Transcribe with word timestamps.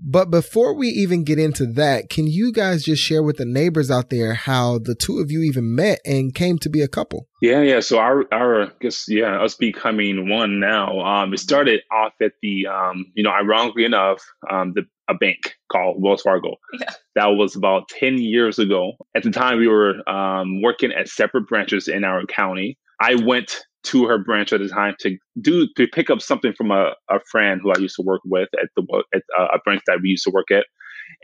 But 0.00 0.30
before 0.30 0.77
we 0.77 0.88
even 0.88 1.24
get 1.24 1.40
into 1.40 1.66
that, 1.72 2.08
can 2.08 2.28
you 2.28 2.52
guys 2.52 2.84
just 2.84 3.02
share 3.02 3.22
with 3.22 3.36
the 3.36 3.44
neighbors 3.44 3.90
out 3.90 4.10
there 4.10 4.34
how 4.34 4.78
the 4.78 4.94
two 4.94 5.18
of 5.18 5.32
you 5.32 5.42
even 5.42 5.74
met 5.74 5.98
and 6.05 6.32
came 6.32 6.58
to 6.60 6.68
be 6.68 6.82
a 6.82 6.88
couple? 6.88 7.27
Yeah, 7.42 7.62
yeah. 7.62 7.80
So 7.80 7.98
our 7.98 8.24
our 8.32 8.66
I 8.66 8.70
guess 8.80 9.06
yeah, 9.08 9.42
us 9.42 9.56
becoming 9.56 10.28
one 10.28 10.60
now. 10.60 11.00
Um, 11.00 11.34
it 11.34 11.40
started 11.40 11.80
off 11.90 12.12
at 12.22 12.33
the 12.42 12.68
um, 12.68 13.06
you 13.14 13.24
know, 13.24 13.30
ironically 13.30 13.84
enough, 13.84 14.22
um, 14.48 14.72
the 14.74 14.86
a 15.08 15.14
bank 15.14 15.56
called 15.72 16.00
Wells 16.00 16.22
Fargo. 16.22 16.56
Yeah. 16.78 16.90
That 17.16 17.27
was 17.28 17.56
about 17.56 17.88
ten 17.88 18.18
years 18.18 18.60
ago. 18.60 18.92
At 19.16 19.24
the 19.24 19.30
time, 19.30 19.58
we 19.58 19.66
were 19.66 20.08
um, 20.08 20.62
working 20.62 20.92
at 20.92 21.08
separate 21.08 21.48
branches 21.48 21.88
in 21.88 22.05
our 22.05 22.24
county. 22.27 22.78
I 23.00 23.14
went 23.14 23.56
to 23.84 24.06
her 24.06 24.18
branch 24.18 24.52
at 24.52 24.60
the 24.60 24.68
time 24.68 24.94
to 25.00 25.16
do 25.41 25.68
to 25.77 25.86
pick 25.86 26.10
up 26.10 26.20
something 26.20 26.52
from 26.52 26.70
a, 26.70 26.92
a 27.10 27.20
friend 27.30 27.60
who 27.62 27.70
I 27.72 27.78
used 27.78 27.96
to 27.96 28.02
work 28.02 28.20
with 28.24 28.48
at 28.60 28.68
the 28.77 29.05
at 29.14 29.22
uh, 29.38 29.48
a 29.55 29.58
branch 29.64 29.82
that 29.86 30.00
we 30.02 30.10
used 30.10 30.24
to 30.24 30.30
work 30.30 30.50
at. 30.50 30.66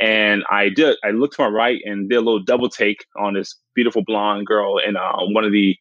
And 0.00 0.44
I 0.50 0.70
did. 0.70 0.96
I 1.04 1.10
looked 1.10 1.36
to 1.36 1.42
my 1.42 1.48
right 1.48 1.80
and 1.84 2.08
did 2.08 2.16
a 2.16 2.20
little 2.20 2.42
double 2.42 2.70
take 2.70 3.04
on 3.18 3.34
this 3.34 3.54
beautiful 3.74 4.02
blonde 4.06 4.46
girl 4.46 4.78
in 4.78 4.96
uh, 4.96 5.18
one 5.32 5.44
of 5.44 5.52
the 5.52 5.76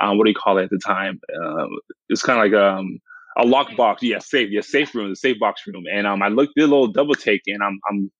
uh, 0.00 0.12
what 0.12 0.24
do 0.24 0.30
you 0.30 0.36
call 0.36 0.58
it 0.58 0.64
at 0.64 0.70
the 0.70 0.80
time? 0.84 1.20
Uh, 1.42 1.66
it's 2.08 2.22
kind 2.22 2.38
of 2.38 2.44
like 2.44 2.60
um, 2.60 2.98
a 3.38 3.44
lockbox. 3.44 3.98
Yeah, 4.02 4.18
safe. 4.18 4.50
Yeah, 4.50 4.60
safe 4.60 4.94
room. 4.94 5.10
The 5.10 5.16
safe 5.16 5.38
box 5.38 5.62
room. 5.66 5.84
And 5.92 6.06
um, 6.06 6.22
I 6.22 6.28
looked 6.28 6.54
did 6.56 6.64
a 6.64 6.66
little 6.66 6.88
double 6.88 7.14
take, 7.14 7.42
and 7.46 7.62
I'm 7.62 7.78
I'm 7.90 8.10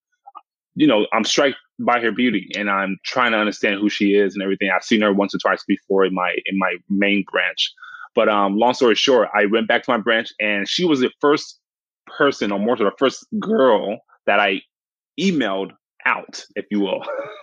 you 0.74 0.86
know 0.86 1.06
I'm 1.12 1.24
struck 1.24 1.54
by 1.78 2.00
her 2.00 2.12
beauty 2.12 2.48
and 2.56 2.70
I'm 2.70 2.96
trying 3.04 3.32
to 3.32 3.38
understand 3.38 3.80
who 3.80 3.88
she 3.88 4.14
is 4.14 4.34
and 4.34 4.42
everything. 4.42 4.70
I've 4.74 4.84
seen 4.84 5.02
her 5.02 5.12
once 5.12 5.34
or 5.34 5.38
twice 5.38 5.62
before 5.66 6.04
in 6.04 6.14
my 6.14 6.34
in 6.46 6.58
my 6.58 6.76
main 6.88 7.24
branch. 7.30 7.72
But 8.14 8.28
um, 8.30 8.56
long 8.56 8.72
story 8.72 8.94
short, 8.94 9.28
I 9.34 9.44
went 9.46 9.68
back 9.68 9.82
to 9.84 9.90
my 9.90 9.98
branch 9.98 10.32
and 10.40 10.66
she 10.66 10.86
was 10.86 11.00
the 11.00 11.10
first 11.20 11.60
person 12.06 12.50
or 12.50 12.58
more 12.58 12.76
so 12.76 12.84
the 12.84 12.92
first 12.98 13.26
girl 13.38 13.98
that 14.26 14.40
I 14.40 14.62
emailed 15.20 15.72
out, 16.06 16.44
if 16.54 16.64
you 16.70 16.80
will. 16.80 17.02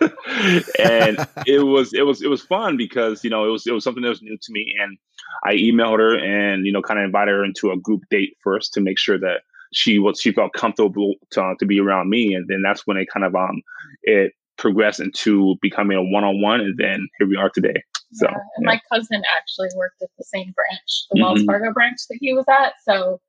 and 0.80 1.18
it 1.46 1.64
was 1.64 1.92
it 1.94 2.02
was 2.02 2.22
it 2.22 2.28
was 2.28 2.42
fun 2.42 2.76
because, 2.76 3.22
you 3.22 3.30
know, 3.30 3.44
it 3.44 3.50
was 3.50 3.66
it 3.66 3.72
was 3.72 3.84
something 3.84 4.02
that 4.02 4.08
was 4.08 4.22
new 4.22 4.36
to 4.36 4.52
me. 4.52 4.74
And 4.82 4.98
I 5.44 5.54
emailed 5.54 5.98
her 5.98 6.16
and, 6.18 6.66
you 6.66 6.72
know, 6.72 6.82
kind 6.82 6.98
of 6.98 7.04
invited 7.04 7.32
her 7.32 7.44
into 7.44 7.70
a 7.70 7.76
group 7.76 8.02
date 8.10 8.36
first 8.42 8.72
to 8.74 8.80
make 8.80 8.98
sure 8.98 9.18
that 9.18 9.42
she 9.74 9.98
was 9.98 10.20
she 10.20 10.32
felt 10.32 10.52
comfortable 10.52 11.14
to, 11.32 11.42
uh, 11.42 11.54
to 11.58 11.66
be 11.66 11.80
around 11.80 12.10
me, 12.10 12.34
and 12.34 12.46
then 12.48 12.62
that's 12.62 12.86
when 12.86 12.96
it 12.96 13.08
kind 13.12 13.24
of 13.24 13.34
um 13.34 13.62
it 14.02 14.32
progressed 14.56 15.00
into 15.00 15.56
becoming 15.60 15.96
a 15.96 16.02
one 16.02 16.24
on 16.24 16.40
one, 16.40 16.60
and 16.60 16.76
then 16.78 17.08
here 17.18 17.28
we 17.28 17.36
are 17.36 17.50
today. 17.50 17.82
So, 18.12 18.26
yeah, 18.30 18.36
yeah. 18.60 18.66
my 18.66 18.80
cousin 18.92 19.22
actually 19.36 19.70
worked 19.76 20.00
at 20.02 20.08
the 20.16 20.24
same 20.24 20.52
branch, 20.54 21.06
the 21.10 21.18
mm-hmm. 21.18 21.22
Wells 21.24 21.42
Fargo 21.44 21.72
branch 21.72 21.98
that 22.08 22.18
he 22.20 22.32
was 22.32 22.46
at, 22.48 22.74
so. 22.82 23.20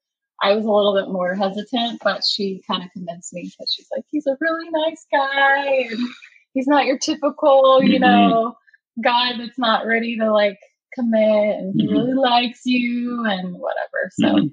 I 0.44 0.54
was 0.54 0.66
a 0.66 0.70
little 0.70 0.94
bit 0.94 1.10
more 1.14 1.34
hesitant, 1.34 2.02
but 2.04 2.22
she 2.30 2.62
kind 2.70 2.84
of 2.84 2.92
convinced 2.92 3.32
me 3.32 3.44
because 3.44 3.74
she's 3.74 3.88
like, 3.96 4.04
he's 4.12 4.28
a 4.28 4.36
really 4.42 4.70
nice 4.70 5.06
guy. 5.10 5.88
And 5.90 5.98
he's 6.54 6.68
not 6.68 6.86
your 6.86 6.98
typical, 6.98 7.82
you 7.82 8.00
mm-hmm. 8.00 8.04
know, 8.04 8.58
guy 9.02 9.38
that's 9.38 9.58
not 9.58 9.86
ready 9.86 10.18
to 10.18 10.32
like 10.32 10.58
commit 10.94 11.58
and 11.58 11.74
he 11.76 11.86
mm-hmm. 11.86 11.96
really 11.96 12.14
likes 12.14 12.62
you 12.66 13.24
and 13.26 13.56
whatever. 13.56 14.10
So 14.12 14.50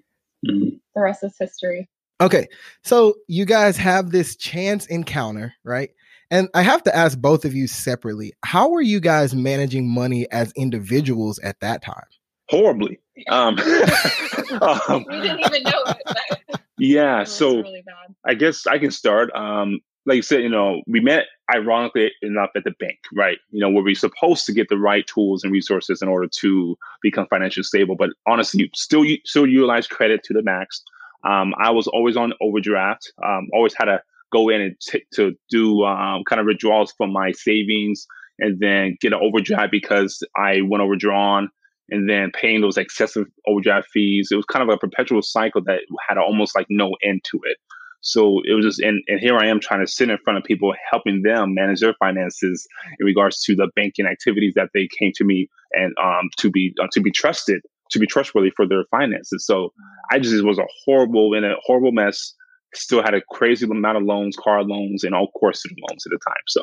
mm-hmm. 0.47 0.77
the 0.95 1.01
rest 1.01 1.25
is 1.25 1.37
history. 1.39 1.89
Okay. 2.21 2.47
So 2.85 3.15
you 3.27 3.45
guys 3.45 3.77
have 3.77 4.11
this 4.11 4.37
chance 4.37 4.87
encounter, 4.87 5.55
right? 5.65 5.91
And 6.31 6.49
I 6.55 6.63
have 6.63 6.83
to 6.85 6.97
ask 6.97 7.19
both 7.19 7.45
of 7.45 7.55
you 7.55 7.67
separately, 7.67 8.33
how 8.45 8.71
were 8.71 8.81
you 8.81 9.01
guys 9.01 9.35
managing 9.35 9.89
money 9.89 10.31
as 10.31 10.53
individuals 10.53 11.39
at 11.41 11.61
that 11.61 11.83
time? 11.83 12.07
Horribly. 12.49 13.01
Um, 13.29 13.59
um, 14.61 15.05
we 15.09 15.21
didn't 15.21 15.41
even 15.41 15.63
know 15.65 15.85
it. 15.87 16.61
Yeah. 16.79 17.25
So 17.25 17.57
really 17.57 17.85
I 18.25 18.35
guess 18.35 18.67
I 18.67 18.79
can 18.79 18.91
start. 18.91 19.31
Um, 19.35 19.81
like 20.07 20.17
you 20.17 20.23
said, 20.23 20.43
you 20.43 20.49
know, 20.49 20.83
we 20.87 21.01
met 21.01 21.27
ironically 21.55 22.11
enough 22.23 22.51
at 22.57 22.65
the 22.65 22.73
bank, 22.81 22.99
right? 23.15 23.39
You 23.51 23.61
know, 23.61 23.71
where 23.71 23.85
we're 23.85 23.95
supposed 23.95 24.47
to 24.47 24.53
get 24.53 24.69
the 24.69 24.79
right 24.79 25.07
tools 25.07 25.45
and 25.45 25.53
resources 25.53 26.03
in 26.03 26.09
order 26.09 26.29
to 26.41 26.77
become 27.03 27.27
financially 27.29 27.65
stable. 27.65 27.97
But 27.97 28.11
honestly, 28.27 28.71
still 28.75 29.05
still 29.25 29.47
utilize 29.47 29.87
credit 29.87 30.23
to 30.25 30.35
the 30.35 30.43
max. 30.43 30.83
Um, 31.25 31.55
I 31.59 31.71
was 31.71 31.87
always 31.87 32.17
on 32.17 32.33
overdraft. 32.41 33.13
Um, 33.25 33.49
always 33.53 33.75
had 33.75 33.85
to 33.85 34.03
go 34.33 34.49
in 34.49 34.61
and 34.61 34.81
t- 34.81 35.05
to 35.15 35.35
do 35.51 35.85
um, 35.85 36.25
kind 36.25 36.41
of 36.41 36.47
withdrawals 36.47 36.93
from 36.93 37.13
my 37.13 37.33
savings 37.33 38.07
and 38.39 38.59
then 38.59 38.97
get 39.01 39.13
an 39.13 39.21
overdraft 39.23 39.71
because 39.71 40.23
I 40.37 40.63
went 40.63 40.83
overdrawn 40.83 41.49
and 41.91 42.09
then 42.09 42.33
paying 42.33 42.61
those 42.61 42.79
excessive 42.79 43.27
overdraft 43.47 43.89
fees. 43.93 44.31
It 44.33 44.37
was 44.37 44.47
kind 44.47 44.69
of 44.69 44.75
a 44.75 44.79
perpetual 44.79 45.23
cycle 45.23 45.63
that 45.65 45.81
had 46.09 46.19
almost 46.19 46.57
like 46.57 46.67
no 46.71 46.97
end 47.05 47.23
to 47.31 47.41
it. 47.45 47.59
So 48.03 48.41
it 48.45 48.53
was 48.53 48.65
just, 48.65 48.81
and, 48.81 49.03
and 49.07 49.21
here 49.21 49.39
I 49.39 49.47
am 49.47 49.61
trying 49.61 49.81
to 49.81 49.91
sit 49.91 50.11
in 50.11 50.19
front 50.19 50.37
of 50.37 50.45
people, 50.45 50.75
helping 50.91 51.23
them 51.23 51.55
manage 51.55 51.81
their 51.81 51.95
finances 51.95 52.67
in 52.99 53.07
regards 53.07 53.41
to 53.45 53.55
the 53.55 53.69
banking 53.77 54.07
activities 54.07 54.55
that 54.55 54.71
they 54.75 54.89
came 54.99 55.13
to 55.15 55.25
me 55.25 55.49
and 55.73 55.95
um, 56.03 56.29
to 56.39 56.51
be 56.51 56.75
uh, 56.83 56.89
to 56.93 57.01
be 57.01 57.13
trusted, 57.13 57.63
to 57.91 58.01
be 58.01 58.07
trustworthy 58.07 58.51
for 58.55 58.67
their 58.67 58.85
finances. 58.91 59.47
So 59.47 59.73
I 60.11 60.19
just 60.19 60.45
was 60.45 60.59
a 60.59 60.67
horrible 60.85 61.33
in 61.35 61.45
a 61.45 61.55
horrible 61.65 61.93
mess. 61.93 62.35
Still 62.75 63.03
had 63.03 63.15
a 63.15 63.21
crazy 63.31 63.67
amount 63.67 63.99
of 63.99 64.03
loans, 64.03 64.37
car 64.37 64.65
loans, 64.65 65.05
and 65.05 65.15
all 65.15 65.31
course 65.31 65.61
student 65.61 65.81
loans 65.89 66.05
at 66.07 66.11
the 66.11 66.19
time. 66.27 66.43
So 66.49 66.63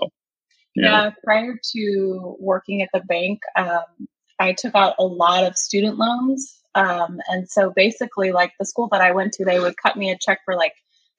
yeah, 0.75 1.11
prior 1.23 1.57
to 1.73 2.35
working 2.39 2.81
at 2.81 2.89
the 2.93 2.99
bank, 2.99 3.39
um, 3.55 4.07
I 4.39 4.53
took 4.53 4.75
out 4.75 4.95
a 4.99 5.05
lot 5.05 5.45
of 5.45 5.57
student 5.57 5.97
loans. 5.97 6.57
Um, 6.75 7.19
and 7.29 7.49
so 7.49 7.71
basically, 7.73 8.31
like 8.31 8.53
the 8.59 8.65
school 8.65 8.89
that 8.91 9.01
I 9.01 9.11
went 9.11 9.33
to, 9.33 9.45
they 9.45 9.59
would 9.59 9.75
cut 9.77 9.97
me 9.97 10.11
a 10.11 10.17
check 10.17 10.39
for 10.45 10.55
like 10.55 10.73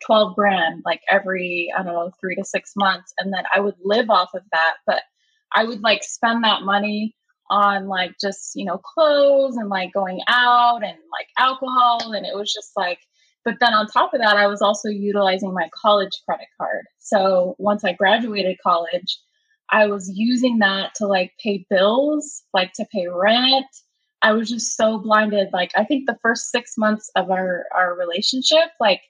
12 0.07 0.35
grand 0.35 0.83
like 0.85 1.01
every 1.11 1.73
i 1.77 1.83
don't 1.83 1.93
know 1.93 2.11
three 2.21 2.35
to 2.35 2.45
six 2.45 2.73
months 2.77 3.13
and 3.19 3.33
then 3.33 3.45
i 3.55 3.61
would 3.61 3.75
live 3.85 4.11
off 4.11 4.31
of 4.35 4.43
that 4.53 4.75
but 4.87 5.03
i 5.55 5.65
would 5.65 5.83
like 5.83 6.03
spend 6.03 6.43
that 6.45 6.63
money 6.63 7.15
on 7.51 7.89
like 7.89 8.15
just 8.21 8.53
you 8.55 8.65
know 8.65 8.79
clothes 8.79 9.57
and 9.57 9.69
like 9.69 9.93
going 9.93 10.21
out 10.29 10.83
and 10.83 10.97
like 11.13 11.27
alcohol 11.37 12.13
and 12.13 12.25
it 12.25 12.35
was 12.35 12.53
just 12.53 12.71
like 12.77 13.01
but 13.45 13.55
then 13.61 13.75
on 13.75 13.87
top 13.89 14.15
of 14.15 14.21
that 14.21 14.37
i 14.37 14.47
was 14.47 14.63
also 14.63 14.89
utilizing 14.89 15.53
my 15.53 15.69
college 15.81 16.23
credit 16.25 16.47
card. 16.59 16.85
So 16.99 17.57
once 17.59 17.85
i 17.85 17.93
graduated 17.93 18.57
college 18.63 19.19
i 19.71 19.87
was 19.87 20.11
using 20.15 20.59
that 20.61 20.95
to 20.97 21.07
like 21.07 21.33
pay 21.43 21.67
bills 21.69 22.43
like 22.55 22.73
to 22.75 22.87
pay 22.93 23.07
rent. 23.09 23.67
I 24.23 24.33
was 24.33 24.51
just 24.51 24.77
so 24.77 24.99
blinded 24.99 25.49
like 25.53 25.73
i 25.77 25.85
think 25.85 26.07
the 26.07 26.19
first 26.23 26.51
six 26.51 26.75
months 26.79 27.11
of 27.17 27.31
our 27.31 27.65
our 27.75 27.97
relationship 27.97 28.69
like 28.79 29.01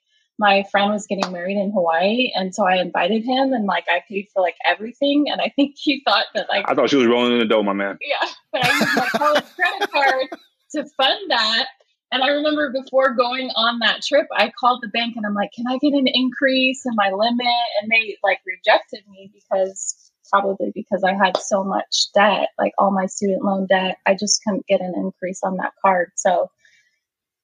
my 0.40 0.64
friend 0.70 0.90
was 0.90 1.06
getting 1.06 1.30
married 1.30 1.58
in 1.58 1.70
Hawaii, 1.70 2.32
and 2.34 2.54
so 2.54 2.66
I 2.66 2.76
invited 2.76 3.24
him, 3.24 3.52
and 3.52 3.66
like 3.66 3.84
I 3.90 4.02
paid 4.08 4.28
for 4.32 4.42
like 4.42 4.56
everything, 4.66 5.26
and 5.28 5.38
I 5.38 5.52
think 5.54 5.74
he 5.78 6.02
thought 6.02 6.24
that 6.34 6.48
like 6.48 6.64
I 6.66 6.74
thought 6.74 6.88
she 6.88 6.96
was 6.96 7.06
rolling 7.06 7.34
in 7.34 7.38
the 7.40 7.44
dough, 7.44 7.62
my 7.62 7.74
man. 7.74 7.98
Yeah, 8.00 8.26
but 8.50 8.64
I 8.64 8.72
used 8.72 8.96
my 8.96 9.06
college 9.18 9.44
credit 9.54 9.90
card 9.92 10.26
to 10.72 10.84
fund 10.96 11.30
that. 11.30 11.66
And 12.12 12.24
I 12.24 12.28
remember 12.28 12.72
before 12.72 13.14
going 13.14 13.50
on 13.54 13.80
that 13.80 14.02
trip, 14.02 14.26
I 14.34 14.50
called 14.58 14.80
the 14.82 14.88
bank 14.88 15.14
and 15.14 15.26
I'm 15.26 15.34
like, 15.34 15.52
"Can 15.52 15.66
I 15.68 15.76
get 15.76 15.92
an 15.92 16.08
increase 16.08 16.82
in 16.86 16.92
my 16.96 17.10
limit?" 17.10 17.66
And 17.82 17.90
they 17.90 18.16
like 18.24 18.40
rejected 18.46 19.04
me 19.10 19.30
because 19.34 20.10
probably 20.32 20.72
because 20.74 21.04
I 21.04 21.12
had 21.12 21.36
so 21.36 21.62
much 21.62 22.06
debt, 22.14 22.48
like 22.58 22.72
all 22.78 22.92
my 22.92 23.06
student 23.06 23.44
loan 23.44 23.66
debt. 23.68 23.98
I 24.06 24.14
just 24.18 24.40
couldn't 24.42 24.66
get 24.66 24.80
an 24.80 24.94
increase 24.96 25.40
on 25.44 25.58
that 25.58 25.74
card. 25.84 26.12
So 26.16 26.50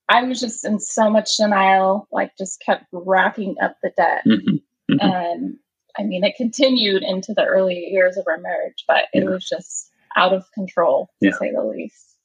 I 0.08 0.22
was 0.22 0.40
just 0.40 0.64
in 0.64 0.78
so 0.78 1.10
much 1.10 1.36
denial, 1.36 2.08
like 2.12 2.36
just 2.38 2.62
kept 2.64 2.84
racking 2.92 3.56
up 3.60 3.76
the 3.82 3.90
debt. 3.96 4.22
Mm-hmm. 4.26 4.56
Mm-hmm. 4.94 4.96
And 5.00 5.56
I 5.98 6.04
mean, 6.04 6.24
it 6.24 6.36
continued 6.36 7.02
into 7.02 7.34
the 7.34 7.44
early 7.44 7.74
years 7.74 8.16
of 8.16 8.26
our 8.28 8.38
marriage, 8.38 8.84
but 8.86 9.04
it 9.12 9.24
yeah. 9.24 9.30
was 9.30 9.48
just 9.48 9.90
out 10.16 10.32
of 10.32 10.44
control 10.52 11.10
to 11.22 11.28
yeah. 11.28 11.38
say 11.38 11.52
the 11.52 11.64
least. 11.64 12.15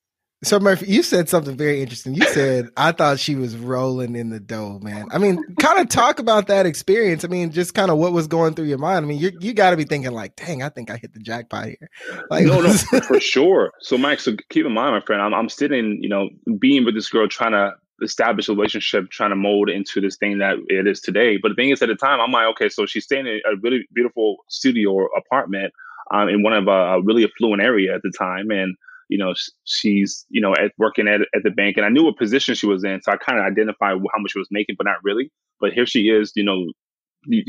So 0.44 0.60
Murphy, 0.60 0.88
you 0.88 1.04
said 1.04 1.30
something 1.30 1.56
very 1.56 1.84
interesting. 1.84 2.16
You 2.16 2.24
said 2.24 2.70
I 2.76 2.94
thought 2.94 3.20
she 3.20 3.36
was 3.36 3.56
rolling 3.56 4.16
in 4.16 4.32
the 4.32 4.40
dough, 4.40 4.80
man. 4.82 5.08
I 5.12 5.20
mean, 5.20 5.44
kind 5.60 5.80
of 5.80 5.88
talk 5.88 6.18
about 6.18 6.48
that 6.48 6.66
experience. 6.66 7.24
I 7.24 7.28
mean, 7.28 7.52
just 7.52 7.76
kind 7.76 7.92
of 7.92 8.00
what 8.00 8.12
was 8.12 8.26
going 8.26 8.56
through 8.56 8.66
your 8.66 8.80
mind. 8.80 9.06
I 9.06 9.08
mean, 9.08 9.20
you 9.20 9.32
you 9.40 9.54
got 9.54 9.70
to 9.70 9.78
be 9.78 9.84
thinking 9.84 10.12
like, 10.14 10.36
"Dang, 10.36 10.64
I 10.64 10.70
think 10.70 10.90
I 10.90 10.98
hit 10.98 11.14
the 11.14 11.20
jackpot 11.20 11.68
here." 11.68 11.90
Like, 12.32 12.46
no, 12.46 12.60
no, 12.60 12.74
for 13.08 13.20
sure. 13.20 13.72
So, 13.82 14.00
Mike, 14.00 14.20
so 14.20 14.36
keep 14.50 14.66
in 14.66 14.74
mind, 14.74 14.96
my 14.96 15.02
friend, 15.02 15.22
I'm 15.22 15.34
I'm 15.34 15.48
sitting, 15.48 16.00
you 16.02 16.10
know, 16.10 16.30
being 16.58 16.86
with 16.86 16.96
this 16.96 17.10
girl, 17.10 17.28
trying 17.28 17.52
to 17.52 17.74
establish 18.02 18.50
a 18.50 18.54
relationship, 18.54 19.12
trying 19.12 19.30
to 19.30 19.36
mold 19.36 19.70
into 19.70 20.02
this 20.02 20.18
thing 20.18 20.40
that 20.40 20.56
it 20.70 20.88
is 20.88 21.02
today. 21.02 21.38
But 21.38 21.50
the 21.50 21.56
thing 21.56 21.70
is, 21.70 21.84
at 21.84 21.90
the 21.90 21.96
time, 21.96 22.20
I'm 22.20 22.32
like, 22.32 22.48
okay, 22.54 22.70
so 22.70 22.88
she's 22.88 23.04
staying 23.04 23.28
in 23.28 23.42
a 23.46 23.58
really 23.62 23.88
beautiful 23.94 24.38
studio 24.48 24.92
or 24.92 25.10
apartment 25.16 25.72
um, 26.12 26.30
in 26.30 26.42
one 26.42 26.54
of 26.54 26.68
a, 26.68 26.96
a 26.96 27.02
really 27.04 27.26
affluent 27.26 27.62
area 27.62 27.94
at 27.94 28.02
the 28.02 28.12
time, 28.18 28.50
and 28.50 28.76
you 29.12 29.18
know, 29.18 29.34
she's, 29.66 30.26
you 30.30 30.42
know, 30.42 30.54
at, 30.54 30.72
working 30.78 31.10
at, 31.10 31.20
at 31.36 31.44
the 31.44 31.52
bank 31.52 31.76
and 31.76 31.86
I 31.86 31.90
knew 31.90 32.06
what 32.06 32.18
position 32.18 32.56
she 32.56 32.66
was 32.66 32.86
in. 32.86 33.02
So 33.04 33.12
I 33.12 33.18
kind 33.18 33.38
of 33.38 33.46
identified 33.46 33.98
how 33.98 34.22
much 34.22 34.32
she 34.32 34.40
was 34.40 34.48
making, 34.52 34.76
but 34.78 34.86
not 34.86 35.04
really. 35.04 35.30
But 35.60 35.74
here 35.74 35.86
she 35.86 36.10
is, 36.10 36.32
you 36.34 36.46
know, 36.46 36.66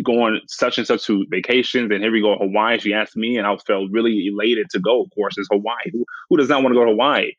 going 0.05 0.41
such 0.49 0.76
and 0.76 0.87
such 0.87 1.06
to 1.06 1.25
vacations. 1.31 1.93
And 1.93 2.03
here 2.03 2.11
we 2.11 2.20
go, 2.20 2.37
Hawaii. 2.37 2.81
She 2.81 2.93
asked 2.93 3.17
me 3.17 3.37
and 3.38 3.47
I 3.47 3.56
felt 3.64 3.93
really 3.93 4.26
elated 4.26 4.70
to 4.70 4.81
go. 4.81 5.03
Of 5.03 5.11
course, 5.14 5.38
it's 5.38 5.49
Hawaii. 5.53 5.93
Who, 5.93 6.05
who 6.29 6.37
does 6.37 6.49
not 6.49 6.64
want 6.64 6.75
to 6.75 6.81
go 6.81 6.85
to 6.85 6.91
Hawaii? 6.91 7.31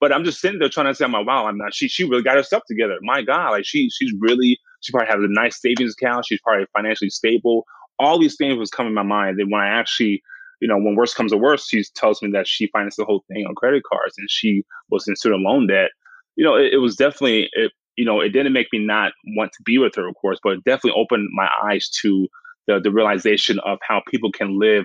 But 0.00 0.12
I'm 0.12 0.24
just 0.24 0.40
sitting 0.40 0.60
there 0.60 0.68
trying 0.68 0.86
to 0.86 0.94
say, 0.94 1.06
"My 1.06 1.20
wow, 1.20 1.46
I'm 1.46 1.58
not. 1.58 1.74
She 1.74 1.88
she 1.88 2.04
really 2.04 2.22
got 2.22 2.36
her 2.36 2.42
stuff 2.42 2.62
together. 2.66 2.96
My 3.02 3.22
God, 3.22 3.50
like 3.50 3.64
she 3.64 3.90
she's 3.90 4.12
really 4.18 4.58
she 4.80 4.90
probably 4.90 5.08
has 5.08 5.22
a 5.22 5.28
nice 5.28 5.60
savings 5.60 5.94
account. 6.00 6.26
She's 6.26 6.40
probably 6.40 6.66
financially 6.74 7.10
stable. 7.10 7.66
All 7.98 8.18
these 8.18 8.36
things 8.36 8.56
was 8.56 8.70
coming 8.70 8.92
to 8.92 8.94
my 8.94 9.02
mind. 9.02 9.38
And 9.38 9.50
when 9.52 9.60
I 9.60 9.68
actually 9.68 10.22
you 10.62 10.68
know, 10.68 10.78
when 10.78 10.94
worse 10.94 11.12
comes 11.12 11.32
to 11.32 11.36
worse, 11.36 11.66
she 11.66 11.82
tells 11.96 12.22
me 12.22 12.30
that 12.32 12.46
she 12.46 12.68
financed 12.68 12.96
the 12.96 13.04
whole 13.04 13.24
thing 13.26 13.44
on 13.46 13.54
credit 13.56 13.82
cards 13.82 14.14
and 14.16 14.30
she 14.30 14.62
was 14.90 15.08
in 15.08 15.16
student 15.16 15.42
loan 15.42 15.66
debt. 15.66 15.90
You 16.36 16.44
know, 16.44 16.54
it, 16.54 16.74
it 16.74 16.76
was 16.76 16.94
definitely, 16.94 17.48
it, 17.54 17.72
you 17.96 18.04
know, 18.04 18.20
it 18.20 18.28
didn't 18.28 18.52
make 18.52 18.68
me 18.72 18.78
not 18.78 19.10
want 19.36 19.50
to 19.54 19.62
be 19.64 19.78
with 19.78 19.96
her, 19.96 20.06
of 20.08 20.14
course, 20.14 20.38
but 20.40 20.52
it 20.52 20.64
definitely 20.64 21.00
opened 21.02 21.30
my 21.32 21.48
eyes 21.64 21.90
to 22.02 22.28
the, 22.68 22.78
the 22.78 22.92
realization 22.92 23.58
of 23.66 23.78
how 23.82 24.02
people 24.08 24.30
can 24.30 24.56
live 24.56 24.84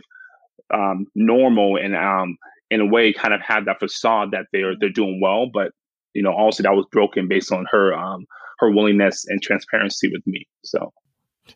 um, 0.73 1.05
normal 1.13 1.77
and 1.77 1.95
um, 1.95 2.37
in 2.71 2.81
a 2.81 2.85
way 2.87 3.13
kind 3.13 3.35
of 3.35 3.41
have 3.41 3.65
that 3.65 3.79
facade 3.79 4.31
that 4.31 4.47
they're 4.51 4.73
they're 4.79 4.89
doing 4.89 5.19
well, 5.21 5.45
but 5.53 5.71
you 6.15 6.23
know, 6.23 6.33
also 6.33 6.63
that 6.63 6.73
was 6.73 6.87
broken 6.91 7.27
based 7.27 7.51
on 7.51 7.67
her 7.71 7.93
um, 7.93 8.25
her 8.57 8.71
willingness 8.71 9.25
and 9.27 9.43
transparency 9.43 10.09
with 10.11 10.25
me. 10.25 10.47
So 10.63 10.91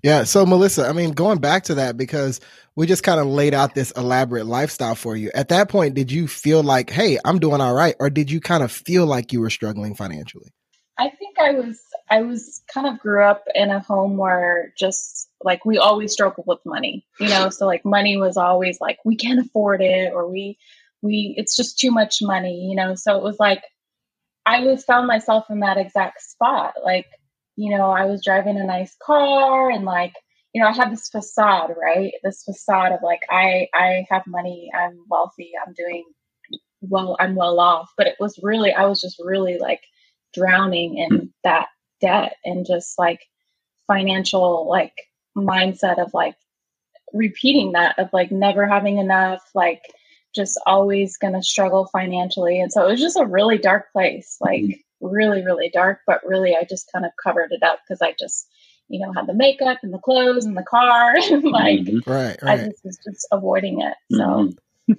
yeah. 0.03 0.23
So, 0.23 0.45
Melissa, 0.45 0.87
I 0.87 0.93
mean, 0.93 1.11
going 1.11 1.39
back 1.39 1.63
to 1.65 1.75
that, 1.75 1.97
because 1.97 2.39
we 2.75 2.87
just 2.87 3.03
kind 3.03 3.19
of 3.19 3.27
laid 3.27 3.53
out 3.53 3.75
this 3.75 3.91
elaborate 3.91 4.45
lifestyle 4.45 4.95
for 4.95 5.15
you. 5.15 5.31
At 5.33 5.49
that 5.49 5.69
point, 5.69 5.93
did 5.93 6.11
you 6.11 6.27
feel 6.27 6.63
like, 6.63 6.89
hey, 6.89 7.17
I'm 7.25 7.39
doing 7.39 7.61
all 7.61 7.73
right? 7.73 7.95
Or 7.99 8.09
did 8.09 8.31
you 8.31 8.39
kind 8.39 8.63
of 8.63 8.71
feel 8.71 9.05
like 9.05 9.33
you 9.33 9.41
were 9.41 9.49
struggling 9.49 9.95
financially? 9.95 10.49
I 10.97 11.09
think 11.09 11.39
I 11.39 11.51
was, 11.51 11.81
I 12.09 12.21
was 12.21 12.61
kind 12.73 12.87
of 12.87 12.99
grew 12.99 13.23
up 13.23 13.43
in 13.55 13.71
a 13.71 13.79
home 13.79 14.17
where 14.17 14.73
just 14.77 15.29
like 15.43 15.65
we 15.65 15.77
always 15.77 16.13
struggled 16.13 16.45
with 16.47 16.59
money, 16.65 17.05
you 17.19 17.29
know? 17.29 17.49
So, 17.49 17.65
like, 17.65 17.83
money 17.83 18.17
was 18.17 18.37
always 18.37 18.79
like, 18.79 18.99
we 19.03 19.15
can't 19.15 19.39
afford 19.39 19.81
it, 19.81 20.13
or 20.13 20.29
we, 20.29 20.57
we, 21.01 21.33
it's 21.37 21.55
just 21.55 21.79
too 21.79 21.91
much 21.91 22.21
money, 22.21 22.67
you 22.69 22.75
know? 22.75 22.95
So 22.95 23.17
it 23.17 23.23
was 23.23 23.39
like, 23.39 23.63
I 24.45 24.61
was 24.61 24.83
found 24.83 25.07
myself 25.07 25.45
in 25.49 25.59
that 25.61 25.77
exact 25.77 26.21
spot. 26.21 26.73
Like, 26.83 27.07
you 27.55 27.75
know, 27.75 27.91
I 27.91 28.05
was 28.05 28.23
driving 28.23 28.57
a 28.57 28.63
nice 28.63 28.95
car 29.03 29.69
and 29.69 29.85
like, 29.85 30.13
you 30.53 30.61
know, 30.61 30.67
I 30.67 30.73
had 30.73 30.91
this 30.91 31.09
facade, 31.09 31.73
right? 31.79 32.13
This 32.23 32.43
facade 32.43 32.91
of 32.91 32.99
like, 33.03 33.21
I, 33.29 33.67
I 33.73 34.05
have 34.09 34.23
money, 34.27 34.69
I'm 34.73 34.99
wealthy, 35.09 35.51
I'm 35.65 35.73
doing 35.73 36.05
well, 36.81 37.15
I'm 37.19 37.35
well 37.35 37.59
off. 37.59 37.91
But 37.97 38.07
it 38.07 38.15
was 38.19 38.39
really, 38.41 38.73
I 38.73 38.85
was 38.85 39.01
just 39.01 39.21
really 39.23 39.57
like 39.59 39.81
drowning 40.33 40.97
in 40.97 41.09
hmm. 41.09 41.25
that 41.43 41.67
debt 41.99 42.35
and 42.45 42.65
just 42.65 42.97
like 42.97 43.21
financial 43.87 44.67
like 44.69 44.93
mindset 45.37 45.99
of 45.99 46.13
like 46.13 46.35
repeating 47.13 47.73
that 47.73 47.97
of 47.99 48.09
like 48.13 48.31
never 48.31 48.67
having 48.67 48.97
enough, 48.97 49.41
like 49.53 49.81
just 50.33 50.59
always 50.65 51.17
gonna 51.17 51.43
struggle 51.43 51.89
financially. 51.91 52.61
And 52.61 52.71
so 52.71 52.85
it 52.85 52.91
was 52.91 53.01
just 53.01 53.19
a 53.19 53.25
really 53.25 53.57
dark 53.57 53.91
place. 53.91 54.37
Like, 54.41 54.61
mm-hmm 54.61 54.79
really, 55.01 55.43
really 55.43 55.69
dark, 55.69 55.99
but 56.05 56.21
really 56.25 56.55
I 56.55 56.65
just 56.69 56.91
kind 56.91 57.05
of 57.05 57.11
covered 57.21 57.51
it 57.51 57.63
up 57.63 57.79
because 57.87 58.01
I 58.01 58.15
just, 58.19 58.47
you 58.87 58.99
know, 58.99 59.13
had 59.13 59.27
the 59.27 59.33
makeup 59.33 59.79
and 59.83 59.93
the 59.93 59.99
clothes 59.99 60.45
and 60.45 60.55
the 60.55 60.63
car. 60.63 61.13
and 61.15 61.43
like, 61.43 61.79
mm-hmm. 61.81 62.09
right, 62.09 62.37
right. 62.41 62.59
I 62.59 62.65
just 62.67 62.83
was 62.83 62.99
just 63.03 63.27
avoiding 63.31 63.81
it. 63.81 63.93
So. 64.11 64.23
Mm-hmm. 64.23 64.93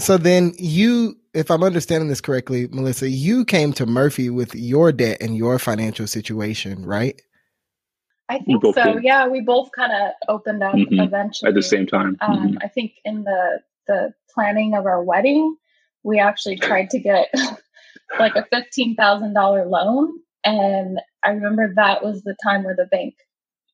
So 0.00 0.16
then 0.16 0.52
you, 0.58 1.16
if 1.34 1.50
I'm 1.50 1.64
understanding 1.64 2.08
this 2.08 2.20
correctly, 2.20 2.68
Melissa, 2.70 3.10
you 3.10 3.44
came 3.44 3.72
to 3.74 3.84
Murphy 3.84 4.30
with 4.30 4.54
your 4.54 4.92
debt 4.92 5.18
and 5.20 5.36
your 5.36 5.58
financial 5.58 6.06
situation, 6.06 6.86
right? 6.86 7.20
I 8.28 8.38
think 8.40 8.62
so. 8.62 8.72
Did. 8.72 9.02
Yeah, 9.02 9.26
we 9.26 9.40
both 9.40 9.70
kind 9.74 9.92
of 9.92 10.12
opened 10.28 10.62
up 10.62 10.74
mm-hmm. 10.74 11.00
eventually 11.00 11.48
at 11.48 11.54
the 11.54 11.62
same 11.62 11.86
time. 11.86 12.16
Um, 12.20 12.36
mm-hmm. 12.36 12.58
I 12.62 12.68
think 12.68 12.92
in 13.04 13.24
the 13.24 13.60
the 13.86 14.12
planning 14.32 14.74
of 14.74 14.84
our 14.84 15.02
wedding, 15.02 15.56
we 16.02 16.18
actually 16.18 16.56
tried 16.62 16.90
to 16.90 16.98
get 16.98 17.28
like 18.18 18.36
a 18.36 18.46
$15,000 18.52 19.70
loan. 19.70 20.12
And 20.44 21.00
I 21.24 21.30
remember 21.30 21.72
that 21.74 22.04
was 22.04 22.22
the 22.22 22.36
time 22.42 22.64
where 22.64 22.76
the 22.76 22.86
bank, 22.86 23.14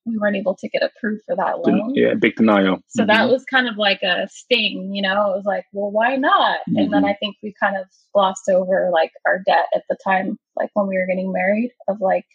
we 0.05 0.17
weren't 0.17 0.35
able 0.35 0.55
to 0.55 0.69
get 0.69 0.83
approved 0.83 1.23
for 1.25 1.35
that 1.35 1.59
loan. 1.59 1.93
Yeah, 1.95 2.13
big 2.15 2.35
denial. 2.35 2.79
So 2.89 3.03
mm-hmm. 3.03 3.07
that 3.07 3.29
was 3.29 3.43
kind 3.45 3.67
of 3.67 3.77
like 3.77 4.01
a 4.03 4.27
sting, 4.29 4.93
you 4.93 5.01
know, 5.01 5.31
it 5.31 5.37
was 5.37 5.45
like, 5.45 5.65
well, 5.73 5.91
why 5.91 6.15
not? 6.15 6.59
Mm-hmm. 6.69 6.77
And 6.77 6.93
then 6.93 7.01
mm-hmm. 7.03 7.11
I 7.11 7.17
think 7.19 7.37
we 7.41 7.53
kind 7.59 7.77
of 7.77 7.85
glossed 8.13 8.49
over 8.49 8.89
like 8.91 9.11
our 9.25 9.41
debt 9.45 9.65
at 9.73 9.83
the 9.89 9.97
time, 10.03 10.37
like 10.55 10.69
when 10.73 10.87
we 10.87 10.97
were 10.97 11.07
getting 11.07 11.31
married, 11.31 11.71
of 11.87 12.01
like, 12.01 12.25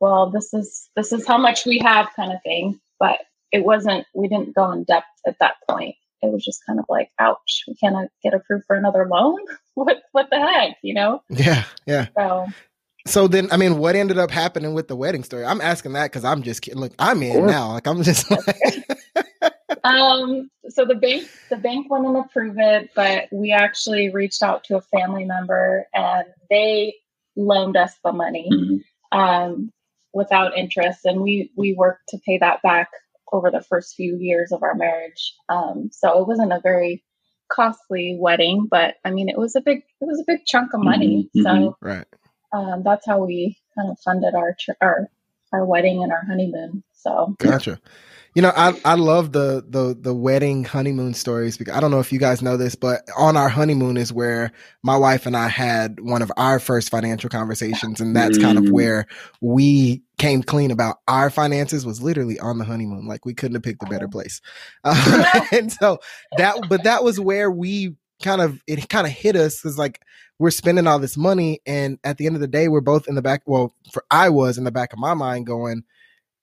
well, 0.00 0.30
this 0.30 0.52
is 0.52 0.88
this 0.96 1.12
is 1.12 1.26
how 1.26 1.38
much 1.38 1.66
we 1.66 1.78
have 1.78 2.08
kind 2.16 2.32
of 2.32 2.38
thing. 2.42 2.80
But 2.98 3.18
it 3.52 3.64
wasn't 3.64 4.06
we 4.14 4.28
didn't 4.28 4.54
go 4.54 4.70
in 4.72 4.84
depth 4.84 5.06
at 5.26 5.36
that 5.40 5.54
point 5.68 5.94
it 6.24 6.32
was 6.32 6.44
just 6.44 6.64
kind 6.66 6.78
of 6.78 6.86
like, 6.88 7.10
ouch, 7.18 7.64
we 7.68 7.74
cannot 7.74 8.08
get 8.22 8.34
approved 8.34 8.64
for 8.66 8.76
another 8.76 9.06
loan. 9.06 9.38
what 9.74 10.02
what 10.12 10.28
the 10.30 10.40
heck, 10.40 10.76
you 10.82 10.94
know? 10.94 11.22
Yeah, 11.28 11.64
yeah. 11.86 12.08
So 12.16 12.46
so 13.06 13.28
then, 13.28 13.48
I 13.52 13.58
mean, 13.58 13.78
what 13.78 13.96
ended 13.96 14.18
up 14.18 14.30
happening 14.30 14.72
with 14.72 14.88
the 14.88 14.96
wedding 14.96 15.24
story? 15.24 15.44
I'm 15.44 15.60
asking 15.60 15.92
that 15.92 16.04
because 16.04 16.24
I'm 16.24 16.42
just 16.42 16.62
kidding. 16.62 16.80
Look, 16.80 16.94
I'm 16.98 17.22
in 17.22 17.46
now. 17.46 17.72
Like 17.72 17.86
I'm 17.86 18.02
just 18.02 18.30
like. 18.30 19.54
um. 19.84 20.50
So 20.68 20.86
the 20.86 20.94
bank, 20.94 21.28
the 21.50 21.56
bank 21.56 21.90
wouldn't 21.90 22.16
approve 22.16 22.56
it, 22.58 22.90
but 22.94 23.28
we 23.30 23.52
actually 23.52 24.10
reached 24.10 24.42
out 24.42 24.64
to 24.64 24.76
a 24.76 24.80
family 24.80 25.24
member, 25.24 25.86
and 25.92 26.24
they 26.48 26.94
loaned 27.36 27.76
us 27.76 27.92
the 28.02 28.12
money, 28.12 28.48
mm-hmm. 28.50 29.18
um, 29.18 29.70
without 30.14 30.56
interest, 30.56 31.04
and 31.04 31.20
we 31.20 31.50
we 31.56 31.74
worked 31.74 32.08
to 32.08 32.18
pay 32.24 32.38
that 32.38 32.62
back 32.62 32.88
over 33.34 33.50
the 33.50 33.64
first 33.68 33.96
few 33.96 34.16
years 34.18 34.52
of 34.52 34.62
our 34.62 34.74
marriage. 34.74 35.34
Um, 35.48 35.90
so 35.92 36.20
it 36.20 36.28
wasn't 36.28 36.52
a 36.52 36.60
very 36.62 37.04
costly 37.52 38.16
wedding, 38.18 38.68
but 38.70 38.94
I 39.04 39.10
mean, 39.10 39.28
it 39.28 39.36
was 39.36 39.56
a 39.56 39.60
big, 39.60 39.78
it 39.78 40.04
was 40.04 40.20
a 40.20 40.24
big 40.26 40.46
chunk 40.46 40.72
of 40.72 40.80
money. 40.80 41.28
Mm-hmm, 41.36 41.42
so 41.42 41.50
mm-hmm. 41.50 41.86
right. 41.86 42.06
um, 42.52 42.82
that's 42.84 43.06
how 43.06 43.24
we 43.24 43.58
kind 43.76 43.90
of 43.90 43.98
funded 44.04 44.34
our, 44.34 44.56
our, 44.80 45.08
our 45.52 45.64
wedding 45.64 46.02
and 46.02 46.12
our 46.12 46.24
honeymoon. 46.26 46.82
So 46.92 47.34
gotcha. 47.38 47.78
You 48.34 48.42
know, 48.42 48.52
I, 48.56 48.72
I 48.84 48.94
love 48.94 49.30
the, 49.30 49.64
the, 49.68 49.96
the 49.98 50.12
wedding 50.12 50.64
honeymoon 50.64 51.14
stories 51.14 51.56
because 51.56 51.76
I 51.76 51.78
don't 51.78 51.92
know 51.92 52.00
if 52.00 52.12
you 52.12 52.18
guys 52.18 52.42
know 52.42 52.56
this, 52.56 52.74
but 52.74 53.02
on 53.16 53.36
our 53.36 53.48
honeymoon 53.48 53.96
is 53.96 54.12
where 54.12 54.50
my 54.82 54.96
wife 54.96 55.26
and 55.26 55.36
I 55.36 55.46
had 55.46 56.00
one 56.00 56.20
of 56.20 56.32
our 56.36 56.58
first 56.58 56.90
financial 56.90 57.30
conversations. 57.30 58.00
And 58.00 58.16
that's 58.16 58.36
kind 58.36 58.58
of 58.58 58.64
mm. 58.64 58.72
where 58.72 59.06
we 59.40 60.02
came 60.18 60.42
clean 60.42 60.72
about 60.72 60.96
our 61.06 61.30
finances 61.30 61.86
was 61.86 62.02
literally 62.02 62.40
on 62.40 62.58
the 62.58 62.64
honeymoon. 62.64 63.06
Like 63.06 63.24
we 63.24 63.34
couldn't 63.34 63.54
have 63.54 63.62
picked 63.62 63.84
a 63.84 63.86
better 63.86 64.08
place. 64.08 64.40
Uh, 64.82 65.40
and 65.52 65.72
so 65.72 66.00
that, 66.36 66.56
but 66.68 66.82
that 66.82 67.04
was 67.04 67.20
where 67.20 67.52
we 67.52 67.94
kind 68.20 68.40
of, 68.40 68.60
it 68.66 68.88
kind 68.88 69.06
of 69.06 69.12
hit 69.12 69.36
us 69.36 69.60
because 69.60 69.78
like 69.78 70.00
we're 70.38 70.50
spending 70.50 70.86
all 70.86 70.98
this 70.98 71.16
money. 71.16 71.60
And 71.66 71.98
at 72.04 72.18
the 72.18 72.26
end 72.26 72.34
of 72.34 72.40
the 72.40 72.48
day, 72.48 72.68
we're 72.68 72.80
both 72.80 73.08
in 73.08 73.14
the 73.14 73.22
back. 73.22 73.42
Well, 73.46 73.72
for 73.92 74.04
I 74.10 74.28
was 74.30 74.58
in 74.58 74.64
the 74.64 74.72
back 74.72 74.92
of 74.92 74.98
my 74.98 75.14
mind 75.14 75.46
going, 75.46 75.84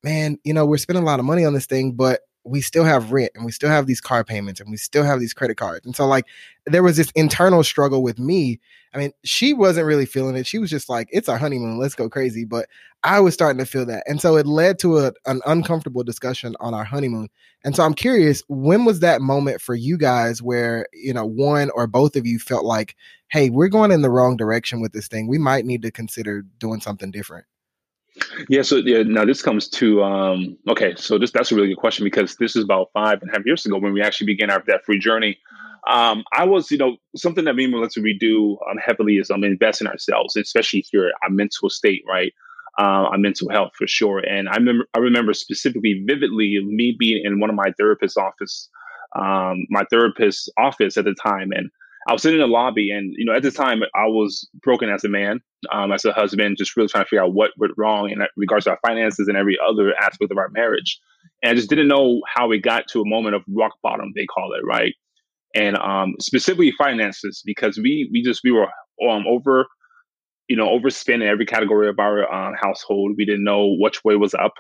man, 0.04 0.38
you 0.44 0.54
know, 0.54 0.66
we're 0.66 0.78
spending 0.78 1.04
a 1.04 1.06
lot 1.06 1.20
of 1.20 1.26
money 1.26 1.46
on 1.46 1.54
this 1.54 1.66
thing, 1.66 1.94
but 1.94 2.22
we 2.44 2.62
still 2.62 2.84
have 2.84 3.12
rent 3.12 3.32
and 3.36 3.46
we 3.46 3.52
still 3.52 3.70
have 3.70 3.86
these 3.86 4.02
car 4.02 4.24
payments 4.24 4.60
and 4.60 4.72
we 4.72 4.78
still 4.78 5.04
have 5.04 5.20
these 5.20 5.34
credit 5.34 5.58
cards. 5.58 5.86
And 5.86 5.96
so 5.96 6.08
like 6.08 6.26
there 6.66 6.82
was 6.82 6.98
this 6.98 7.12
internal 7.12 7.64
struggle 7.64 8.02
with 8.02 8.18
me. 8.18 8.60
I 8.94 8.98
mean, 8.98 9.12
she 9.24 9.54
wasn't 9.54 9.86
really 9.86 10.08
feeling 10.08 10.36
it. 10.36 10.48
She 10.48 10.58
was 10.58 10.70
just 10.70 10.90
like, 10.90 11.08
it's 11.12 11.30
our 11.30 11.38
honeymoon, 11.38 11.78
let's 11.78 11.94
go 11.94 12.10
crazy. 12.10 12.46
But 12.46 12.68
I 13.04 13.20
was 13.20 13.34
starting 13.36 13.60
to 13.60 13.66
feel 13.66 13.86
that. 13.86 14.04
And 14.08 14.20
so 14.20 14.38
it 14.38 14.48
led 14.48 14.80
to 14.80 15.00
a, 15.00 15.14
an 15.26 15.42
uncomfortable 15.46 16.04
discussion 16.04 16.56
on 16.60 16.74
our 16.74 16.84
honeymoon. 16.84 17.30
And 17.64 17.76
so 17.76 17.84
I'm 17.84 17.94
curious, 17.94 18.44
when 18.48 18.86
was 18.86 19.02
that 19.02 19.22
moment 19.22 19.62
for 19.62 19.76
you 19.76 19.98
guys 19.98 20.42
where, 20.42 20.88
you 20.94 21.14
know, 21.14 21.26
one 21.26 21.70
or 21.76 21.86
both 21.86 22.16
of 22.16 22.26
you 22.26 22.40
felt 22.40 22.66
like, 22.66 22.96
hey, 23.32 23.50
we're 23.50 23.70
going 23.70 23.92
in 23.92 24.02
the 24.02 24.10
wrong 24.10 24.36
direction 24.36 24.82
with 24.82 24.92
this 24.92 25.08
thing. 25.08 25.28
We 25.28 25.38
might 25.38 25.66
need 25.66 25.82
to 25.84 25.92
consider 25.92 26.44
doing 26.60 26.82
something 26.82 27.12
different. 27.12 27.46
Yeah, 28.50 28.62
so 28.62 28.76
yeah, 28.76 29.04
now 29.04 29.24
this 29.24 29.42
comes 29.42 29.70
to 29.70 30.04
um 30.04 30.58
okay, 30.70 30.94
so 30.98 31.18
this 31.18 31.32
that's 31.32 31.52
a 31.52 31.56
really 31.56 31.70
good 31.70 31.78
question 31.78 32.04
because 32.04 32.36
this 32.36 32.58
is 32.58 32.64
about 32.64 32.90
five 32.94 33.22
and 33.22 33.32
a 33.32 33.34
half 33.34 33.46
years 33.46 33.66
ago 33.66 33.80
when 33.80 33.94
we 33.94 34.02
actually 34.02 34.28
began 34.28 34.52
our 34.52 34.60
debt 34.60 34.82
free 34.86 35.00
journey. 35.00 35.38
Um, 35.90 36.24
I 36.34 36.44
was, 36.44 36.70
you 36.70 36.78
know, 36.78 36.98
something 37.16 37.46
that 37.46 37.56
me 37.56 37.64
and 37.64 37.74
Melissa 37.74 38.02
we 38.02 38.16
do 38.16 38.60
um, 38.70 38.78
heavily 38.86 39.16
is 39.16 39.32
um 39.32 39.46
invest 39.46 39.80
in 39.80 39.88
ourselves, 39.88 40.36
especially 40.36 40.86
here 40.92 41.12
our 41.24 41.30
mental 41.30 41.70
state, 41.70 42.04
right? 42.08 42.34
Uh, 42.78 43.08
our 43.12 43.18
mental 43.18 43.50
health 43.50 43.72
for 43.78 43.88
sure. 43.88 44.20
And 44.20 44.50
I 44.50 44.56
remember 44.58 44.86
I 44.94 45.00
remember 45.00 45.34
specifically 45.34 46.04
vividly 46.06 46.60
me 46.66 46.96
being 47.00 47.24
in 47.24 47.40
one 47.40 47.50
of 47.50 47.56
my 47.56 47.72
therapist's 47.78 48.18
office, 48.18 48.70
um, 49.16 49.66
my 49.70 49.84
therapist's 49.90 50.50
office 50.58 50.98
at 50.98 51.06
the 51.06 51.16
time, 51.16 51.52
and 51.54 51.70
I 52.08 52.14
was 52.14 52.22
sitting 52.24 52.40
in 52.40 52.48
the 52.48 52.52
lobby, 52.52 52.90
and 52.90 53.14
you 53.16 53.26
know, 53.26 53.34
at 53.34 53.44
the 53.44 53.52
time, 53.52 53.82
I 53.96 54.08
was 54.08 54.50
broken 54.64 54.90
as 54.90 55.04
a 55.04 55.10
man, 55.10 55.40
um, 55.72 55.92
as 55.92 56.04
a 56.04 56.12
husband, 56.12 56.58
just 56.58 56.76
really 56.76 56.90
trying 56.90 57.04
to 57.04 57.08
figure 57.08 57.24
out 57.24 57.34
what 57.34 57.52
went 57.58 57.74
wrong 57.78 58.10
in 58.10 58.20
regards 58.38 58.66
to 58.66 58.72
our 58.72 58.80
finances 58.86 59.28
and 59.28 59.38
every 59.38 59.58
other 59.68 59.94
aspect 59.96 60.32
of 60.32 60.38
our 60.38 60.50
marriage. 60.50 61.00
And 61.44 61.52
I 61.52 61.56
just 61.56 61.70
didn't 61.70 61.88
know 61.88 62.22
how 62.28 62.48
we 62.48 62.60
got 62.60 62.88
to 62.90 63.02
a 63.02 63.08
moment 63.08 63.36
of 63.36 63.44
rock 63.50 63.74
bottom, 63.84 64.12
they 64.16 64.26
call 64.26 64.54
it, 64.54 64.66
right? 64.66 64.94
And 65.54 65.78
um, 65.78 66.16
specifically 66.20 66.72
finances, 66.78 67.44
because 67.46 67.78
we 67.78 68.10
we 68.12 68.24
just 68.24 68.42
we 68.44 68.52
were 68.52 68.68
um, 69.08 69.26
over, 69.28 69.68
you 70.48 70.56
know, 70.56 70.68
overspending 70.68 71.28
every 71.28 71.46
category 71.46 71.88
of 71.88 72.00
our 72.00 72.32
uh, 72.32 72.54
household. 72.60 73.14
We 73.18 73.26
didn't 73.26 73.44
know 73.44 73.76
which 73.80 74.04
way 74.04 74.16
was 74.16 74.34
up 74.34 74.54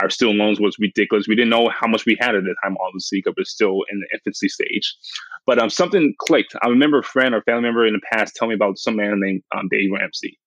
our 0.00 0.10
student 0.10 0.38
loans 0.38 0.60
was 0.60 0.76
ridiculous. 0.78 1.26
We 1.28 1.34
didn't 1.34 1.50
know 1.50 1.68
how 1.68 1.86
much 1.86 2.06
we 2.06 2.16
had 2.20 2.34
at 2.34 2.44
the 2.44 2.54
time, 2.62 2.76
obviously, 2.80 3.18
because 3.18 3.34
we're 3.36 3.44
still 3.44 3.84
in 3.90 4.00
the 4.00 4.06
infancy 4.14 4.48
stage. 4.48 4.94
But 5.46 5.58
um, 5.58 5.70
something 5.70 6.14
clicked. 6.18 6.54
I 6.62 6.68
remember 6.68 6.98
a 6.98 7.04
friend 7.04 7.34
or 7.34 7.42
family 7.42 7.62
member 7.62 7.86
in 7.86 7.94
the 7.94 8.00
past 8.12 8.34
tell 8.36 8.48
me 8.48 8.54
about 8.54 8.78
some 8.78 8.96
man 8.96 9.18
named 9.20 9.42
um, 9.56 9.68
Dave 9.70 9.90
Ramsey, 9.92 10.38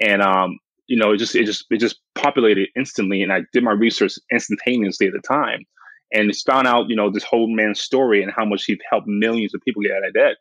and 0.00 0.22
um, 0.22 0.58
you 0.86 0.96
know, 0.96 1.12
it 1.12 1.16
just 1.16 1.34
it 1.34 1.46
just 1.46 1.64
it 1.70 1.78
just 1.78 2.00
populated 2.14 2.68
instantly. 2.76 3.22
And 3.22 3.32
I 3.32 3.42
did 3.52 3.64
my 3.64 3.72
research 3.72 4.14
instantaneously 4.32 5.06
at 5.06 5.12
the 5.12 5.20
time, 5.20 5.64
and 6.12 6.34
found 6.46 6.66
out 6.66 6.88
you 6.88 6.96
know 6.96 7.10
this 7.10 7.24
whole 7.24 7.48
man's 7.48 7.80
story 7.80 8.22
and 8.22 8.32
how 8.32 8.44
much 8.44 8.64
he 8.64 8.78
helped 8.90 9.06
millions 9.06 9.54
of 9.54 9.60
people 9.62 9.82
get 9.82 9.92
out 9.92 10.06
of 10.06 10.14
debt. 10.14 10.36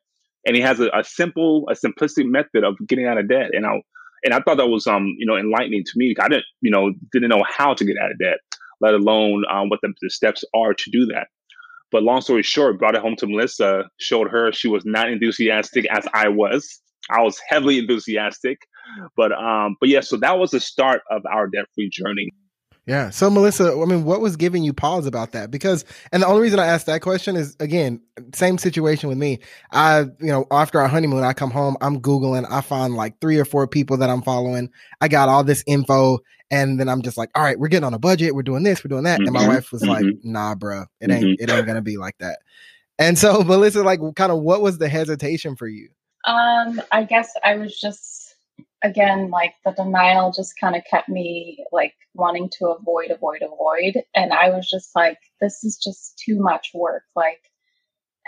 And 0.46 0.56
he 0.56 0.62
has 0.62 0.80
a, 0.80 0.90
a 0.94 1.04
simple, 1.04 1.68
a 1.70 1.74
simplistic 1.74 2.26
method 2.26 2.64
of 2.64 2.76
getting 2.88 3.06
out 3.06 3.18
of 3.18 3.28
debt. 3.28 3.50
And 3.54 3.66
I 3.66 3.82
and 4.24 4.34
I 4.34 4.40
thought 4.40 4.58
that 4.58 4.68
was 4.68 4.86
um 4.86 5.16
you 5.18 5.26
know 5.26 5.38
enlightening 5.38 5.84
to 5.86 5.92
me. 5.96 6.16
I 6.20 6.28
didn't 6.28 6.46
you 6.62 6.72
know 6.72 6.92
didn't 7.12 7.30
know 7.30 7.44
how 7.48 7.74
to 7.74 7.86
get 7.86 7.98
out 7.98 8.12
of 8.12 8.20
debt 8.20 8.40
let 8.82 8.94
alone 8.94 9.44
um, 9.52 9.70
what 9.70 9.80
the, 9.82 9.94
the 10.02 10.10
steps 10.10 10.44
are 10.54 10.74
to 10.74 10.92
do 10.92 11.06
that. 11.08 11.28
But 11.92 12.04
long 12.04 12.22
story 12.22 12.44
short, 12.44 12.78
brought 12.78 12.96
it 12.96 13.02
home 13.02 13.16
to 13.18 13.28
Melissa, 13.28 13.90
showed 14.00 14.30
her 14.30 14.52
she 14.52 14.68
was 14.68 14.86
not 14.86 15.10
enthusiastic 15.10 15.86
as 15.90 16.08
I 16.14 16.28
was. 16.30 16.82
I 17.10 17.22
was 17.22 17.40
heavily 17.50 17.80
enthusiastic, 17.80 18.60
but 19.18 19.32
um, 19.32 19.76
but 19.80 19.90
yeah, 19.90 20.02
so 20.02 20.18
that 20.18 20.38
was 20.38 20.52
the 20.52 20.60
start 20.60 21.02
of 21.10 21.24
our 21.26 21.48
debt 21.48 21.66
free 21.74 21.90
journey. 21.90 22.30
Yeah. 22.89 23.12
So 23.12 23.29
Melissa, 23.29 23.72
I 23.72 23.86
mean, 23.86 24.03
what 24.03 24.19
was 24.19 24.36
giving 24.36 24.63
you 24.63 24.74
pause 24.74 25.05
about 25.05 25.31
that? 25.34 25.51
Because, 25.51 25.86
and 26.12 26.24
the 26.24 26.27
only 26.27 26.41
reason 26.41 26.58
I 26.60 26.65
asked 26.65 26.88
that 26.88 27.03
question 27.03 27.36
is 27.36 27.55
again, 27.60 28.01
same 28.34 28.58
situation 28.58 29.10
with 29.10 29.17
me. 29.19 29.41
I, 29.72 30.05
you 30.19 30.31
know, 30.31 30.48
after 30.50 30.79
our 30.81 30.88
honeymoon, 30.88 31.24
I 31.24 31.34
come 31.34 31.51
home, 31.51 31.77
I'm 31.81 32.01
Googling, 32.01 32.48
I 32.50 32.62
find 32.62 32.96
like 32.96 33.22
three 33.22 33.38
or 33.38 33.46
four 33.46 33.67
people 33.67 33.98
that 33.98 34.10
I'm 34.10 34.24
following. 34.24 34.72
I 35.01 35.08
got 35.08 35.29
all 35.29 35.43
this 35.43 35.63
info 35.67 36.17
and 36.50 36.79
then 36.79 36.89
I'm 36.89 37.03
just 37.03 37.15
like, 37.15 37.29
all 37.36 37.43
right, 37.43 37.60
we're 37.60 37.67
getting 37.67 37.86
on 37.86 37.93
a 37.93 38.00
budget. 38.00 38.34
We're 38.34 38.41
doing 38.41 38.63
this, 38.63 38.84
we're 38.84 38.89
doing 38.89 39.03
that. 39.03 39.19
Mm-hmm. 39.19 39.27
And 39.27 39.34
my 39.36 39.41
mm-hmm. 39.41 39.50
wife 39.50 39.72
was 39.72 39.84
mm-hmm. 39.84 39.91
like, 39.91 40.15
nah, 40.24 40.55
bro, 40.55 40.86
it 41.00 41.12
ain't, 41.12 41.24
mm-hmm. 41.24 41.43
it 41.43 41.51
ain't 41.51 41.67
going 41.67 41.75
to 41.75 41.84
be 41.84 41.98
like 41.98 42.17
that. 42.17 42.39
And 42.98 43.19
so 43.19 43.43
Melissa, 43.43 43.84
like 43.84 44.00
kind 44.15 44.31
of 44.31 44.39
what 44.39 44.63
was 44.63 44.79
the 44.79 44.89
hesitation 44.89 45.55
for 45.55 45.67
you? 45.67 45.89
Um, 46.25 46.81
I 46.91 47.03
guess 47.03 47.31
I 47.43 47.55
was 47.55 47.79
just 47.79 48.19
again, 48.84 49.30
like 49.30 49.54
the 49.66 49.72
denial 49.72 50.32
just 50.32 50.60
kind 50.60 50.76
of 50.76 50.84
kept 50.90 51.10
me 51.10 51.66
like 51.72 51.94
wanting 52.14 52.50
to 52.60 52.68
avoid, 52.68 53.12
avoid, 53.12 53.42
avoid. 53.42 54.04
And 54.16 54.32
I 54.34 54.50
was 54.50 54.70
just 54.70 54.96
like, 54.96 55.18
this 55.42 55.64
is 55.64 55.78
just 55.78 56.18
too 56.18 56.40
much 56.40 56.72
work. 56.74 57.04
Like, 57.16 57.42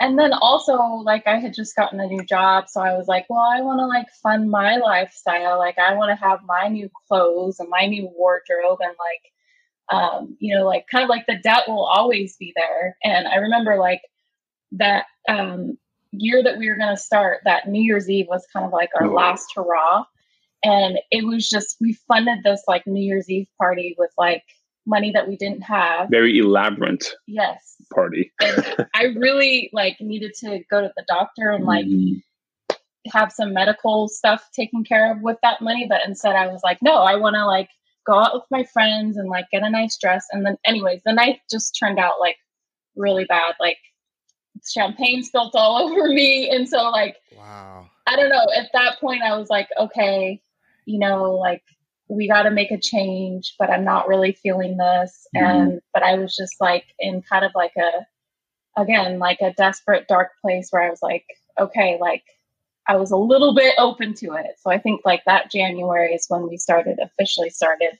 and 0.00 0.18
then 0.18 0.32
also, 0.32 0.76
like, 1.04 1.26
I 1.26 1.38
had 1.38 1.54
just 1.54 1.76
gotten 1.76 2.00
a 2.00 2.06
new 2.06 2.24
job. 2.24 2.68
So 2.68 2.80
I 2.80 2.96
was 2.96 3.06
like, 3.06 3.26
well, 3.28 3.38
I 3.38 3.60
want 3.60 3.78
to 3.78 3.86
like 3.86 4.08
fund 4.22 4.50
my 4.50 4.76
lifestyle. 4.76 5.58
Like, 5.58 5.78
I 5.78 5.94
want 5.94 6.10
to 6.10 6.24
have 6.24 6.40
my 6.44 6.68
new 6.68 6.90
clothes 7.06 7.60
and 7.60 7.68
my 7.68 7.86
new 7.86 8.10
wardrobe. 8.14 8.78
And 8.80 8.96
like, 8.98 10.00
um, 10.02 10.36
you 10.40 10.56
know, 10.56 10.66
like 10.66 10.86
kind 10.90 11.04
of 11.04 11.10
like 11.10 11.26
the 11.26 11.38
debt 11.42 11.68
will 11.68 11.84
always 11.84 12.36
be 12.36 12.52
there. 12.56 12.96
And 13.04 13.28
I 13.28 13.36
remember 13.36 13.76
like 13.76 14.00
that 14.72 15.04
um, 15.28 15.78
year 16.10 16.42
that 16.42 16.58
we 16.58 16.68
were 16.68 16.76
going 16.76 16.94
to 16.94 17.00
start, 17.00 17.42
that 17.44 17.68
New 17.68 17.82
Year's 17.82 18.10
Eve 18.10 18.26
was 18.28 18.46
kind 18.52 18.66
of 18.66 18.72
like 18.72 18.90
our 18.98 19.08
last 19.08 19.52
hurrah 19.54 20.04
and 20.64 20.98
it 21.10 21.26
was 21.26 21.48
just 21.48 21.76
we 21.80 21.94
funded 22.08 22.38
this 22.44 22.62
like 22.68 22.86
new 22.86 23.02
year's 23.02 23.28
eve 23.30 23.48
party 23.58 23.94
with 23.98 24.10
like 24.16 24.42
money 24.86 25.12
that 25.12 25.28
we 25.28 25.36
didn't 25.36 25.62
have. 25.62 26.08
Very 26.10 26.38
elaborate 26.38 27.12
yes. 27.26 27.76
party. 27.94 28.32
I 28.40 29.04
really 29.16 29.70
like 29.72 29.96
needed 30.00 30.32
to 30.40 30.60
go 30.70 30.80
to 30.80 30.92
the 30.96 31.04
doctor 31.06 31.50
and 31.50 31.64
like 31.64 31.86
mm. 31.86 32.20
have 33.12 33.32
some 33.32 33.52
medical 33.52 34.08
stuff 34.08 34.48
taken 34.54 34.84
care 34.84 35.12
of 35.12 35.22
with 35.22 35.36
that 35.42 35.60
money 35.60 35.86
but 35.88 36.00
instead 36.06 36.36
i 36.36 36.46
was 36.46 36.60
like 36.62 36.78
no 36.82 36.98
i 36.98 37.16
want 37.16 37.34
to 37.34 37.44
like 37.44 37.68
go 38.06 38.18
out 38.18 38.34
with 38.34 38.44
my 38.50 38.64
friends 38.64 39.16
and 39.16 39.28
like 39.28 39.46
get 39.50 39.62
a 39.62 39.70
nice 39.70 39.96
dress. 39.98 40.26
And 40.30 40.44
then 40.44 40.56
anyways 40.64 41.00
the 41.04 41.12
night 41.12 41.40
just 41.50 41.76
turned 41.78 41.98
out 41.98 42.20
like 42.20 42.36
really 42.96 43.24
bad. 43.24 43.54
Like 43.60 43.78
champagne 44.68 45.22
spilt 45.22 45.54
all 45.54 45.78
over 45.88 46.08
me. 46.08 46.50
And 46.50 46.68
so 46.68 46.90
like 46.90 47.16
wow. 47.36 47.88
I 48.06 48.16
don't 48.16 48.30
know. 48.30 48.46
At 48.56 48.70
that 48.72 49.00
point 49.00 49.22
i 49.22 49.36
was 49.36 49.48
like 49.50 49.68
okay 49.78 50.40
you 50.84 50.98
know, 50.98 51.32
like 51.32 51.62
we 52.08 52.28
got 52.28 52.42
to 52.42 52.50
make 52.50 52.70
a 52.70 52.78
change, 52.78 53.54
but 53.58 53.70
I'm 53.70 53.84
not 53.84 54.08
really 54.08 54.32
feeling 54.32 54.76
this. 54.76 55.26
Mm-hmm. 55.34 55.44
And, 55.44 55.80
but 55.94 56.02
I 56.02 56.14
was 56.14 56.36
just 56.36 56.54
like 56.60 56.84
in 56.98 57.22
kind 57.22 57.44
of 57.44 57.52
like 57.54 57.72
a, 57.76 58.80
again, 58.80 59.18
like 59.18 59.40
a 59.40 59.52
desperate, 59.52 60.08
dark 60.08 60.30
place 60.40 60.68
where 60.70 60.82
I 60.82 60.90
was 60.90 61.02
like, 61.02 61.24
okay, 61.58 61.98
like 62.00 62.24
I 62.88 62.96
was 62.96 63.10
a 63.10 63.16
little 63.16 63.54
bit 63.54 63.74
open 63.78 64.14
to 64.14 64.32
it. 64.34 64.56
So 64.60 64.70
I 64.70 64.78
think 64.78 65.02
like 65.04 65.22
that 65.26 65.50
January 65.50 66.14
is 66.14 66.26
when 66.28 66.48
we 66.48 66.56
started, 66.56 66.98
officially 67.00 67.50
started 67.50 67.98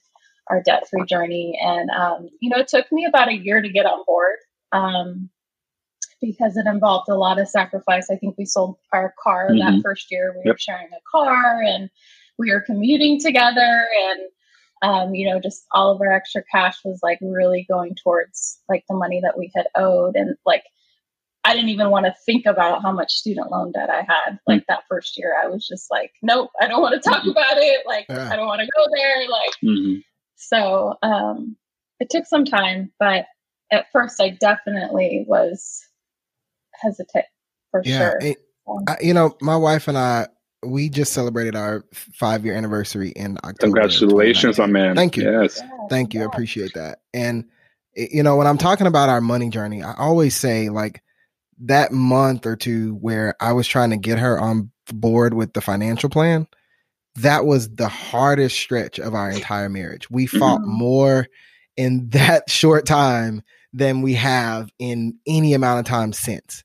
our 0.49 0.63
debt 0.63 0.89
free 0.89 1.05
journey. 1.07 1.59
And, 1.63 1.89
um, 1.91 2.29
you 2.41 2.51
know, 2.51 2.59
it 2.59 2.69
took 2.69 2.91
me 2.91 3.05
about 3.05 3.29
a 3.29 3.37
year 3.37 3.63
to 3.63 3.69
get 3.69 3.87
on 3.87 4.03
board. 4.07 4.37
Um, 4.73 5.31
because 6.21 6.57
it 6.57 6.67
involved 6.67 7.09
a 7.09 7.17
lot 7.17 7.41
of 7.41 7.49
sacrifice. 7.49 8.09
I 8.09 8.17
think 8.17 8.39
we 8.39 8.45
sold 8.45 8.77
our 8.93 9.13
car 9.23 9.49
mm-hmm. 9.51 9.59
that 9.59 9.83
first 9.83 10.11
year. 10.11 10.33
We 10.33 10.43
yep. 10.45 10.55
were 10.55 10.59
sharing 10.59 10.87
a 10.87 11.01
car 11.11 11.61
and 11.63 11.91
we 12.39 12.51
were 12.51 12.63
commuting 12.67 13.21
together 13.21 13.87
and 14.09 14.21
um, 14.83 15.15
you 15.15 15.29
know 15.29 15.41
just 15.41 15.65
all 15.71 15.93
of 15.95 16.01
our 16.01 16.13
extra 16.13 16.43
cash 16.53 16.77
was 16.85 17.01
like 17.03 17.19
really 17.23 17.65
going 17.71 17.95
towards 18.03 18.61
like 18.69 18.85
the 18.89 18.97
money 18.97 19.21
that 19.23 19.39
we 19.39 19.51
had 19.55 19.67
owed 19.77 20.17
and 20.17 20.37
like 20.45 20.65
i 21.45 21.55
didn't 21.55 21.69
even 21.71 21.91
want 21.91 22.05
to 22.05 22.15
think 22.27 22.47
about 22.47 22.83
how 22.83 22.93
much 22.93 23.13
student 23.13 23.51
loan 23.51 23.73
debt 23.73 23.91
i 23.91 24.03
had 24.03 24.39
like 24.47 24.65
that 24.69 24.83
first 24.89 25.17
year 25.17 25.35
i 25.43 25.47
was 25.47 25.67
just 25.67 25.91
like 25.91 26.11
nope 26.23 26.51
i 26.61 26.67
don't 26.67 26.83
want 26.83 27.01
to 27.01 27.09
talk 27.09 27.21
mm-hmm. 27.21 27.31
about 27.31 27.57
it 27.59 27.87
like 27.87 28.07
yeah. 28.09 28.29
i 28.31 28.37
don't 28.37 28.49
want 28.49 28.61
to 28.61 28.69
go 28.77 28.87
there 28.95 29.29
like 29.29 29.53
mm-hmm. 29.65 30.01
so 30.37 30.95
um 31.03 31.57
it 32.01 32.11
took 32.11 32.27
some 32.27 32.45
time 32.45 32.93
but 32.99 33.27
at 33.71 33.87
first 33.93 34.21
i 34.21 34.31
definitely 34.41 35.25
was 35.29 35.81
hesitant 36.75 37.25
for 37.71 37.83
yeah, 37.85 37.99
sure 37.99 38.19
it, 38.21 38.39
I, 38.89 38.97
you 39.01 39.15
know 39.15 39.37
my 39.41 39.57
wife 39.57 39.87
and 39.87 39.97
i 39.97 40.27
we 40.63 40.89
just 40.89 41.13
celebrated 41.13 41.57
our 41.57 41.85
five 41.93 42.45
year 42.45 42.55
anniversary 42.55 43.11
in 43.11 43.37
October. 43.39 43.59
Congratulations, 43.61 44.59
my 44.59 44.67
man. 44.67 44.95
Thank 44.95 45.17
you. 45.17 45.25
Yes. 45.25 45.61
Thank 45.89 46.15
you. 46.15 46.23
I 46.23 46.25
appreciate 46.25 46.75
that. 46.75 47.01
And, 47.13 47.45
you 47.95 48.23
know, 48.23 48.37
when 48.37 48.47
I'm 48.47 48.59
talking 48.59 48.87
about 48.87 49.09
our 49.09 49.21
money 49.21 49.51
journey, 49.51 49.83
I 49.83 49.95
always 49.95 50.37
say 50.37 50.69
like 50.69 51.03
that 51.63 51.93
month 51.93 52.47
or 52.47 52.57
two 52.57 52.95
where 52.97 53.35
I 53.41 53.53
was 53.53 53.67
trying 53.67 53.91
to 53.91 53.97
get 53.97 54.19
her 54.19 54.39
on 54.39 54.71
board 54.93 55.35
with 55.35 55.53
the 55.53 55.61
financial 55.61 56.09
plan, 56.09 56.47
that 57.17 57.45
was 57.45 57.69
the 57.75 57.89
hardest 57.89 58.57
stretch 58.57 58.99
of 58.99 59.15
our 59.15 59.31
entire 59.31 59.69
marriage. 59.69 60.11
We 60.11 60.27
fought 60.27 60.61
mm-hmm. 60.61 60.79
more 60.79 61.29
in 61.77 62.09
that 62.11 62.49
short 62.51 62.87
time 62.87 63.43
than 63.73 64.03
we 64.03 64.15
have 64.15 64.71
in 64.79 65.19
any 65.27 65.55
amount 65.55 65.81
of 65.81 65.87
time 65.87 66.13
since. 66.13 66.63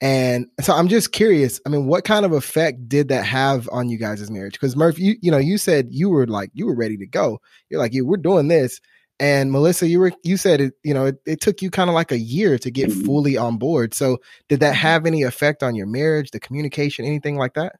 And 0.00 0.46
so 0.60 0.74
I'm 0.74 0.88
just 0.88 1.12
curious. 1.12 1.58
I 1.64 1.70
mean, 1.70 1.86
what 1.86 2.04
kind 2.04 2.26
of 2.26 2.32
effect 2.32 2.88
did 2.88 3.08
that 3.08 3.24
have 3.24 3.68
on 3.72 3.88
you 3.88 3.98
guys' 3.98 4.30
marriage? 4.30 4.52
Because 4.52 4.76
Murph, 4.76 4.98
you 4.98 5.14
you 5.22 5.30
know, 5.30 5.38
you 5.38 5.56
said 5.56 5.88
you 5.90 6.10
were 6.10 6.26
like 6.26 6.50
you 6.52 6.66
were 6.66 6.76
ready 6.76 6.98
to 6.98 7.06
go. 7.06 7.38
You're 7.70 7.80
like, 7.80 7.94
you 7.94 8.06
we're 8.06 8.18
doing 8.18 8.48
this. 8.48 8.80
And 9.18 9.50
Melissa, 9.50 9.86
you 9.86 9.98
were 10.00 10.12
you 10.22 10.36
said 10.36 10.60
it, 10.60 10.74
you 10.84 10.92
know, 10.92 11.06
it, 11.06 11.16
it 11.24 11.40
took 11.40 11.62
you 11.62 11.70
kind 11.70 11.88
of 11.88 11.94
like 11.94 12.12
a 12.12 12.18
year 12.18 12.58
to 12.58 12.70
get 12.70 12.90
mm-hmm. 12.90 13.06
fully 13.06 13.36
on 13.38 13.56
board. 13.56 13.94
So 13.94 14.18
did 14.48 14.60
that 14.60 14.74
mm-hmm. 14.74 14.86
have 14.86 15.06
any 15.06 15.22
effect 15.22 15.62
on 15.62 15.74
your 15.74 15.86
marriage, 15.86 16.30
the 16.30 16.40
communication, 16.40 17.06
anything 17.06 17.36
like 17.36 17.54
that? 17.54 17.76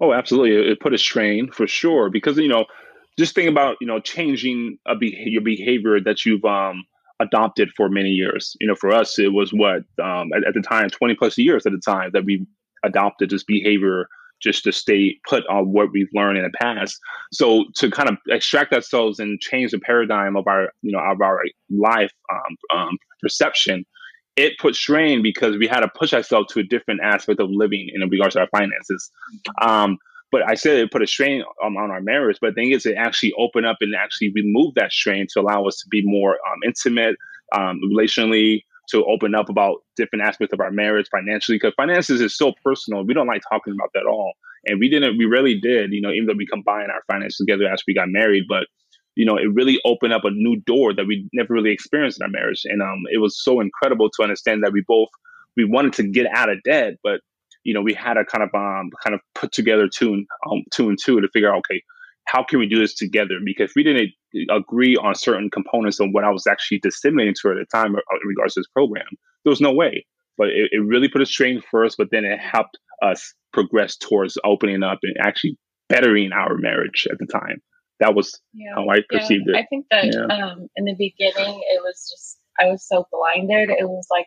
Oh, 0.00 0.14
absolutely. 0.14 0.70
It 0.70 0.80
put 0.80 0.94
a 0.94 0.98
strain 0.98 1.50
for 1.50 1.66
sure 1.66 2.08
because 2.08 2.38
you 2.38 2.48
know, 2.48 2.64
just 3.18 3.34
think 3.34 3.50
about 3.50 3.76
you 3.80 3.86
know 3.86 4.00
changing 4.00 4.78
a 4.86 4.96
be- 4.96 5.22
your 5.26 5.42
behavior 5.42 6.00
that 6.00 6.24
you've 6.24 6.44
um 6.46 6.84
adopted 7.22 7.70
for 7.76 7.88
many 7.88 8.10
years. 8.10 8.56
You 8.60 8.66
know, 8.66 8.74
for 8.74 8.92
us, 8.92 9.18
it 9.18 9.32
was 9.32 9.52
what 9.52 9.82
um, 10.02 10.30
at, 10.34 10.46
at, 10.46 10.54
the 10.54 10.62
time, 10.62 10.90
twenty 10.90 11.14
plus 11.14 11.38
years 11.38 11.66
at 11.66 11.72
the 11.72 11.80
time 11.80 12.10
that 12.12 12.24
we 12.24 12.46
adopted 12.84 13.30
this 13.30 13.44
behavior 13.44 14.06
just 14.42 14.64
to 14.64 14.72
stay 14.72 15.16
put 15.28 15.46
on 15.46 15.72
what 15.72 15.92
we've 15.92 16.08
learned 16.12 16.36
in 16.36 16.44
the 16.44 16.50
past. 16.60 16.98
So 17.32 17.64
to 17.76 17.90
kind 17.90 18.08
of 18.08 18.16
extract 18.28 18.72
ourselves 18.72 19.20
and 19.20 19.40
change 19.40 19.70
the 19.70 19.78
paradigm 19.78 20.36
of 20.36 20.48
our, 20.48 20.72
you 20.82 20.90
know, 20.90 20.98
of 20.98 21.20
our 21.20 21.40
life 21.70 22.10
um, 22.32 22.78
um, 22.78 22.98
perception, 23.20 23.86
it 24.36 24.58
put 24.58 24.74
strain 24.74 25.22
because 25.22 25.56
we 25.56 25.68
had 25.68 25.80
to 25.80 25.88
push 25.96 26.12
ourselves 26.12 26.52
to 26.52 26.60
a 26.60 26.64
different 26.64 27.00
aspect 27.02 27.40
of 27.40 27.50
living 27.50 27.88
in 27.94 28.08
regards 28.08 28.34
to 28.34 28.40
our 28.40 28.48
finances. 28.48 29.10
But 30.32 30.48
I 30.48 30.54
said 30.54 30.78
it 30.78 30.90
put 30.90 31.02
a 31.02 31.06
strain 31.06 31.44
on, 31.62 31.76
our 31.76 32.00
marriage. 32.00 32.38
But 32.40 32.48
the 32.48 32.54
thing 32.54 32.70
is, 32.70 32.86
it 32.86 32.96
actually 32.96 33.34
opened 33.38 33.66
up 33.66 33.76
and 33.80 33.94
actually 33.94 34.32
removed 34.34 34.76
that 34.76 34.90
strain 34.90 35.26
to 35.32 35.40
allow 35.40 35.64
us 35.66 35.76
to 35.80 35.88
be 35.90 36.02
more 36.04 36.32
um, 36.32 36.58
intimate, 36.64 37.16
um, 37.54 37.80
relationally, 37.84 38.62
to 38.88 39.04
open 39.04 39.34
up 39.34 39.48
about 39.48 39.82
different 39.94 40.24
aspects 40.24 40.52
of 40.52 40.60
our 40.60 40.70
marriage 40.70 41.06
financially 41.10 41.56
because 41.56 41.74
finances 41.76 42.20
is 42.20 42.36
so 42.36 42.52
personal. 42.64 43.04
We 43.04 43.14
don't 43.14 43.28
like 43.28 43.42
talking 43.48 43.74
about 43.74 43.90
that 43.94 44.00
at 44.00 44.06
all. 44.06 44.32
And 44.66 44.80
we 44.80 44.88
didn't, 44.88 45.18
we 45.18 45.26
really 45.26 45.60
did, 45.60 45.92
you 45.92 46.00
know, 46.00 46.10
even 46.10 46.26
though 46.26 46.34
we 46.36 46.46
combined 46.46 46.90
our 46.90 47.02
finances 47.06 47.36
together 47.36 47.66
after 47.66 47.84
we 47.86 47.94
got 47.94 48.08
married, 48.08 48.44
but 48.48 48.66
you 49.14 49.26
know, 49.26 49.36
it 49.36 49.52
really 49.52 49.78
opened 49.84 50.14
up 50.14 50.24
a 50.24 50.30
new 50.30 50.56
door 50.60 50.94
that 50.94 51.06
we 51.06 51.28
never 51.34 51.52
really 51.52 51.70
experienced 51.70 52.18
in 52.18 52.24
our 52.24 52.30
marriage. 52.30 52.62
And 52.64 52.80
um, 52.80 53.02
it 53.12 53.18
was 53.18 53.42
so 53.42 53.60
incredible 53.60 54.08
to 54.08 54.22
understand 54.22 54.62
that 54.62 54.72
we 54.72 54.82
both 54.88 55.10
we 55.56 55.64
wanted 55.64 55.92
to 55.94 56.04
get 56.04 56.26
out 56.34 56.48
of 56.48 56.62
debt, 56.62 56.94
but 57.02 57.20
you 57.64 57.74
know, 57.74 57.82
we 57.82 57.94
had 57.94 58.14
to 58.14 58.24
kind 58.24 58.42
of 58.42 58.50
um 58.54 58.90
kind 59.02 59.14
of 59.14 59.20
put 59.34 59.52
together 59.52 59.88
two 59.88 60.12
and 60.14 60.26
um, 60.50 60.62
two 60.72 60.88
and 60.88 60.98
two 61.02 61.20
to 61.20 61.28
figure 61.32 61.52
out, 61.52 61.58
okay, 61.58 61.82
how 62.26 62.42
can 62.42 62.58
we 62.58 62.68
do 62.68 62.78
this 62.78 62.94
together? 62.94 63.38
Because 63.44 63.72
we 63.76 63.82
didn't 63.82 64.10
agree 64.50 64.96
on 64.96 65.14
certain 65.14 65.50
components 65.50 66.00
of 66.00 66.08
what 66.12 66.24
I 66.24 66.30
was 66.30 66.46
actually 66.46 66.78
disseminating 66.78 67.34
to 67.42 67.48
her 67.48 67.60
at 67.60 67.66
the 67.70 67.76
time 67.78 67.94
uh, 67.94 68.00
in 68.22 68.28
regards 68.28 68.54
to 68.54 68.60
this 68.60 68.68
program. 68.68 69.06
There 69.44 69.50
was 69.50 69.60
no 69.60 69.72
way. 69.72 70.06
But 70.38 70.48
it, 70.48 70.70
it 70.72 70.78
really 70.78 71.08
put 71.08 71.20
a 71.20 71.26
strain 71.26 71.62
first, 71.70 71.98
but 71.98 72.08
then 72.10 72.24
it 72.24 72.38
helped 72.40 72.78
us 73.02 73.34
progress 73.52 73.98
towards 73.98 74.38
opening 74.44 74.82
up 74.82 74.98
and 75.02 75.14
actually 75.20 75.58
bettering 75.90 76.32
our 76.32 76.56
marriage 76.56 77.06
at 77.10 77.18
the 77.18 77.26
time. 77.26 77.60
That 78.00 78.14
was 78.14 78.40
yeah. 78.54 78.72
how 78.74 78.88
I 78.88 79.00
perceived 79.10 79.44
yeah. 79.46 79.58
it. 79.58 79.60
I 79.60 79.66
think 79.68 79.86
that 79.90 80.06
yeah. 80.06 80.34
um, 80.34 80.68
in 80.74 80.86
the 80.86 80.94
beginning, 80.94 81.60
it 81.70 81.82
was 81.82 82.08
just, 82.10 82.38
I 82.58 82.64
was 82.64 82.88
so 82.88 83.06
blinded. 83.12 83.68
It 83.68 83.86
was 83.86 84.06
like, 84.10 84.26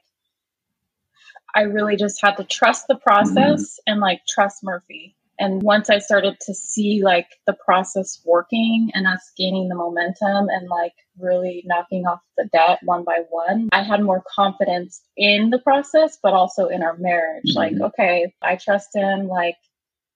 I 1.55 1.61
really 1.61 1.95
just 1.95 2.21
had 2.21 2.35
to 2.37 2.43
trust 2.43 2.87
the 2.87 2.95
process 2.95 3.61
mm-hmm. 3.61 3.91
and 3.91 4.01
like 4.01 4.21
trust 4.27 4.63
Murphy. 4.63 5.15
And 5.39 5.61
once 5.63 5.89
I 5.89 5.99
started 5.99 6.37
to 6.41 6.53
see 6.53 7.01
like 7.03 7.27
the 7.45 7.53
process 7.65 8.21
working 8.25 8.89
and 8.93 9.07
us 9.07 9.31
gaining 9.37 9.67
the 9.67 9.75
momentum 9.75 10.47
and 10.49 10.69
like 10.69 10.93
really 11.19 11.63
knocking 11.65 12.05
off 12.05 12.21
the 12.37 12.45
debt 12.53 12.79
one 12.83 13.03
by 13.03 13.19
one, 13.29 13.69
I 13.71 13.83
had 13.83 14.01
more 14.01 14.23
confidence 14.33 15.01
in 15.17 15.49
the 15.49 15.59
process, 15.59 16.17
but 16.21 16.33
also 16.33 16.67
in 16.67 16.83
our 16.83 16.95
marriage. 16.97 17.43
Mm-hmm. 17.49 17.57
Like, 17.57 17.91
okay, 17.93 18.33
I 18.41 18.55
trust 18.55 18.95
him. 18.95 19.27
Like, 19.27 19.57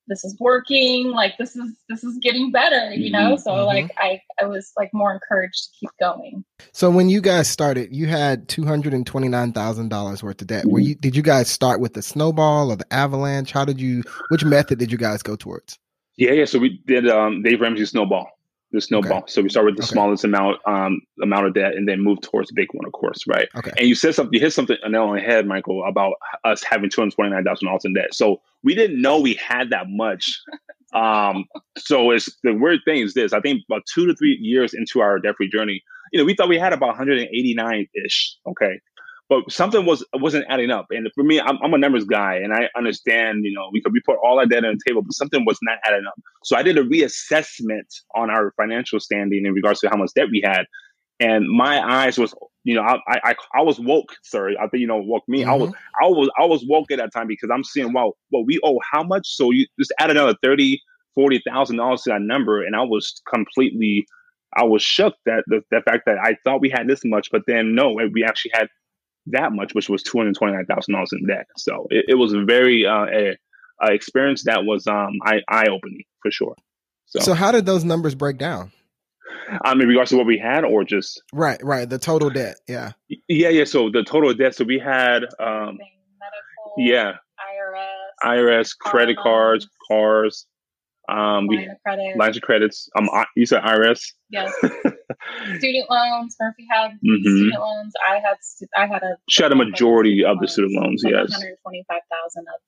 this 0.09 0.25
is 0.25 0.35
working 0.39 1.11
like 1.11 1.37
this 1.37 1.55
is 1.55 1.71
this 1.87 2.03
is 2.03 2.17
getting 2.21 2.51
better 2.51 2.93
you 2.93 3.09
know 3.11 3.35
mm-hmm. 3.35 3.41
so 3.41 3.51
mm-hmm. 3.51 3.65
like 3.65 3.91
i 3.97 4.19
i 4.41 4.45
was 4.45 4.73
like 4.75 4.89
more 4.93 5.13
encouraged 5.13 5.65
to 5.65 5.69
keep 5.79 5.89
going 5.99 6.43
so 6.73 6.89
when 6.89 7.07
you 7.07 7.21
guys 7.21 7.47
started 7.47 7.95
you 7.95 8.07
had 8.07 8.47
$229000 8.49 10.23
worth 10.23 10.41
of 10.41 10.47
debt 10.47 10.63
mm-hmm. 10.63 10.71
were 10.71 10.79
you 10.79 10.95
did 10.95 11.15
you 11.15 11.21
guys 11.21 11.49
start 11.49 11.79
with 11.79 11.93
the 11.93 12.01
snowball 12.01 12.71
or 12.71 12.75
the 12.75 12.93
avalanche 12.93 13.51
how 13.51 13.63
did 13.63 13.79
you 13.79 14.03
which 14.29 14.43
method 14.43 14.79
did 14.79 14.91
you 14.91 14.97
guys 14.97 15.23
go 15.23 15.35
towards 15.35 15.77
yeah 16.17 16.31
yeah 16.31 16.45
so 16.45 16.59
we 16.59 16.81
did 16.85 17.07
um 17.07 17.41
dave 17.43 17.61
ramsey 17.61 17.85
snowball 17.85 18.29
the 18.71 18.81
snowball. 18.81 19.19
Okay. 19.19 19.31
So 19.31 19.41
we 19.41 19.49
start 19.49 19.65
with 19.65 19.77
the 19.77 19.83
okay. 19.83 19.91
smallest 19.91 20.23
amount 20.23 20.57
um, 20.67 21.01
amount 21.21 21.47
of 21.47 21.53
debt, 21.53 21.75
and 21.75 21.87
then 21.87 22.01
move 22.01 22.21
towards 22.21 22.49
the 22.49 22.53
big 22.55 22.67
one, 22.73 22.85
of 22.85 22.91
course, 22.91 23.23
right? 23.27 23.47
Okay. 23.55 23.71
And 23.77 23.87
you 23.87 23.95
said 23.95 24.15
something, 24.15 24.33
you 24.33 24.39
hit 24.39 24.53
something 24.53 24.77
on 24.83 25.15
the 25.15 25.21
head, 25.21 25.47
Michael, 25.47 25.83
about 25.87 26.13
us 26.43 26.63
having 26.63 26.89
two 26.89 27.01
hundred 27.01 27.15
twenty 27.15 27.31
nine 27.31 27.43
thousand 27.43 27.67
dollars 27.67 27.85
in 27.85 27.93
debt. 27.93 28.13
So 28.13 28.41
we 28.63 28.75
didn't 28.75 29.01
know 29.01 29.19
we 29.19 29.33
had 29.35 29.69
that 29.71 29.85
much. 29.89 30.39
um, 30.93 31.45
so 31.77 32.11
it's 32.11 32.29
the 32.43 32.53
weird 32.53 32.79
thing 32.85 33.01
is 33.01 33.13
this: 33.13 33.33
I 33.33 33.39
think 33.39 33.63
about 33.69 33.83
two 33.93 34.05
to 34.05 34.15
three 34.15 34.37
years 34.41 34.73
into 34.73 35.01
our 35.01 35.19
debt 35.19 35.35
free 35.37 35.49
journey, 35.49 35.81
you 36.11 36.19
know, 36.19 36.25
we 36.25 36.35
thought 36.35 36.49
we 36.49 36.59
had 36.59 36.73
about 36.73 36.89
one 36.89 36.97
hundred 36.97 37.19
and 37.19 37.27
eighty 37.29 37.53
nine 37.53 37.87
ish. 38.05 38.35
Okay, 38.47 38.79
but 39.29 39.49
something 39.51 39.85
was 39.85 40.03
wasn't 40.15 40.45
adding 40.49 40.71
up. 40.71 40.87
And 40.89 41.07
for 41.13 41.23
me, 41.23 41.39
I'm, 41.39 41.57
I'm, 41.63 41.73
a 41.73 41.77
numbers 41.77 42.03
guy, 42.03 42.35
and 42.35 42.51
I 42.51 42.67
understand. 42.75 43.45
You 43.45 43.53
know, 43.53 43.69
we 43.71 43.79
could 43.79 43.93
we 43.93 44.01
put 44.01 44.17
all 44.23 44.39
our 44.39 44.47
data 44.47 44.67
on 44.67 44.73
the 44.73 44.81
table, 44.85 45.03
but 45.03 45.13
something 45.13 45.45
was 45.45 45.59
not 45.61 45.77
adding 45.85 46.05
up. 46.07 46.15
So 46.43 46.57
I 46.57 46.63
did 46.63 46.77
a 46.79 46.83
reassessment 46.83 48.01
on 48.15 48.31
our 48.31 48.51
financial 48.57 48.99
standing 48.99 49.45
in 49.45 49.53
regards 49.53 49.79
to 49.81 49.89
how 49.89 49.97
much 49.97 50.11
debt 50.15 50.27
we 50.31 50.41
had, 50.43 50.65
and 51.19 51.47
my 51.47 51.79
eyes 51.79 52.17
was, 52.17 52.33
you 52.63 52.73
know, 52.73 52.81
I 52.81 52.97
I, 53.07 53.35
I 53.53 53.61
was 53.61 53.79
woke, 53.79 54.15
sir. 54.23 54.49
I 54.59 54.67
think 54.67 54.81
you 54.81 54.87
know, 54.87 54.97
woke 54.97 55.27
me. 55.27 55.41
Mm-hmm. 55.41 55.51
I 55.51 55.55
was 55.55 55.73
I 56.01 56.07
was 56.07 56.29
I 56.39 56.45
was 56.45 56.65
woke 56.67 56.91
at 56.91 56.97
that 56.97 57.13
time 57.13 57.27
because 57.27 57.51
I'm 57.53 57.63
seeing, 57.63 57.93
wow, 57.93 58.13
well, 58.31 58.43
we 58.43 58.59
owe 58.63 58.79
how 58.91 59.03
much? 59.03 59.27
So 59.27 59.51
you 59.51 59.67
just 59.77 59.93
add 59.99 60.09
another 60.09 60.35
thirty, 60.43 60.81
forty 61.13 61.39
thousand 61.47 61.77
dollars 61.77 62.01
to 62.03 62.09
that 62.09 62.21
number, 62.21 62.63
and 62.63 62.75
I 62.75 62.81
was 62.81 63.21
completely. 63.31 64.07
I 64.57 64.63
was 64.63 64.81
shook 64.81 65.13
that 65.27 65.43
the, 65.45 65.61
the 65.69 65.81
fact 65.81 66.07
that 66.07 66.17
I 66.17 66.35
thought 66.43 66.59
we 66.59 66.71
had 66.71 66.87
this 66.87 67.01
much, 67.05 67.29
but 67.31 67.43
then 67.45 67.75
no, 67.75 67.91
we 68.11 68.23
actually 68.23 68.49
had 68.55 68.67
that 69.31 69.53
much, 69.53 69.73
which 69.73 69.89
was 69.89 70.03
two 70.03 70.17
hundred 70.17 70.35
twenty 70.35 70.53
nine 70.53 70.65
thousand 70.65 70.93
dollars 70.93 71.11
in 71.13 71.27
debt. 71.27 71.47
So 71.57 71.87
it, 71.89 72.05
it 72.09 72.15
was 72.15 72.33
a 72.33 72.43
very 72.43 72.85
uh, 72.85 73.05
a, 73.05 73.37
a, 73.81 73.93
experience 73.93 74.43
that 74.43 74.65
was 74.65 74.87
um 74.87 75.19
eye 75.25 75.41
eye 75.47 75.67
opening 75.69 76.03
for 76.21 76.31
sure. 76.31 76.55
So. 77.07 77.19
so 77.19 77.33
how 77.33 77.51
did 77.51 77.65
those 77.65 77.83
numbers 77.83 78.15
break 78.15 78.37
down? 78.37 78.71
Um, 79.65 79.81
in 79.81 79.87
regards 79.87 80.11
to 80.11 80.17
what 80.17 80.27
we 80.27 80.37
had, 80.37 80.63
or 80.63 80.83
just 80.83 81.23
right, 81.33 81.59
right, 81.63 81.89
the 81.89 81.97
total 81.97 82.29
debt, 82.29 82.57
yeah, 82.67 82.91
yeah, 83.27 83.49
yeah. 83.49 83.63
So 83.63 83.89
the 83.89 84.03
total 84.03 84.33
debt. 84.33 84.55
So 84.55 84.63
we 84.63 84.79
had, 84.79 85.23
um, 85.39 85.79
medical, 85.79 86.73
yeah, 86.77 87.13
IRS, 88.23 88.37
IRS, 88.37 88.77
credit 88.77 89.17
cards, 89.17 89.67
cars, 89.87 90.45
um, 91.09 91.47
we 91.47 91.65
of 91.65 91.77
credit. 91.85 92.17
lines 92.17 92.37
of 92.37 92.43
credits. 92.43 92.89
Um, 92.97 93.09
you 93.35 93.45
said 93.45 93.61
IRS. 93.63 94.01
Yes. 94.29 94.53
student 94.59 95.89
loans. 95.89 96.35
Murphy 96.39 96.67
had 96.69 96.91
mm-hmm. 96.91 97.35
student 97.37 97.59
loans. 97.59 97.93
I 98.07 98.15
had. 98.15 98.37
I 98.77 98.85
had 98.85 99.03
a. 99.03 99.17
She 99.29 99.43
had 99.43 99.51
a 99.51 99.55
majority 99.55 100.23
of 100.23 100.39
the 100.39 100.47
student 100.47 100.73
loans. 100.73 101.01
Like 101.03 101.13
yes. 101.13 101.31
One 101.31 101.41
hundred 101.41 101.57
twenty-five 101.63 102.01
thousand 102.11 102.45
of 102.47 102.61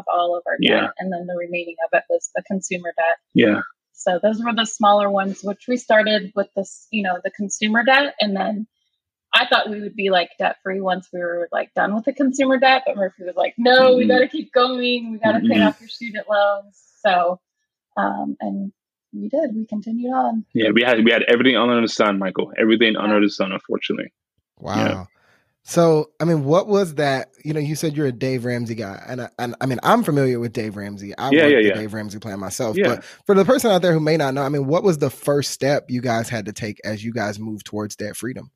of 0.00 0.04
all 0.12 0.36
of 0.36 0.42
our 0.46 0.56
debt, 0.58 0.70
yeah. 0.70 0.88
and 0.98 1.12
then 1.12 1.26
the 1.26 1.36
remaining 1.36 1.76
of 1.84 1.98
it 1.98 2.04
was 2.08 2.30
the 2.34 2.42
consumer 2.46 2.92
debt. 2.96 3.16
Yeah. 3.34 3.62
So 3.92 4.18
those 4.22 4.42
were 4.42 4.54
the 4.54 4.64
smaller 4.64 5.10
ones, 5.10 5.40
which 5.42 5.66
we 5.68 5.76
started 5.76 6.32
with 6.34 6.46
this, 6.56 6.86
you 6.90 7.02
know, 7.02 7.18
the 7.22 7.30
consumer 7.30 7.84
debt, 7.84 8.14
and 8.20 8.36
then 8.36 8.66
I 9.34 9.46
thought 9.46 9.68
we 9.68 9.80
would 9.80 9.94
be 9.94 10.10
like 10.10 10.30
debt 10.38 10.56
free 10.62 10.80
once 10.80 11.08
we 11.12 11.20
were 11.20 11.48
like 11.52 11.72
done 11.74 11.94
with 11.94 12.04
the 12.04 12.12
consumer 12.12 12.58
debt, 12.58 12.82
but 12.86 12.96
Murphy 12.96 13.24
was 13.24 13.36
like, 13.36 13.54
"No, 13.58 13.90
mm-hmm. 13.90 13.98
we 13.98 14.06
got 14.06 14.20
to 14.20 14.28
keep 14.28 14.52
going. 14.52 15.12
We 15.12 15.18
got 15.18 15.32
to 15.32 15.38
mm-hmm. 15.38 15.52
pay 15.52 15.62
off 15.62 15.80
your 15.80 15.88
student 15.88 16.28
loans." 16.28 16.82
So 17.04 17.40
um, 18.06 18.36
and 18.40 18.72
we 19.12 19.28
did. 19.28 19.54
We 19.54 19.66
continued 19.66 20.12
on. 20.12 20.44
Yeah, 20.54 20.70
we 20.70 20.82
had 20.82 21.04
we 21.04 21.10
had 21.10 21.22
everything 21.28 21.56
under 21.56 21.80
the 21.80 21.88
sun, 21.88 22.18
Michael. 22.18 22.52
Everything 22.58 22.94
yeah. 22.94 23.00
under 23.00 23.20
the 23.20 23.30
sun, 23.30 23.52
unfortunately. 23.52 24.12
Wow. 24.58 24.76
Yeah. 24.76 25.04
So, 25.62 26.10
I 26.18 26.24
mean, 26.24 26.44
what 26.44 26.68
was 26.68 26.94
that? 26.94 27.28
You 27.44 27.52
know, 27.52 27.60
you 27.60 27.76
said 27.76 27.96
you're 27.96 28.06
a 28.06 28.12
Dave 28.12 28.44
Ramsey 28.44 28.74
guy, 28.74 29.02
and 29.06 29.22
I, 29.22 29.28
and 29.38 29.54
I 29.60 29.66
mean, 29.66 29.78
I'm 29.82 30.02
familiar 30.02 30.40
with 30.40 30.52
Dave 30.52 30.76
Ramsey. 30.76 31.16
I 31.16 31.30
yeah, 31.30 31.42
worked 31.42 31.52
yeah, 31.52 31.58
the 31.58 31.68
yeah. 31.68 31.74
Dave 31.74 31.94
Ramsey 31.94 32.18
plan 32.18 32.40
myself. 32.40 32.76
Yeah. 32.76 32.88
But 32.88 33.04
for 33.04 33.34
the 33.34 33.44
person 33.44 33.70
out 33.70 33.82
there 33.82 33.92
who 33.92 34.00
may 34.00 34.16
not 34.16 34.34
know, 34.34 34.42
I 34.42 34.48
mean, 34.48 34.66
what 34.66 34.82
was 34.82 34.98
the 34.98 35.10
first 35.10 35.50
step 35.50 35.86
you 35.88 36.00
guys 36.00 36.28
had 36.28 36.46
to 36.46 36.52
take 36.52 36.80
as 36.84 37.04
you 37.04 37.12
guys 37.12 37.38
moved 37.38 37.66
towards 37.66 37.96
that 37.96 38.16
freedom? 38.16 38.50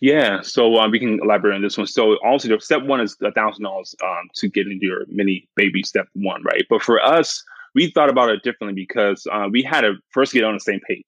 Yeah, 0.00 0.40
so 0.42 0.76
um, 0.76 0.90
we 0.90 1.00
can 1.00 1.18
elaborate 1.22 1.56
on 1.56 1.62
this 1.62 1.76
one. 1.76 1.86
So, 1.86 2.16
also, 2.24 2.56
step 2.58 2.84
one 2.84 3.00
is 3.00 3.16
a 3.22 3.32
thousand 3.32 3.64
dollars 3.64 3.94
um, 4.02 4.28
to 4.36 4.48
get 4.48 4.66
into 4.66 4.86
your 4.86 5.04
mini 5.08 5.48
baby 5.56 5.82
step 5.82 6.06
one, 6.12 6.42
right? 6.44 6.64
But 6.70 6.82
for 6.82 7.02
us, 7.02 7.42
we 7.74 7.90
thought 7.90 8.08
about 8.08 8.30
it 8.30 8.42
differently 8.42 8.74
because 8.74 9.26
uh, 9.32 9.48
we 9.50 9.62
had 9.62 9.82
to 9.82 9.94
first 10.10 10.32
get 10.32 10.44
on 10.44 10.54
the 10.54 10.60
same 10.60 10.80
page. 10.88 11.04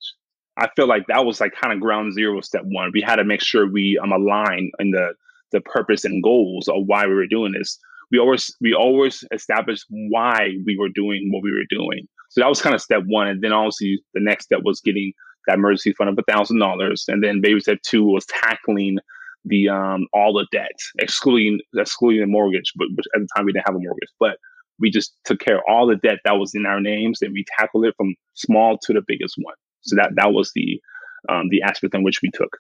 I 0.58 0.68
feel 0.74 0.86
like 0.86 1.06
that 1.08 1.24
was 1.24 1.40
like 1.40 1.52
kind 1.60 1.72
of 1.72 1.80
ground 1.80 2.14
zero, 2.14 2.40
step 2.40 2.62
one. 2.64 2.90
We 2.92 3.02
had 3.02 3.16
to 3.16 3.24
make 3.24 3.42
sure 3.42 3.70
we 3.70 3.98
um 4.02 4.12
align 4.12 4.70
in 4.78 4.90
the 4.90 5.14
the 5.52 5.60
purpose 5.60 6.04
and 6.04 6.22
goals 6.22 6.68
of 6.68 6.84
why 6.86 7.06
we 7.06 7.14
were 7.14 7.26
doing 7.26 7.52
this. 7.52 7.78
We 8.10 8.18
always 8.18 8.54
we 8.60 8.74
always 8.74 9.24
established 9.32 9.84
why 9.90 10.50
we 10.64 10.76
were 10.78 10.88
doing 10.88 11.28
what 11.30 11.42
we 11.42 11.52
were 11.52 11.66
doing. 11.68 12.08
So 12.30 12.40
that 12.40 12.48
was 12.48 12.62
kind 12.62 12.74
of 12.74 12.80
step 12.80 13.02
one, 13.06 13.28
and 13.28 13.42
then 13.42 13.52
obviously 13.52 14.00
the 14.14 14.20
next 14.20 14.46
step 14.46 14.60
was 14.64 14.80
getting 14.80 15.12
that 15.46 15.58
emergency 15.58 15.92
fund 15.92 16.10
of 16.10 16.18
a 16.18 16.32
thousand 16.32 16.58
dollars, 16.58 17.04
and 17.08 17.22
then 17.22 17.40
baby 17.40 17.60
step 17.60 17.78
two 17.82 18.04
was 18.04 18.26
tackling 18.26 18.98
the 19.44 19.68
um 19.68 20.06
all 20.12 20.32
the 20.32 20.46
debt, 20.52 20.78
excluding 20.98 21.60
excluding 21.76 22.22
the 22.22 22.26
mortgage, 22.26 22.72
but 22.76 22.88
which 22.96 23.06
at 23.14 23.20
the 23.20 23.28
time 23.36 23.44
we 23.44 23.52
didn't 23.52 23.66
have 23.66 23.76
a 23.76 23.78
mortgage, 23.78 24.08
but 24.18 24.38
we 24.78 24.90
just 24.90 25.14
took 25.24 25.40
care 25.40 25.56
of 25.56 25.62
all 25.68 25.86
the 25.86 25.96
debt 25.96 26.18
that 26.24 26.32
was 26.32 26.54
in 26.54 26.66
our 26.66 26.80
names 26.80 27.22
and 27.22 27.32
we 27.32 27.44
tackled 27.58 27.86
it 27.86 27.94
from 27.96 28.14
small 28.34 28.78
to 28.82 28.92
the 28.92 29.02
biggest 29.06 29.34
one. 29.38 29.54
So 29.82 29.96
that 29.96 30.10
that 30.16 30.32
was 30.32 30.52
the 30.54 30.80
um, 31.28 31.48
the 31.50 31.62
aspect 31.62 31.94
in 31.94 32.02
which 32.02 32.20
we 32.22 32.30
took. 32.30 32.58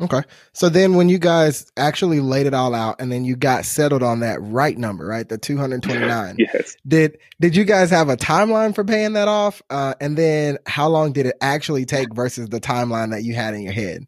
Okay. 0.00 0.22
So 0.54 0.68
then 0.70 0.94
when 0.94 1.08
you 1.08 1.18
guys 1.18 1.70
actually 1.76 2.20
laid 2.20 2.46
it 2.46 2.54
all 2.54 2.74
out 2.74 3.00
and 3.00 3.12
then 3.12 3.24
you 3.24 3.36
got 3.36 3.66
settled 3.66 4.02
on 4.02 4.20
that 4.20 4.40
right 4.40 4.76
number, 4.76 5.04
right? 5.04 5.28
The 5.28 5.36
229. 5.36 6.36
yes. 6.38 6.76
Did 6.86 7.18
did 7.38 7.54
you 7.54 7.64
guys 7.64 7.90
have 7.90 8.08
a 8.08 8.16
timeline 8.16 8.74
for 8.74 8.84
paying 8.84 9.12
that 9.14 9.28
off? 9.28 9.60
Uh, 9.68 9.94
and 10.00 10.16
then 10.16 10.58
how 10.66 10.88
long 10.88 11.12
did 11.12 11.26
it 11.26 11.36
actually 11.40 11.84
take 11.84 12.14
versus 12.14 12.48
the 12.48 12.60
timeline 12.60 13.10
that 13.10 13.24
you 13.24 13.34
had 13.34 13.54
in 13.54 13.62
your 13.62 13.74
head? 13.74 14.06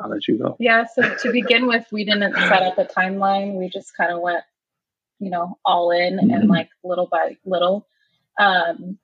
I'll 0.00 0.10
let 0.10 0.26
you 0.28 0.38
go. 0.38 0.56
Yeah, 0.58 0.84
so 0.94 1.14
to 1.22 1.32
begin 1.32 1.66
with, 1.66 1.86
we 1.90 2.04
didn't 2.04 2.34
set 2.34 2.62
up 2.62 2.76
a 2.76 2.84
timeline. 2.84 3.54
We 3.54 3.70
just 3.70 3.96
kind 3.96 4.12
of 4.12 4.20
went, 4.20 4.44
you 5.18 5.30
know, 5.30 5.58
all 5.64 5.90
in 5.90 6.16
mm-hmm. 6.16 6.30
and 6.30 6.48
like 6.48 6.68
little 6.84 7.06
by 7.06 7.36
little. 7.44 7.86
Um, 8.38 8.98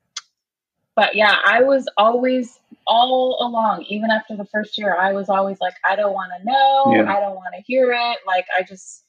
but 0.95 1.15
yeah, 1.15 1.35
I 1.43 1.63
was 1.63 1.87
always 1.97 2.59
all 2.85 3.37
along, 3.39 3.83
even 3.89 4.11
after 4.11 4.35
the 4.35 4.45
first 4.45 4.77
year, 4.77 4.95
I 4.95 5.13
was 5.13 5.29
always 5.29 5.59
like, 5.59 5.73
I 5.85 5.95
don't 5.95 6.13
want 6.13 6.31
to 6.37 6.45
know. 6.45 6.95
Yeah. 6.95 7.11
I 7.11 7.19
don't 7.19 7.35
want 7.35 7.55
to 7.55 7.63
hear 7.65 7.91
it. 7.91 8.17
Like, 8.27 8.45
I 8.57 8.63
just, 8.63 9.03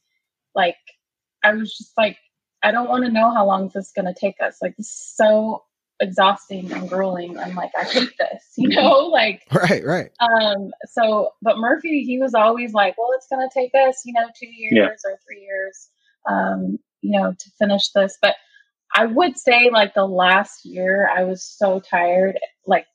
like, 0.55 0.77
I 1.43 1.53
was 1.55 1.77
just 1.77 1.93
like, 1.97 2.17
I 2.63 2.71
don't 2.71 2.89
want 2.89 3.05
to 3.05 3.13
know 3.13 3.31
how 3.31 3.47
long 3.47 3.69
this 3.69 3.87
is 3.87 3.93
going 3.93 4.07
to 4.07 4.19
take 4.19 4.37
us. 4.41 4.59
Like, 4.63 4.77
this 4.77 4.87
is 4.87 5.15
so 5.17 5.65
exhausting 6.01 6.73
and 6.73 6.89
grueling. 6.89 7.39
I'm 7.39 7.55
like, 7.55 7.71
I 7.79 7.85
hate 7.85 8.17
this, 8.19 8.53
you 8.57 8.69
know? 8.69 9.09
Like, 9.15 9.43
right, 9.53 9.85
right. 9.85 10.11
Um, 10.21 10.71
so, 10.91 11.31
but 11.43 11.59
Murphy, 11.59 12.03
he 12.03 12.19
was 12.19 12.35
always 12.35 12.73
like, 12.73 12.97
well, 12.99 13.11
it's 13.15 13.27
going 13.29 13.47
to 13.47 13.53
take 13.53 13.73
us, 13.75 14.03
you 14.05 14.13
know, 14.13 14.27
two 14.39 14.49
years 14.49 14.73
yeah. 14.73 15.11
or 15.11 15.19
three 15.27 15.43
years, 15.43 15.89
um, 16.29 16.79
you 17.05 17.21
know, 17.21 17.35
to 17.39 17.51
finish 17.59 17.91
this. 17.91 18.17
But 18.21 18.35
I 18.95 19.07
would 19.07 19.37
say 19.39 19.71
like 19.71 19.95
the 19.95 20.07
last 20.07 20.65
year 20.65 21.11
I 21.15 21.25
was 21.25 21.45
so 21.45 21.81
tired. 21.81 22.39
Like 22.67 22.87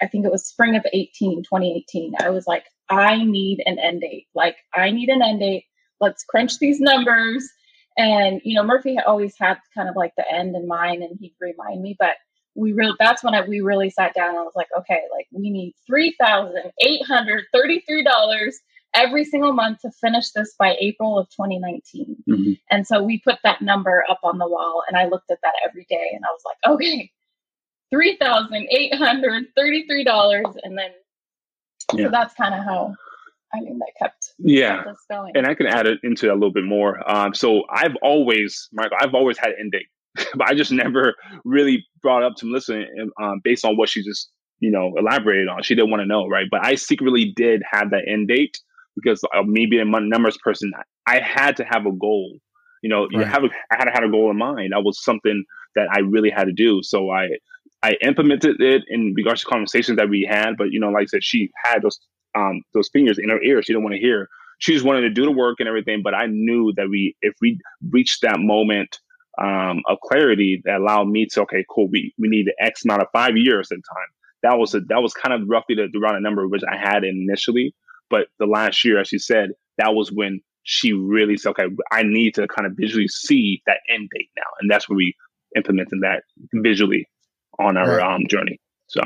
I 0.00 0.06
think 0.06 0.24
it 0.24 0.32
was 0.32 0.46
spring 0.46 0.76
of 0.76 0.86
18, 0.92 1.42
2018. 1.42 2.14
I 2.20 2.30
was 2.30 2.46
like, 2.46 2.64
I 2.88 3.24
need 3.24 3.62
an 3.66 3.78
end 3.78 4.00
date. 4.00 4.26
Like 4.34 4.56
I 4.74 4.90
need 4.90 5.10
an 5.10 5.22
end 5.22 5.40
date. 5.40 5.64
Let's 6.00 6.24
crunch 6.24 6.58
these 6.58 6.80
numbers. 6.80 7.48
And 7.96 8.40
you 8.44 8.54
know, 8.54 8.62
Murphy 8.62 8.96
always 9.04 9.34
had 9.38 9.58
kind 9.76 9.88
of 9.88 9.96
like 9.96 10.12
the 10.16 10.24
end 10.32 10.56
in 10.56 10.66
mind 10.66 11.02
and 11.02 11.18
he'd 11.20 11.34
remind 11.40 11.82
me, 11.82 11.96
but 11.98 12.14
we 12.54 12.72
really 12.72 12.94
that's 12.98 13.22
when 13.22 13.34
I, 13.34 13.46
we 13.46 13.60
really 13.60 13.90
sat 13.90 14.14
down 14.14 14.30
and 14.30 14.38
I 14.38 14.42
was 14.42 14.56
like, 14.56 14.68
okay, 14.78 15.02
like 15.12 15.26
we 15.32 15.50
need 15.50 15.74
three 15.86 16.16
thousand 16.20 16.72
eight 16.80 17.04
hundred 17.06 17.44
thirty-three 17.52 18.04
dollars 18.04 18.58
every 18.98 19.24
single 19.24 19.52
month 19.52 19.80
to 19.80 19.90
finish 19.92 20.30
this 20.32 20.54
by 20.58 20.76
April 20.80 21.16
of 21.18 21.28
2019. 21.30 22.16
Mm-hmm. 22.28 22.52
And 22.70 22.86
so 22.86 23.02
we 23.02 23.22
put 23.24 23.38
that 23.44 23.62
number 23.62 24.04
up 24.10 24.20
on 24.22 24.36
the 24.38 24.48
wall 24.48 24.82
and 24.88 24.96
I 24.96 25.06
looked 25.06 25.30
at 25.30 25.38
that 25.42 25.54
every 25.64 25.86
day 25.88 26.10
and 26.12 26.24
I 26.24 26.28
was 26.32 26.42
like, 26.44 26.56
okay, 26.74 27.10
$3,833. 27.94 30.56
And 30.62 30.76
then, 30.76 30.90
yeah. 31.94 32.06
so 32.06 32.10
that's 32.10 32.34
kind 32.34 32.54
of 32.54 32.64
how, 32.64 32.94
I 33.54 33.60
mean, 33.60 33.78
that 33.78 33.92
kept, 33.98 34.34
yeah. 34.38 34.82
Kept 34.82 34.98
going. 35.10 35.34
And 35.36 35.46
I 35.46 35.54
can 35.54 35.66
add 35.66 35.86
it 35.86 36.00
into 36.02 36.32
a 36.32 36.34
little 36.34 36.52
bit 36.52 36.64
more. 36.64 36.98
Um, 37.10 37.32
so 37.34 37.62
I've 37.70 37.96
always, 38.02 38.68
Michael, 38.72 38.98
I've 39.00 39.14
always 39.14 39.38
had 39.38 39.50
an 39.50 39.56
end 39.60 39.70
date, 39.72 39.86
but 40.34 40.48
I 40.48 40.54
just 40.54 40.72
never 40.72 41.14
really 41.44 41.86
brought 42.02 42.24
up 42.24 42.34
to 42.36 42.46
Melissa 42.46 42.84
um, 43.22 43.40
based 43.44 43.64
on 43.64 43.76
what 43.76 43.88
she 43.88 44.02
just, 44.02 44.30
you 44.60 44.72
know, 44.72 44.92
elaborated 44.98 45.46
on. 45.48 45.62
She 45.62 45.76
didn't 45.76 45.90
want 45.90 46.00
to 46.00 46.06
know, 46.06 46.26
right? 46.26 46.48
But 46.50 46.66
I 46.66 46.74
secretly 46.74 47.32
did 47.36 47.62
have 47.70 47.90
that 47.90 48.08
end 48.08 48.26
date 48.28 48.58
because 49.00 49.22
uh, 49.34 49.42
me 49.42 49.66
being 49.66 49.92
a 49.92 50.00
numbers 50.00 50.38
person, 50.38 50.72
I 51.06 51.20
had 51.20 51.56
to 51.56 51.64
have 51.64 51.86
a 51.86 51.92
goal. 51.92 52.38
You 52.82 52.90
know, 52.90 53.02
right. 53.02 53.12
you 53.12 53.24
have 53.24 53.44
a, 53.44 53.48
I 53.72 53.76
had 53.76 53.84
to 53.86 53.92
have 53.92 54.04
a 54.04 54.10
goal 54.10 54.30
in 54.30 54.38
mind. 54.38 54.72
That 54.72 54.84
was 54.84 55.02
something 55.02 55.44
that 55.74 55.88
I 55.92 56.00
really 56.00 56.30
had 56.30 56.44
to 56.44 56.52
do. 56.52 56.80
So 56.82 57.10
I 57.10 57.28
I 57.82 57.96
implemented 58.02 58.60
it 58.60 58.82
in 58.88 59.14
regards 59.16 59.42
to 59.42 59.46
conversations 59.46 59.98
that 59.98 60.08
we 60.08 60.26
had. 60.28 60.56
But 60.56 60.68
you 60.70 60.80
know, 60.80 60.90
like 60.90 61.02
I 61.02 61.06
said, 61.06 61.24
she 61.24 61.50
had 61.64 61.82
those 61.82 61.98
um 62.36 62.62
those 62.74 62.88
fingers 62.92 63.18
in 63.18 63.30
her 63.30 63.42
ear. 63.42 63.62
She 63.62 63.72
didn't 63.72 63.84
want 63.84 63.94
to 63.94 64.00
hear. 64.00 64.28
She 64.58 64.72
just 64.72 64.84
wanted 64.84 65.02
to 65.02 65.10
do 65.10 65.24
the 65.24 65.32
work 65.32 65.56
and 65.60 65.68
everything. 65.68 66.02
But 66.02 66.14
I 66.14 66.26
knew 66.26 66.72
that 66.76 66.88
we 66.88 67.16
if 67.22 67.34
we 67.40 67.58
reached 67.90 68.22
that 68.22 68.38
moment 68.38 68.98
um, 69.40 69.82
of 69.86 69.98
clarity 70.00 70.60
that 70.64 70.80
allowed 70.80 71.08
me 71.08 71.26
to 71.26 71.42
okay, 71.42 71.64
cool. 71.70 71.88
We 71.90 72.12
we 72.18 72.28
need 72.28 72.46
the 72.46 72.64
X 72.64 72.84
amount 72.84 73.02
of 73.02 73.08
five 73.12 73.36
years 73.36 73.70
at 73.70 73.76
time. 73.76 74.08
That 74.42 74.58
was 74.58 74.74
a, 74.74 74.80
that 74.80 75.02
was 75.02 75.14
kind 75.14 75.34
of 75.40 75.48
roughly 75.48 75.74
the, 75.76 75.88
the 75.92 75.98
round 75.98 76.22
number 76.22 76.46
which 76.46 76.62
I 76.70 76.76
had 76.76 77.04
initially. 77.04 77.74
But 78.10 78.28
the 78.38 78.46
last 78.46 78.84
year, 78.84 79.00
as 79.00 79.12
you 79.12 79.18
said, 79.18 79.50
that 79.76 79.94
was 79.94 80.10
when 80.10 80.40
she 80.62 80.92
really 80.92 81.36
said, 81.36 81.50
okay, 81.50 81.66
I 81.90 82.02
need 82.02 82.34
to 82.34 82.46
kind 82.46 82.66
of 82.66 82.74
visually 82.76 83.08
see 83.08 83.62
that 83.66 83.80
end 83.92 84.10
date 84.14 84.30
now. 84.36 84.44
And 84.60 84.70
that's 84.70 84.88
where 84.88 84.96
we 84.96 85.14
implemented 85.56 86.00
that 86.02 86.24
visually 86.52 87.08
on 87.58 87.76
our 87.76 87.96
right. 87.96 88.14
um, 88.14 88.26
journey. 88.28 88.60
So, 88.88 89.02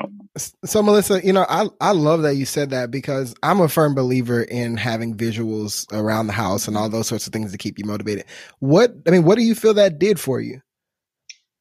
so 0.64 0.80
Melissa, 0.80 1.24
you 1.26 1.32
know, 1.32 1.44
I 1.48 1.66
I 1.80 1.90
love 1.90 2.22
that 2.22 2.36
you 2.36 2.44
said 2.44 2.70
that 2.70 2.92
because 2.92 3.34
I'm 3.42 3.60
a 3.60 3.68
firm 3.68 3.96
believer 3.96 4.40
in 4.40 4.76
having 4.76 5.16
visuals 5.16 5.92
around 5.92 6.28
the 6.28 6.32
house 6.32 6.68
and 6.68 6.76
all 6.76 6.88
those 6.88 7.08
sorts 7.08 7.26
of 7.26 7.32
things 7.32 7.50
to 7.50 7.58
keep 7.58 7.80
you 7.80 7.84
motivated. 7.84 8.24
What 8.60 8.94
I 9.08 9.10
mean, 9.10 9.24
what 9.24 9.38
do 9.38 9.42
you 9.42 9.56
feel 9.56 9.74
that 9.74 9.98
did 9.98 10.20
for 10.20 10.40
you? 10.40 10.60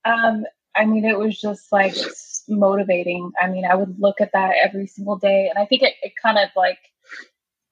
Um, 0.06 0.46
I 0.76 0.86
mean, 0.86 1.04
it 1.04 1.18
was 1.18 1.40
just 1.40 1.72
like 1.72 1.96
motivating. 2.48 3.32
I 3.42 3.48
mean, 3.48 3.66
I 3.66 3.74
would 3.74 4.00
look 4.00 4.22
at 4.22 4.34
that 4.34 4.54
every 4.64 4.86
single 4.86 5.18
day, 5.18 5.48
and 5.50 5.58
I 5.58 5.66
think 5.66 5.82
it, 5.82 5.94
it 6.04 6.14
kind 6.22 6.38
of 6.38 6.50
like 6.56 6.91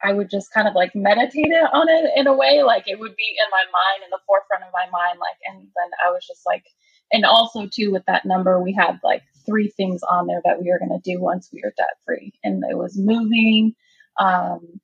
I 0.04 0.14
would 0.14 0.30
just 0.30 0.54
kind 0.54 0.68
of 0.68 0.76
like 0.76 0.96
meditate 0.96 1.52
on 1.74 1.90
it 1.90 2.12
in 2.16 2.28
a 2.28 2.34
way. 2.34 2.64
Like 2.64 2.88
it 2.88 3.00
would 3.00 3.16
be 3.16 3.36
in 3.38 3.50
my 3.52 3.64
mind, 3.64 4.04
in 4.04 4.10
the 4.12 4.20
forefront 4.26 4.64
of 4.64 4.72
my 4.72 4.90
mind. 4.92 5.20
Like, 5.20 5.38
and 5.48 5.62
then 5.62 5.90
I 6.06 6.12
was 6.12 6.26
just 6.26 6.42
like, 6.46 6.64
and 7.12 7.26
also 7.26 7.68
too 7.68 7.92
with 7.92 8.04
that 8.08 8.26
number, 8.26 8.62
we 8.62 8.74
had 8.74 9.00
like 9.04 9.24
three 9.46 9.70
things 9.70 10.02
on 10.04 10.28
there 10.28 10.42
that 10.46 10.62
we 10.62 10.70
were 10.70 10.80
going 10.80 11.00
to 11.02 11.12
do 11.12 11.20
once 11.20 11.50
we 11.52 11.62
were 11.64 11.74
debt 11.76 11.98
free, 12.06 12.34
and 12.44 12.64
it 12.70 12.78
was 12.78 12.98
moving, 12.98 13.74
um, 14.20 14.80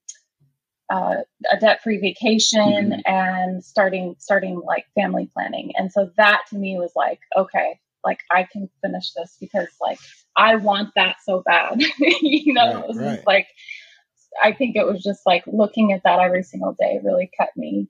uh, 0.90 1.18
a 1.52 1.58
debt 1.60 1.82
free 1.84 1.98
vacation, 1.98 2.92
mm-hmm. 2.92 3.00
and 3.06 3.64
starting 3.64 4.16
starting 4.20 4.60
like 4.66 4.86
family 4.96 5.30
planning. 5.34 5.72
And 5.76 5.92
so 5.92 6.10
that 6.18 6.42
to 6.50 6.58
me 6.58 6.78
was 6.78 6.92
like, 6.96 7.20
okay, 7.38 7.80
like 8.04 8.20
I 8.32 8.48
can 8.52 8.70
finish 8.82 9.12
this 9.14 9.38
because 9.40 9.68
like 9.82 10.00
I 10.36 10.56
want 10.56 10.90
that 10.96 11.18
so 11.24 11.44
bad. 11.46 11.82
you 12.00 12.54
know, 12.54 12.74
right, 12.74 12.84
it 12.84 12.88
was 12.88 12.98
right. 12.98 13.28
like 13.28 13.48
I 14.42 14.52
think 14.54 14.76
it 14.76 14.86
was 14.86 15.04
just 15.04 15.22
like 15.26 15.44
looking 15.48 15.92
at 15.94 16.04
that 16.04 16.20
every 16.20 16.44
single 16.44 16.76
day 16.80 17.00
really 17.04 17.30
kept 17.38 17.58
me 17.58 17.88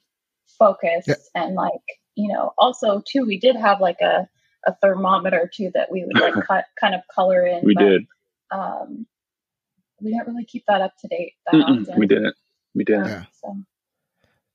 focused 0.57 1.07
yeah. 1.07 1.15
and 1.35 1.55
like, 1.55 1.81
you 2.15 2.31
know, 2.31 2.53
also 2.57 3.01
too, 3.05 3.25
we 3.25 3.39
did 3.39 3.55
have 3.55 3.81
like 3.81 4.01
a, 4.01 4.27
a 4.65 4.75
thermometer 4.81 5.49
too 5.53 5.71
that 5.73 5.91
we 5.91 6.05
would 6.05 6.19
like 6.19 6.33
cut 6.47 6.65
kind 6.79 6.95
of 6.95 7.01
color 7.13 7.45
in. 7.45 7.63
We 7.63 7.75
but, 7.75 7.83
did. 7.83 8.05
Um, 8.51 9.05
we 10.01 10.11
didn't 10.11 10.27
really 10.27 10.45
keep 10.45 10.63
that 10.67 10.81
up 10.81 10.93
to 11.01 11.07
date 11.07 11.33
that 11.51 11.57
often. 11.57 11.99
We 11.99 12.07
didn't. 12.07 12.35
We 12.73 12.83
didn't. 12.83 13.07
Yeah. 13.07 13.25
So. 13.41 13.55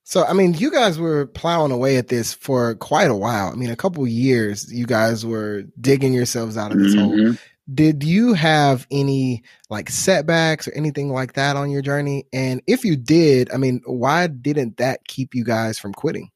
So, 0.05 0.25
I 0.25 0.33
mean, 0.33 0.55
you 0.55 0.73
guys 0.73 0.99
were 0.99 1.27
plowing 1.27 1.71
away 1.71 1.97
at 1.97 2.09
this 2.09 2.33
for 2.33 2.75
quite 2.75 3.11
a 3.11 3.15
while. 3.15 3.53
I 3.53 3.55
mean, 3.55 3.71
a 3.71 3.77
couple 3.77 4.05
years, 4.09 4.73
you 4.73 4.85
guys 4.85 5.25
were 5.25 5.63
digging 5.81 6.13
yourselves 6.13 6.57
out 6.57 6.73
of 6.73 6.79
this 6.79 6.97
mm-hmm. 6.97 7.27
hole. 7.27 7.37
Did 7.73 8.03
you 8.03 8.35
have 8.35 8.87
any 8.91 9.43
like 9.69 9.91
setbacks 9.91 10.67
or 10.67 10.73
anything 10.73 11.11
like 11.13 11.35
that 11.35 11.57
on 11.57 11.71
your 11.71 11.83
journey? 11.83 12.27
And 12.33 12.63
if 12.67 12.85
you 12.85 12.97
did, 12.97 13.53
I 13.53 13.57
mean, 13.57 13.83
why 13.87 14.27
didn't 14.27 14.79
that 14.79 15.05
keep 15.07 15.35
you 15.35 15.45
guys 15.45 15.79
from 15.79 15.93
quitting? 15.93 16.31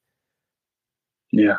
Yeah. 1.32 1.58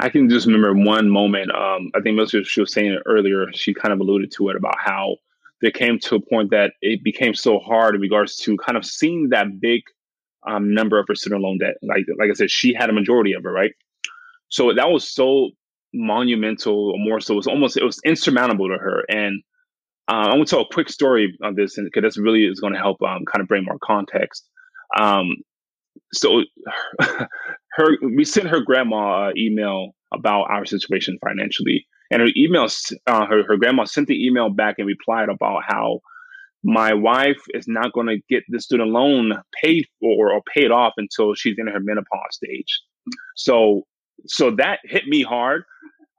I 0.00 0.08
can 0.08 0.28
just 0.28 0.46
remember 0.46 0.74
one 0.74 1.08
moment. 1.08 1.50
Um, 1.54 1.90
I 1.94 2.00
think 2.00 2.16
Melissa 2.16 2.44
she 2.44 2.60
was 2.60 2.72
saying 2.72 2.92
it 2.92 3.02
earlier. 3.06 3.46
She 3.52 3.74
kind 3.74 3.92
of 3.92 4.00
alluded 4.00 4.32
to 4.32 4.48
it 4.50 4.56
about 4.56 4.76
how 4.78 5.16
there 5.60 5.70
came 5.70 5.98
to 6.00 6.16
a 6.16 6.20
point 6.20 6.50
that 6.50 6.72
it 6.80 7.02
became 7.02 7.34
so 7.34 7.58
hard 7.58 7.94
in 7.94 8.00
regards 8.00 8.36
to 8.36 8.56
kind 8.58 8.76
of 8.76 8.84
seeing 8.84 9.30
that 9.30 9.60
big 9.60 9.82
um, 10.46 10.72
number 10.72 10.98
of 10.98 11.06
her 11.08 11.14
student 11.14 11.42
loan 11.42 11.58
debt. 11.58 11.76
Like 11.82 12.04
like 12.18 12.30
I 12.30 12.34
said, 12.34 12.50
she 12.50 12.74
had 12.74 12.90
a 12.90 12.92
majority 12.92 13.32
of 13.32 13.44
it, 13.44 13.48
right? 13.48 13.72
So 14.48 14.72
that 14.72 14.90
was 14.90 15.08
so 15.08 15.50
monumental 15.94 16.92
or 16.92 16.98
more 16.98 17.20
so 17.20 17.34
it 17.34 17.36
was 17.36 17.46
almost 17.46 17.76
it 17.76 17.84
was 17.84 18.00
insurmountable 18.04 18.68
to 18.68 18.76
her. 18.76 19.04
And 19.08 19.42
uh, 20.08 20.28
i 20.28 20.34
want 20.34 20.48
to 20.48 20.54
tell 20.54 20.64
a 20.64 20.74
quick 20.74 20.88
story 20.88 21.36
on 21.42 21.54
this 21.54 21.76
because 21.76 22.02
this 22.02 22.18
really 22.18 22.44
is 22.44 22.60
going 22.60 22.72
to 22.72 22.78
help 22.78 23.02
um, 23.02 23.24
kind 23.30 23.42
of 23.42 23.48
bring 23.48 23.64
more 23.64 23.78
context. 23.82 24.48
Um, 24.98 25.36
so 26.12 26.42
her, 27.00 27.28
her, 27.72 27.88
we 28.02 28.24
sent 28.24 28.48
her 28.48 28.60
grandma 28.60 29.28
an 29.28 29.38
email 29.38 29.94
about 30.12 30.44
our 30.44 30.64
situation 30.64 31.18
financially 31.22 31.86
and 32.10 32.22
her 32.22 32.28
email 32.36 32.66
uh, 33.06 33.26
her, 33.26 33.42
her 33.44 33.56
grandma 33.56 33.84
sent 33.84 34.08
the 34.08 34.26
email 34.26 34.50
back 34.50 34.76
and 34.78 34.86
replied 34.86 35.28
about 35.28 35.62
how 35.66 36.00
my 36.64 36.94
wife 36.94 37.40
is 37.50 37.66
not 37.68 37.92
going 37.92 38.08
to 38.08 38.18
get 38.28 38.42
the 38.48 38.60
student 38.60 38.90
loan 38.90 39.32
paid 39.62 39.86
or 40.02 40.40
paid 40.54 40.70
off 40.70 40.94
until 40.96 41.34
she's 41.34 41.56
in 41.58 41.66
her 41.66 41.80
menopause 41.80 42.32
stage. 42.32 42.80
So 43.36 43.86
so 44.26 44.50
that 44.50 44.80
hit 44.84 45.06
me 45.06 45.22
hard 45.22 45.64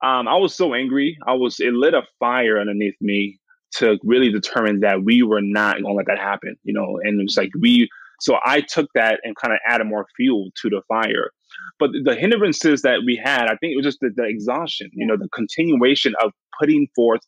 um, 0.01 0.27
I 0.27 0.35
was 0.37 0.55
so 0.55 0.73
angry. 0.73 1.17
I 1.27 1.33
was 1.33 1.59
it 1.59 1.73
lit 1.73 1.93
a 1.93 2.03
fire 2.19 2.59
underneath 2.59 2.95
me 3.01 3.37
to 3.75 3.97
really 4.03 4.31
determine 4.31 4.79
that 4.79 5.03
we 5.03 5.23
were 5.23 5.41
not 5.41 5.73
going 5.73 5.85
to 5.85 5.93
let 5.93 6.07
that 6.07 6.19
happen. 6.19 6.55
You 6.63 6.73
know, 6.73 6.99
and 7.03 7.19
it 7.19 7.23
was 7.23 7.37
like 7.37 7.49
we. 7.59 7.89
So 8.21 8.37
I 8.45 8.61
took 8.61 8.89
that 8.95 9.19
and 9.23 9.35
kind 9.35 9.53
of 9.53 9.59
added 9.65 9.87
more 9.87 10.05
fuel 10.17 10.49
to 10.61 10.69
the 10.69 10.81
fire. 10.87 11.31
But 11.79 11.91
the 12.03 12.15
hindrances 12.15 12.81
that 12.81 12.99
we 13.05 13.15
had, 13.21 13.45
I 13.45 13.55
think 13.55 13.71
it 13.73 13.77
was 13.77 13.85
just 13.85 13.99
the, 14.01 14.11
the 14.13 14.25
exhaustion. 14.25 14.89
You 14.93 15.07
know, 15.07 15.17
the 15.17 15.29
continuation 15.29 16.13
of 16.23 16.31
putting 16.59 16.87
forth 16.95 17.21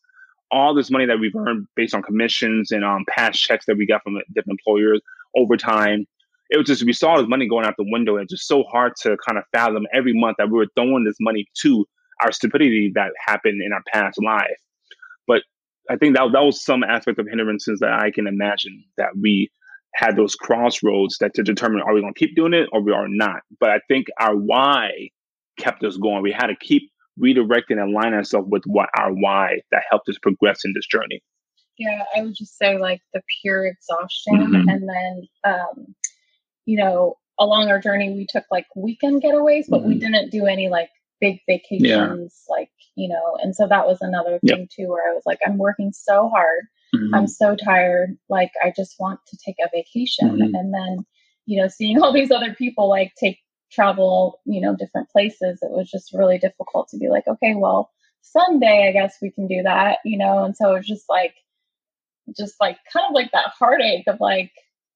all 0.50 0.74
this 0.74 0.90
money 0.90 1.06
that 1.06 1.18
we've 1.18 1.34
earned 1.34 1.66
based 1.76 1.94
on 1.94 2.02
commissions 2.02 2.70
and 2.72 2.84
um, 2.84 3.04
past 3.08 3.40
checks 3.40 3.64
that 3.66 3.76
we 3.76 3.86
got 3.86 4.02
from 4.02 4.18
different 4.34 4.60
employers 4.60 5.00
over 5.36 5.56
time. 5.56 6.06
It 6.52 6.58
was 6.58 6.66
just 6.66 6.84
we 6.84 6.92
saw 6.92 7.16
this 7.16 7.28
money 7.28 7.48
going 7.48 7.64
out 7.64 7.74
the 7.78 7.90
window, 7.90 8.16
and 8.16 8.24
it's 8.24 8.32
just 8.32 8.46
so 8.46 8.62
hard 8.64 8.92
to 9.02 9.16
kind 9.26 9.38
of 9.38 9.44
fathom 9.52 9.86
every 9.94 10.12
month 10.12 10.36
that 10.38 10.50
we 10.50 10.58
were 10.58 10.68
throwing 10.76 11.04
this 11.04 11.16
money 11.18 11.46
to 11.62 11.86
our 12.20 12.30
stupidity 12.30 12.92
that 12.94 13.10
happened 13.26 13.62
in 13.62 13.72
our 13.72 13.82
past 13.92 14.22
life. 14.22 14.60
But 15.26 15.42
I 15.90 15.96
think 15.96 16.14
that 16.14 16.28
that 16.32 16.40
was 16.40 16.62
some 16.62 16.84
aspect 16.84 17.18
of 17.18 17.26
hindrances 17.26 17.80
that 17.80 17.92
I 17.92 18.10
can 18.10 18.26
imagine 18.26 18.84
that 18.98 19.10
we 19.20 19.50
had 19.94 20.16
those 20.16 20.34
crossroads 20.34 21.16
that 21.20 21.34
to 21.34 21.42
determine 21.42 21.82
are 21.82 21.94
we 21.94 22.02
going 22.02 22.12
to 22.12 22.18
keep 22.18 22.36
doing 22.36 22.54
it 22.54 22.68
or 22.72 22.82
we 22.82 22.92
are 22.92 23.08
not. 23.08 23.40
But 23.58 23.70
I 23.70 23.80
think 23.88 24.06
our 24.20 24.36
why 24.36 25.08
kept 25.58 25.82
us 25.84 25.96
going. 25.96 26.22
We 26.22 26.32
had 26.32 26.48
to 26.48 26.56
keep 26.60 26.90
redirecting 27.20 27.72
and 27.72 27.94
align 27.94 28.14
ourselves 28.14 28.48
with 28.50 28.62
what 28.66 28.88
our 28.98 29.12
why 29.12 29.60
that 29.70 29.82
helped 29.90 30.08
us 30.08 30.18
progress 30.22 30.60
in 30.64 30.72
this 30.74 30.86
journey. 30.86 31.22
Yeah, 31.78 32.04
I 32.16 32.22
would 32.22 32.34
just 32.34 32.56
say 32.58 32.78
like 32.78 33.00
the 33.12 33.22
pure 33.42 33.66
exhaustion, 33.66 34.36
mm-hmm. 34.36 34.68
and 34.68 34.88
then 34.88 35.28
um, 35.44 35.94
you 36.66 36.76
know 36.76 37.16
along 37.38 37.68
our 37.68 37.80
journey 37.80 38.12
we 38.12 38.26
took 38.28 38.44
like 38.50 38.66
weekend 38.76 39.22
getaways, 39.22 39.64
but 39.68 39.80
mm-hmm. 39.80 39.88
we 39.88 39.98
didn't 39.98 40.30
do 40.30 40.46
any 40.46 40.68
like 40.68 40.90
big 41.20 41.40
vacations, 41.48 42.42
yeah. 42.48 42.54
like 42.54 42.70
you 42.94 43.08
know, 43.08 43.36
and 43.42 43.54
so 43.54 43.66
that 43.68 43.86
was 43.86 43.98
another 44.00 44.38
thing 44.46 44.60
yep. 44.60 44.68
too, 44.74 44.88
where 44.88 45.10
I 45.10 45.14
was 45.14 45.22
like, 45.24 45.38
I'm 45.46 45.58
working 45.58 45.92
so 45.92 46.28
hard, 46.28 46.64
mm-hmm. 46.94 47.14
I'm 47.14 47.26
so 47.26 47.56
tired, 47.56 48.16
like 48.28 48.50
I 48.62 48.72
just 48.76 48.96
want 48.98 49.20
to 49.28 49.38
take 49.44 49.56
a 49.64 49.70
vacation, 49.74 50.30
mm-hmm. 50.30 50.54
and 50.54 50.74
then 50.74 51.06
you 51.46 51.60
know 51.60 51.68
seeing 51.68 51.98
all 52.02 52.12
these 52.12 52.30
other 52.30 52.54
people 52.54 52.88
like 52.88 53.12
take 53.18 53.38
travel, 53.72 54.40
you 54.44 54.60
know, 54.60 54.76
different 54.76 55.08
places, 55.10 55.58
it 55.62 55.70
was 55.70 55.90
just 55.90 56.12
really 56.12 56.38
difficult 56.38 56.88
to 56.88 56.98
be 56.98 57.08
like, 57.08 57.26
okay, 57.26 57.54
well, 57.56 57.90
Sunday, 58.20 58.88
I 58.88 58.92
guess 58.92 59.16
we 59.20 59.30
can 59.30 59.46
do 59.46 59.62
that, 59.62 59.98
you 60.04 60.18
know? 60.18 60.44
And 60.44 60.56
so 60.56 60.72
it 60.72 60.78
was 60.78 60.86
just 60.86 61.08
like, 61.08 61.34
just 62.36 62.54
like 62.60 62.76
kind 62.92 63.06
of 63.08 63.14
like 63.14 63.32
that 63.32 63.52
heartache 63.58 64.06
of 64.06 64.20
like, 64.20 64.52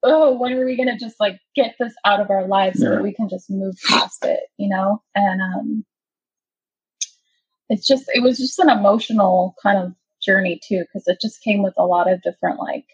oh, 0.07 0.33
when 0.37 0.53
are 0.55 0.64
we 0.64 0.77
going 0.77 0.88
to 0.88 0.99
just 0.99 1.21
like 1.21 1.38
get 1.55 1.75
this 1.79 1.92
out 2.05 2.21
of 2.21 2.31
our 2.31 2.47
lives 2.47 2.81
yeah. 2.81 2.87
so 2.87 2.95
that 2.95 3.03
we 3.03 3.12
can 3.12 3.29
just 3.29 3.51
move 3.51 3.77
past 3.87 4.25
it, 4.25 4.40
you 4.57 4.69
know? 4.69 5.03
And, 5.14 5.42
um, 5.42 5.85
it's 7.69 7.87
just, 7.87 8.05
it 8.14 8.23
was 8.23 8.38
just 8.38 8.59
an 8.59 8.71
emotional 8.71 9.55
kind 9.62 9.79
of 9.79 9.92
journey 10.23 10.61
too, 10.66 10.81
because 10.81 11.07
it 11.09 11.19
just 11.21 11.42
came 11.42 11.62
with 11.62 11.75
a 11.77 11.85
lot 11.85 12.11
of 12.11 12.23
different 12.23 12.61
like, 12.61 12.87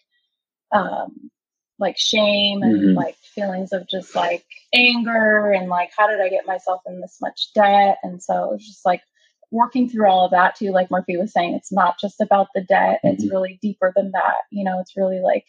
um, 0.73 1.31
like 1.79 1.99
shame 1.99 2.63
and 2.63 2.81
mm-hmm. 2.81 2.97
like 2.97 3.17
feelings 3.35 3.73
of 3.73 3.89
just 3.89 4.15
like 4.15 4.45
anger 4.73 5.51
and 5.51 5.69
like 5.69 5.91
how 5.97 6.07
did 6.07 6.21
I 6.21 6.29
get 6.29 6.47
myself 6.47 6.81
in 6.87 7.01
this 7.01 7.19
much 7.21 7.53
debt? 7.55 7.99
And 8.03 8.23
so 8.23 8.45
it 8.45 8.53
was 8.53 8.67
just 8.67 8.87
like 8.87 9.03
working 9.51 9.89
through 9.89 10.09
all 10.09 10.25
of 10.25 10.31
that 10.31 10.55
too, 10.57 10.71
like 10.71 10.91
Murphy 10.91 11.17
was 11.17 11.33
saying, 11.33 11.55
it's 11.55 11.73
not 11.73 11.99
just 12.01 12.21
about 12.21 12.49
the 12.55 12.63
debt, 12.63 13.01
mm-hmm. 13.05 13.09
it's 13.09 13.31
really 13.31 13.59
deeper 13.61 13.93
than 13.95 14.13
that. 14.13 14.37
You 14.51 14.65
know, 14.65 14.81
it's 14.81 14.97
really 14.97 15.21
like 15.21 15.45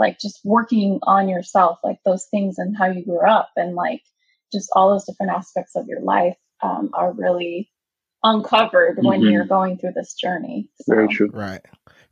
like 0.00 0.18
just 0.18 0.40
working 0.44 0.98
on 1.02 1.28
yourself, 1.28 1.78
like 1.84 1.98
those 2.04 2.26
things 2.30 2.58
and 2.58 2.76
how 2.76 2.86
you 2.86 3.04
grew 3.04 3.20
up 3.20 3.50
and 3.54 3.76
like 3.76 4.02
just 4.52 4.70
all 4.74 4.90
those 4.90 5.04
different 5.04 5.30
aspects 5.30 5.76
of 5.76 5.86
your 5.86 6.00
life 6.00 6.36
um, 6.62 6.90
are 6.94 7.12
really 7.12 7.70
uncovered 8.24 8.96
mm-hmm. 8.96 9.06
when 9.06 9.20
you're 9.20 9.44
going 9.44 9.78
through 9.78 9.92
this 9.94 10.14
journey. 10.14 10.68
So. 10.80 10.94
Very 10.94 11.08
true. 11.08 11.30
Right. 11.32 11.60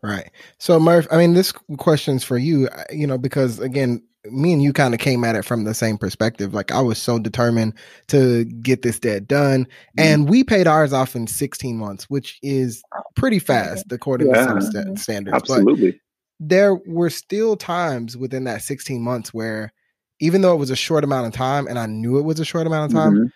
Right. 0.03 0.31
So 0.59 0.79
Murph, 0.79 1.09
I 1.11 1.17
mean, 1.17 1.35
this 1.35 1.51
question's 1.79 2.23
for 2.23 2.39
you, 2.39 2.69
uh, 2.69 2.85
you 2.93 3.07
know, 3.07 3.19
because 3.19 3.59
again, 3.59 4.03
me 4.31 4.53
and 4.53 4.63
you 4.63 4.73
kind 4.73 4.95
of 4.95 5.01
came 5.01 5.25
at 5.25 5.35
it 5.35 5.45
from 5.45 5.65
the 5.65 5.75
same 5.75 5.97
perspective. 5.97 6.55
Like 6.55 6.71
I 6.71 6.81
was 6.81 6.99
so 6.99 7.19
determined 7.19 7.75
to 8.09 8.45
get 8.45 8.83
this 8.83 9.01
debt 9.01 9.27
done, 9.27 9.65
mm-hmm. 9.65 10.01
and 10.01 10.29
we 10.29 10.45
paid 10.45 10.67
ours 10.67 10.93
off 10.93 11.17
in 11.17 11.27
16 11.27 11.77
months, 11.77 12.05
which 12.11 12.39
is 12.43 12.83
pretty 13.17 13.39
fast 13.39 13.91
according 13.91 14.29
yeah. 14.29 14.35
to 14.35 14.45
some 14.45 14.61
st- 14.61 14.99
standards. 14.99 15.37
Absolutely. 15.37 15.93
But 15.93 16.01
there 16.41 16.75
were 16.75 17.11
still 17.11 17.57
times 17.57 18.17
within 18.17 18.45
that 18.45 18.63
16 18.63 19.03
months 19.03 19.35
where, 19.35 19.73
even 20.21 20.41
though 20.41 20.55
it 20.55 20.59
was 20.59 20.71
a 20.71 20.77
short 20.77 21.05
amount 21.05 21.27
of 21.27 21.33
time, 21.33 21.67
and 21.67 21.79
I 21.79 21.87
knew 21.87 22.19
it 22.19 22.25
was 22.25 22.41
a 22.41 22.45
short 22.45 22.67
amount 22.67 22.91
of 22.91 22.97
time, 22.97 23.15
mm-hmm. 23.15 23.27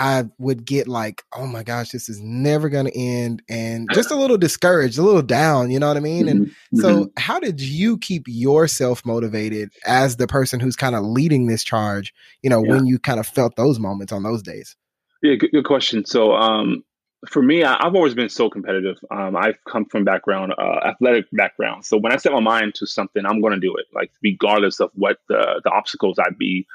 I 0.00 0.26
would 0.38 0.64
get 0.64 0.86
like, 0.86 1.24
oh 1.32 1.46
my 1.46 1.64
gosh, 1.64 1.90
this 1.90 2.08
is 2.08 2.20
never 2.20 2.68
going 2.68 2.86
to 2.86 2.96
end. 2.96 3.42
And 3.48 3.88
just 3.92 4.12
a 4.12 4.16
little 4.16 4.38
discouraged, 4.38 4.96
a 4.96 5.02
little 5.02 5.22
down, 5.22 5.72
you 5.72 5.80
know 5.80 5.88
what 5.88 5.96
I 5.96 6.00
mean? 6.00 6.28
And 6.28 6.46
mm-hmm. 6.46 6.80
so, 6.80 6.88
mm-hmm. 6.88 7.04
how 7.16 7.40
did 7.40 7.60
you 7.60 7.98
keep 7.98 8.24
yourself 8.28 9.04
motivated 9.04 9.70
as 9.84 10.16
the 10.16 10.28
person 10.28 10.60
who's 10.60 10.76
kind 10.76 10.94
of 10.94 11.04
leading 11.04 11.46
this 11.46 11.64
charge, 11.64 12.14
you 12.42 12.50
know, 12.50 12.62
yeah. 12.64 12.70
when 12.70 12.86
you 12.86 13.00
kind 13.00 13.18
of 13.18 13.26
felt 13.26 13.56
those 13.56 13.80
moments 13.80 14.12
on 14.12 14.22
those 14.22 14.42
days? 14.42 14.76
Yeah, 15.20 15.34
good, 15.34 15.50
good 15.50 15.64
question. 15.64 16.04
So, 16.04 16.32
um, 16.32 16.84
for 17.26 17.42
me, 17.42 17.64
I, 17.64 17.82
have 17.82 17.94
always 17.94 18.14
been 18.14 18.28
so 18.28 18.48
competitive. 18.48 18.98
Um, 19.10 19.36
I've 19.36 19.58
come 19.64 19.84
from 19.86 20.04
background, 20.04 20.54
uh, 20.56 20.80
athletic 20.84 21.26
background. 21.32 21.84
So 21.84 21.96
when 21.96 22.12
I 22.12 22.16
set 22.16 22.32
my 22.32 22.40
mind 22.40 22.74
to 22.76 22.86
something, 22.86 23.24
I'm 23.26 23.40
going 23.40 23.54
to 23.54 23.60
do 23.60 23.74
it, 23.76 23.86
like 23.92 24.12
regardless 24.22 24.80
of 24.80 24.90
what 24.94 25.18
the, 25.28 25.60
the 25.64 25.70
obstacles 25.70 26.18
I'd 26.18 26.38
be 26.38 26.66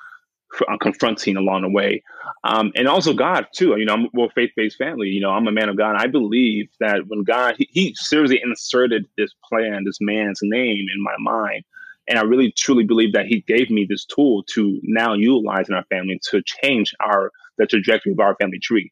confronting 0.81 1.37
along 1.37 1.63
the 1.63 1.69
way. 1.69 2.03
Um, 2.43 2.71
and 2.75 2.87
also 2.87 3.13
God 3.13 3.47
too. 3.53 3.75
You 3.77 3.85
know, 3.85 3.93
I'm, 3.93 4.07
we're 4.13 4.25
a 4.25 4.31
faith-based 4.31 4.77
family. 4.77 5.07
You 5.07 5.21
know, 5.21 5.31
I'm 5.31 5.47
a 5.47 5.51
man 5.51 5.69
of 5.69 5.77
God. 5.77 5.95
I 5.97 6.07
believe 6.07 6.69
that 6.79 7.07
when 7.07 7.23
God, 7.23 7.55
he, 7.57 7.67
he 7.71 7.95
seriously 7.95 8.39
inserted 8.43 9.05
this 9.17 9.33
plan, 9.49 9.83
this 9.85 9.99
man's 10.01 10.39
name 10.41 10.85
in 10.93 11.01
my 11.01 11.15
mind. 11.19 11.63
And 12.07 12.19
I 12.19 12.23
really 12.23 12.51
truly 12.51 12.83
believe 12.83 13.13
that 13.13 13.27
he 13.27 13.41
gave 13.47 13.69
me 13.69 13.85
this 13.89 14.05
tool 14.05 14.43
to 14.53 14.79
now 14.83 15.13
utilize 15.13 15.69
in 15.69 15.75
our 15.75 15.85
family 15.85 16.19
to 16.31 16.41
change 16.43 16.93
our 16.99 17.31
the 17.57 17.65
trajectory 17.65 18.11
of 18.11 18.19
our 18.19 18.35
family 18.35 18.59
tree. 18.59 18.91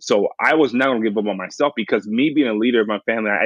So 0.00 0.28
I 0.40 0.54
was 0.54 0.74
not 0.74 0.86
going 0.86 1.02
to 1.02 1.08
give 1.08 1.18
up 1.18 1.26
on 1.26 1.36
myself 1.36 1.72
because 1.76 2.06
me 2.06 2.32
being 2.34 2.48
a 2.48 2.54
leader 2.54 2.80
of 2.80 2.88
my 2.88 2.98
family, 3.00 3.30
I, 3.30 3.44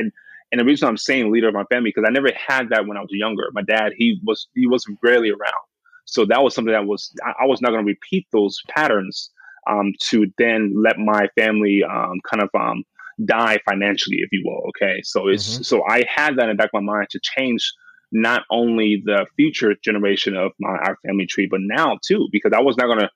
and 0.53 0.61
the 0.61 0.65
reason 0.65 0.89
I'm 0.89 0.97
saying 0.97 1.33
leader 1.33 1.49
of 1.49 1.55
my 1.55 1.65
family 1.65 1.91
because 1.91 2.05
I 2.07 2.13
never 2.13 2.31
had 2.35 2.69
that 2.71 2.87
when 2.87 2.97
I 2.97 3.01
was 3.01 3.11
younger. 3.13 3.49
My 3.53 3.63
dad, 3.63 3.93
he 3.97 4.21
was 4.25 4.49
he 4.55 4.67
was 4.67 4.87
rarely 5.03 5.31
around. 5.31 5.65
So 6.05 6.25
that 6.27 6.43
was 6.43 6.55
something 6.55 6.73
that 6.73 6.87
was 6.87 7.13
I, 7.25 7.47
was 7.47 7.61
not 7.61 7.71
going 7.71 7.85
to 7.85 7.89
repeat 7.89 8.27
those 8.33 8.61
patterns 8.69 9.31
um, 9.69 9.93
to 10.03 10.31
then 10.39 10.75
let 10.77 10.99
my 10.99 11.29
family 11.37 11.83
um, 11.83 12.21
kind 12.31 12.43
of 12.43 12.51
um, 12.55 12.85
die 13.25 13.59
financially, 13.69 14.19
if 14.19 14.29
you 14.33 14.43
will. 14.45 14.69
Okay, 14.69 15.01
so 15.03 15.29
it's 15.29 15.55
mm-hmm. 15.55 15.63
so 15.63 15.83
I 15.89 16.05
had 16.09 16.37
that 16.37 16.49
in 16.49 16.51
the 16.51 16.55
back 16.55 16.71
of 16.75 16.83
my 16.83 16.93
mind 16.93 17.09
to 17.11 17.21
change 17.21 17.73
not 18.13 18.43
only 18.51 19.03
the 19.05 19.27
future 19.37 19.75
generation 19.83 20.37
of 20.37 20.53
my 20.61 20.69
our 20.69 20.99
family 21.07 21.27
tree, 21.27 21.49
but 21.51 21.61
now 21.63 21.99
too, 22.07 22.29
because 22.31 22.53
I 22.55 22.61
was 22.61 22.77
not 22.77 22.87
going 22.87 23.01
to 23.01 23.11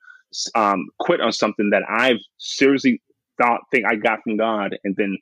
um, 0.59 0.87
quit 0.99 1.21
on 1.21 1.31
something 1.31 1.69
that 1.71 1.83
I've 1.89 2.19
seriously 2.37 3.01
thought 3.41 3.61
think 3.71 3.85
I 3.85 3.95
got 3.95 4.23
from 4.23 4.37
God, 4.37 4.77
and 4.83 4.95
then 4.95 5.17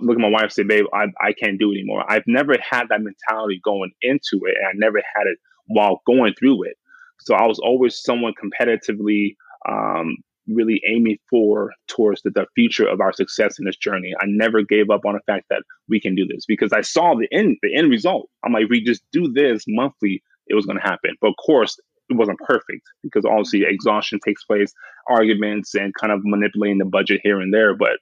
look 0.00 0.16
at 0.16 0.20
my 0.20 0.28
wife 0.28 0.42
and 0.42 0.52
say, 0.52 0.62
"Babe, 0.62 0.86
I 0.92 1.06
I 1.20 1.32
can't 1.32 1.58
do 1.58 1.72
it 1.72 1.78
anymore." 1.78 2.04
I've 2.08 2.26
never 2.26 2.56
had 2.58 2.88
that 2.88 3.02
mentality 3.02 3.60
going 3.64 3.92
into 4.02 4.40
it, 4.46 4.56
and 4.56 4.66
I 4.66 4.72
never 4.74 4.98
had 4.98 5.26
it 5.26 5.38
while 5.66 6.02
going 6.06 6.34
through 6.38 6.64
it. 6.64 6.76
So 7.20 7.34
I 7.34 7.46
was 7.46 7.58
always 7.58 8.00
someone 8.02 8.34
competitively 8.42 9.36
um, 9.68 10.16
really 10.46 10.82
aiming 10.86 11.18
for 11.30 11.72
towards 11.86 12.22
the, 12.22 12.30
the, 12.30 12.46
future 12.54 12.86
of 12.86 13.00
our 13.00 13.12
success 13.12 13.58
in 13.58 13.64
this 13.64 13.76
journey. 13.76 14.12
I 14.20 14.26
never 14.26 14.62
gave 14.62 14.90
up 14.90 15.06
on 15.06 15.14
the 15.14 15.20
fact 15.26 15.46
that 15.48 15.62
we 15.88 16.00
can 16.00 16.14
do 16.14 16.26
this 16.26 16.44
because 16.46 16.72
I 16.72 16.82
saw 16.82 17.14
the 17.14 17.28
end 17.32 17.56
the 17.62 17.74
end 17.74 17.90
result. 17.90 18.28
I'm 18.44 18.52
like, 18.52 18.68
we 18.68 18.82
just 18.82 19.02
do 19.12 19.32
this 19.32 19.64
monthly, 19.66 20.22
it 20.46 20.54
was 20.54 20.66
going 20.66 20.78
to 20.78 20.86
happen. 20.86 21.14
But 21.20 21.28
of 21.28 21.34
course, 21.44 21.78
it 22.10 22.16
wasn't 22.16 22.38
perfect 22.40 22.82
because 23.02 23.24
obviously 23.24 23.64
exhaustion 23.66 24.18
takes 24.24 24.44
place, 24.44 24.72
arguments, 25.08 25.74
and 25.74 25.92
kind 25.94 26.12
of 26.12 26.20
manipulating 26.24 26.78
the 26.78 26.84
budget 26.84 27.20
here 27.22 27.40
and 27.40 27.52
there. 27.52 27.74
But 27.74 27.98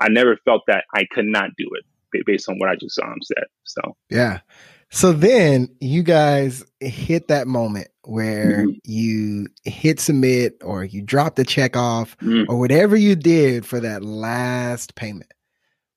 I 0.00 0.08
never 0.08 0.36
felt 0.44 0.62
that 0.66 0.84
I 0.94 1.06
could 1.10 1.26
not 1.26 1.50
do 1.56 1.68
it 1.74 1.84
based 2.24 2.48
on 2.48 2.58
what 2.58 2.70
I 2.70 2.76
just 2.76 2.98
um, 2.98 3.18
said. 3.22 3.44
So 3.64 3.96
yeah. 4.10 4.40
So 4.90 5.12
then 5.12 5.68
you 5.80 6.02
guys 6.02 6.64
hit 6.80 7.28
that 7.28 7.46
moment 7.46 7.88
where 8.04 8.66
mm-hmm. 8.66 8.70
you 8.84 9.48
hit 9.64 9.98
submit 9.98 10.58
or 10.62 10.84
you 10.84 11.02
drop 11.02 11.34
the 11.34 11.44
check 11.44 11.76
off 11.76 12.16
mm-hmm. 12.18 12.50
or 12.50 12.58
whatever 12.58 12.96
you 12.96 13.16
did 13.16 13.66
for 13.66 13.80
that 13.80 14.04
last 14.04 14.94
payment. 14.94 15.32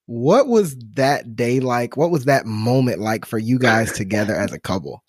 What 0.07 0.47
was 0.47 0.75
that 0.95 1.35
day 1.35 1.59
like? 1.59 1.95
What 1.95 2.09
was 2.09 2.25
that 2.25 2.47
moment 2.47 2.99
like 2.99 3.25
for 3.25 3.37
you 3.37 3.59
guys 3.59 3.91
together 3.95 4.35
as 4.35 4.51
a 4.51 4.59
couple? 4.59 5.03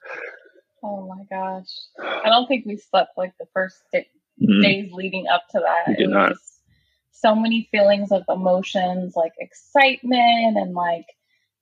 Gosh. 1.31 1.69
I 2.03 2.29
don't 2.29 2.47
think 2.47 2.67
we 2.67 2.77
slept 2.77 3.17
like 3.17 3.33
the 3.39 3.47
first 3.55 3.77
mm-hmm. 3.95 4.61
days 4.61 4.93
leading 4.93 5.27
up 5.29 5.43
to 5.51 5.61
that. 5.61 5.99
it 5.99 6.09
was 6.09 6.39
so 7.21 7.35
many 7.35 7.69
feelings 7.71 8.11
of 8.13 8.23
emotions 8.29 9.15
like 9.15 9.33
excitement 9.39 10.57
and 10.57 10.75
like 10.75 11.07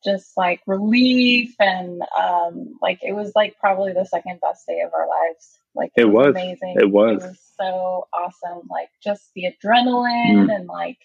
just 0.04 0.36
like 0.36 0.60
relief 0.66 1.54
and 1.58 2.02
um 2.18 2.76
like 2.80 3.00
it 3.02 3.12
was 3.12 3.32
like 3.34 3.58
probably 3.58 3.92
the 3.92 4.04
second 4.04 4.38
best 4.40 4.64
day 4.66 4.80
of 4.86 4.92
our 4.94 5.08
lives 5.08 5.58
like 5.74 5.90
it, 5.96 6.02
it 6.02 6.10
was, 6.10 6.26
was, 6.26 6.34
amazing 6.36 6.76
it 6.78 6.90
was. 6.90 7.24
it 7.24 7.28
was 7.28 7.38
so 7.60 8.06
awesome 8.12 8.62
like 8.70 8.88
just 9.02 9.30
the 9.34 9.46
adrenaline 9.46 10.46
mm. 10.46 10.54
and 10.54 10.66
like 10.68 10.98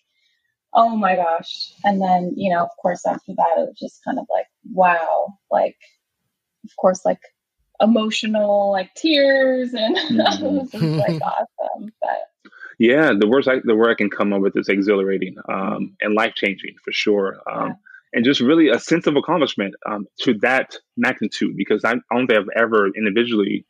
oh 0.74 0.96
my 0.96 1.16
gosh 1.16 1.74
and 1.84 2.00
then 2.00 2.34
you 2.38 2.54
know 2.54 2.64
of 2.64 2.70
course 2.80 3.06
after 3.08 3.34
that 3.36 3.58
it 3.58 3.68
was 3.68 3.78
just 3.80 4.04
kind 4.04 4.20
of 4.20 4.26
like 4.32 4.48
wow 4.72 5.34
like 5.50 5.78
of 6.64 6.70
course 6.78 7.04
like 7.04 7.22
emotional 7.84 8.72
like 8.72 8.94
tears 8.96 9.74
and 9.74 9.96
mm-hmm. 9.98 10.20
it 10.20 10.74
was 10.74 10.98
like 10.98 11.22
awesome 11.22 11.92
but 12.02 12.54
yeah 12.80 13.12
the 13.18 13.28
words 13.28 13.48
I, 13.48 13.60
the 13.64 13.76
word 13.76 13.92
I 13.92 13.96
can 13.96 14.10
come 14.10 14.34
up 14.34 14.42
with 14.42 14.58
is 14.58 14.70
exhilarating 14.70 15.36
um, 15.50 15.96
and 16.02 16.16
life 16.16 16.34
changing 16.36 16.76
for 16.84 16.92
sure 16.92 17.40
um, 17.52 17.68
yeah 17.68 17.74
and 18.14 18.24
just 18.24 18.40
really 18.40 18.70
a 18.70 18.80
sense 18.80 19.08
of 19.08 19.16
accomplishment 19.16 19.74
um, 19.90 20.06
to 20.22 20.36
that 20.36 20.76
magnitude 20.96 21.58
because 21.58 21.84
I, 21.84 21.94
I 21.94 22.16
don't 22.16 22.28
think 22.28 22.40
I've 22.40 22.48
ever 22.56 22.88
individually 22.96 23.66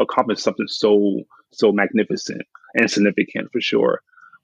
accomplished 0.00 0.42
something 0.42 0.68
so 0.68 1.22
so 1.52 1.72
magnificent 1.72 2.42
and 2.74 2.90
significant 2.90 3.50
for 3.52 3.60
sure. 3.60 4.00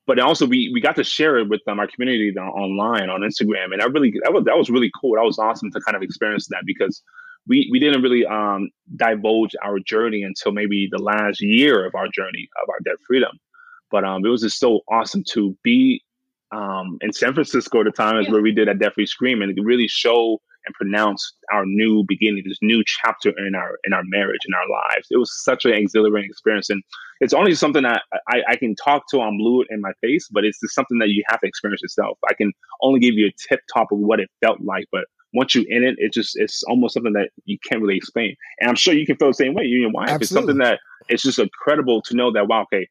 But 0.06 0.18
also 0.18 0.46
we 0.46 0.70
we 0.74 0.80
got 0.80 0.96
to 0.96 1.04
share 1.04 1.38
it 1.38 1.48
with 1.48 1.62
um, 1.66 1.80
our 1.80 1.86
community 1.86 2.36
online 2.36 3.08
on 3.08 3.22
Instagram, 3.22 3.72
and 3.72 3.80
I 3.80 3.86
really 3.86 4.12
that 4.22 4.34
was 4.34 4.44
that 4.44 4.58
was 4.58 4.68
really 4.68 4.90
cool. 5.00 5.14
That 5.14 5.24
was 5.24 5.38
awesome 5.38 5.70
to 5.70 5.80
kind 5.80 5.96
of 5.96 6.02
experience 6.02 6.48
that 6.48 6.64
because 6.66 7.02
we 7.46 7.68
we 7.70 7.78
didn't 7.78 8.02
really 8.02 8.24
um, 8.26 8.70
divulge 8.96 9.54
our 9.62 9.78
journey 9.78 10.22
until 10.22 10.52
maybe 10.52 10.88
the 10.90 11.02
last 11.02 11.40
year 11.40 11.86
of 11.86 11.94
our 11.94 12.08
journey 12.08 12.48
of 12.62 12.68
our 12.68 12.78
debt 12.84 12.96
freedom. 13.06 13.38
But 13.90 14.04
um, 14.04 14.24
it 14.24 14.28
was 14.28 14.42
just 14.42 14.58
so 14.58 14.80
awesome 14.88 15.22
to 15.32 15.56
be 15.62 16.02
um, 16.52 16.98
in 17.00 17.12
San 17.12 17.34
Francisco 17.34 17.80
at 17.80 17.84
the 17.84 17.90
time 17.90 18.18
is 18.18 18.28
where 18.30 18.42
we 18.42 18.52
did 18.52 18.68
a 18.68 18.74
Debt 18.74 18.94
Free 18.94 19.06
Scream 19.06 19.42
and 19.42 19.56
really 19.64 19.88
show 19.88 20.40
and 20.66 20.74
pronounce 20.74 21.34
our 21.52 21.64
new 21.66 22.04
beginning, 22.08 22.42
this 22.46 22.58
new 22.62 22.82
chapter 22.86 23.32
in 23.46 23.54
our 23.54 23.78
in 23.84 23.92
our 23.92 24.02
marriage, 24.04 24.40
in 24.46 24.54
our 24.54 24.68
lives. 24.68 25.08
It 25.10 25.18
was 25.18 25.30
such 25.44 25.64
an 25.64 25.72
exhilarating 25.72 26.30
experience, 26.30 26.70
and 26.70 26.82
it's 27.20 27.34
only 27.34 27.54
something 27.54 27.82
that 27.82 28.02
I, 28.28 28.42
I 28.48 28.56
can 28.56 28.74
talk 28.74 29.08
to 29.10 29.20
on 29.20 29.36
blue 29.38 29.64
in 29.68 29.80
my 29.80 29.92
face, 30.00 30.28
but 30.30 30.44
it's 30.44 30.58
just 30.60 30.74
something 30.74 30.98
that 30.98 31.08
you 31.08 31.22
have 31.28 31.40
to 31.40 31.46
experience 31.46 31.82
yourself. 31.82 32.18
I 32.28 32.34
can 32.34 32.52
only 32.80 33.00
give 33.00 33.14
you 33.14 33.26
a 33.26 33.32
tip 33.48 33.60
top 33.72 33.92
of 33.92 33.98
what 33.98 34.20
it 34.20 34.30
felt 34.40 34.60
like, 34.60 34.86
but 34.90 35.04
once 35.34 35.54
you're 35.54 35.64
in 35.68 35.84
it, 35.84 35.96
it 35.98 36.12
just 36.12 36.32
it's 36.36 36.62
almost 36.64 36.94
something 36.94 37.12
that 37.12 37.30
you 37.44 37.58
can't 37.68 37.82
really 37.82 37.96
explain. 37.96 38.34
And 38.60 38.70
I'm 38.70 38.76
sure 38.76 38.94
you 38.94 39.06
can 39.06 39.16
feel 39.16 39.28
the 39.28 39.34
same 39.34 39.54
way. 39.54 39.64
You 39.64 39.76
and 39.76 39.82
your 39.82 39.92
wife. 39.92 40.08
Absolutely. 40.08 40.24
It's 40.24 40.32
something 40.32 40.58
that 40.58 40.80
it's 41.08 41.22
just 41.22 41.38
incredible 41.38 42.02
to 42.02 42.14
know 42.14 42.32
that 42.32 42.48
wow, 42.48 42.62
okay, 42.62 42.88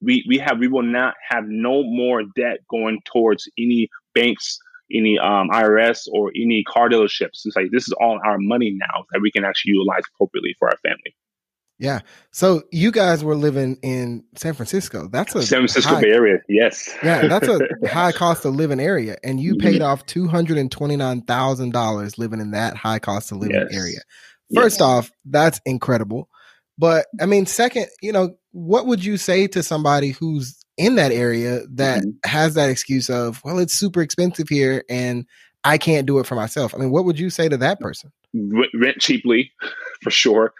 we 0.00 0.24
we 0.28 0.38
have 0.38 0.58
we 0.58 0.68
will 0.68 0.82
not 0.82 1.14
have 1.28 1.44
no 1.46 1.82
more 1.82 2.22
debt 2.36 2.58
going 2.68 3.00
towards 3.04 3.48
any 3.58 3.88
banks 4.14 4.58
any 4.92 5.18
um, 5.18 5.48
IRS 5.50 6.06
or 6.12 6.30
any 6.36 6.62
car 6.64 6.88
dealerships. 6.88 7.46
It's 7.46 7.56
like 7.56 7.70
this 7.70 7.88
is 7.88 7.94
all 8.00 8.20
our 8.24 8.38
money 8.38 8.70
now 8.70 9.04
that 9.12 9.20
we 9.20 9.30
can 9.30 9.44
actually 9.44 9.72
utilize 9.72 10.02
appropriately 10.14 10.54
for 10.58 10.68
our 10.68 10.76
family. 10.78 11.16
Yeah. 11.82 11.98
So 12.30 12.62
you 12.70 12.92
guys 12.92 13.24
were 13.24 13.34
living 13.34 13.76
in 13.82 14.22
San 14.36 14.54
Francisco. 14.54 15.08
That's 15.08 15.34
a 15.34 15.42
San 15.42 15.58
Francisco 15.58 15.96
high, 15.96 16.02
Bay 16.02 16.12
Area. 16.12 16.38
Yes. 16.48 16.88
Yeah, 17.02 17.26
that's 17.26 17.48
a 17.48 17.58
high 17.88 18.12
cost 18.12 18.44
of 18.44 18.54
living 18.54 18.78
area, 18.78 19.16
and 19.24 19.40
you 19.40 19.56
mm-hmm. 19.56 19.68
paid 19.68 19.82
off 19.82 20.06
two 20.06 20.28
hundred 20.28 20.58
and 20.58 20.70
twenty 20.70 20.96
nine 20.96 21.22
thousand 21.22 21.72
dollars 21.72 22.18
living 22.18 22.40
in 22.40 22.52
that 22.52 22.76
high 22.76 23.00
cost 23.00 23.32
of 23.32 23.38
living 23.38 23.56
yes. 23.56 23.76
area. 23.76 23.98
First 24.54 24.78
yes. 24.78 24.80
off, 24.80 25.10
that's 25.24 25.60
incredible. 25.66 26.28
But 26.78 27.06
I 27.20 27.26
mean, 27.26 27.46
second, 27.46 27.86
you 28.00 28.12
know, 28.12 28.36
what 28.52 28.86
would 28.86 29.04
you 29.04 29.16
say 29.16 29.48
to 29.48 29.62
somebody 29.62 30.10
who's 30.10 30.64
in 30.76 30.94
that 30.94 31.10
area 31.10 31.62
that 31.72 32.02
mm-hmm. 32.02 32.30
has 32.30 32.54
that 32.54 32.70
excuse 32.70 33.10
of, 33.10 33.42
well, 33.44 33.58
it's 33.58 33.74
super 33.74 34.02
expensive 34.02 34.48
here 34.48 34.84
and 34.88 35.26
I 35.64 35.78
can't 35.78 36.06
do 36.06 36.20
it 36.20 36.26
for 36.26 36.36
myself? 36.36 36.74
I 36.74 36.78
mean, 36.78 36.90
what 36.90 37.04
would 37.06 37.18
you 37.18 37.28
say 37.28 37.48
to 37.48 37.56
that 37.56 37.80
person? 37.80 38.12
Rent 38.34 38.98
cheaply, 39.00 39.50
for 40.00 40.10
sure. 40.10 40.54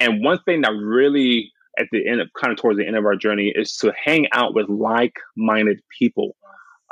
And 0.00 0.22
one 0.22 0.38
thing 0.44 0.62
that 0.62 0.72
really, 0.72 1.52
at 1.78 1.86
the 1.92 2.08
end 2.08 2.20
of 2.20 2.28
kind 2.40 2.52
of 2.52 2.58
towards 2.58 2.78
the 2.78 2.86
end 2.86 2.96
of 2.96 3.04
our 3.04 3.16
journey, 3.16 3.52
is 3.54 3.76
to 3.78 3.92
hang 4.04 4.26
out 4.32 4.54
with 4.54 4.68
like-minded 4.68 5.80
people, 5.98 6.36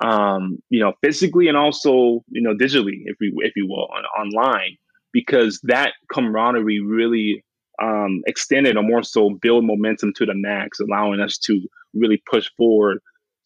um, 0.03 0.59
you 0.71 0.81
know, 0.81 0.93
physically 1.03 1.49
and 1.49 1.57
also 1.57 2.25
you 2.29 2.43
know 2.43 2.55
digitally, 2.55 3.03
if 3.05 3.17
we 3.21 3.33
if 3.39 3.53
you 3.57 3.67
will, 3.67 3.89
on, 3.97 4.05
online, 4.19 4.77
because 5.13 5.61
that 5.65 5.93
camaraderie 6.13 6.81
really 6.81 7.45
um, 7.83 8.23
extended 8.27 8.77
or 8.77 8.83
more 8.83 9.03
so 9.03 9.31
build 9.31 9.65
momentum 9.65 10.13
to 10.17 10.27
the 10.27 10.35
max, 10.35 10.81
allowing 10.81 11.21
us 11.21 11.39
to 11.39 11.61
really 11.95 12.23
push 12.31 12.49
forward 12.57 12.99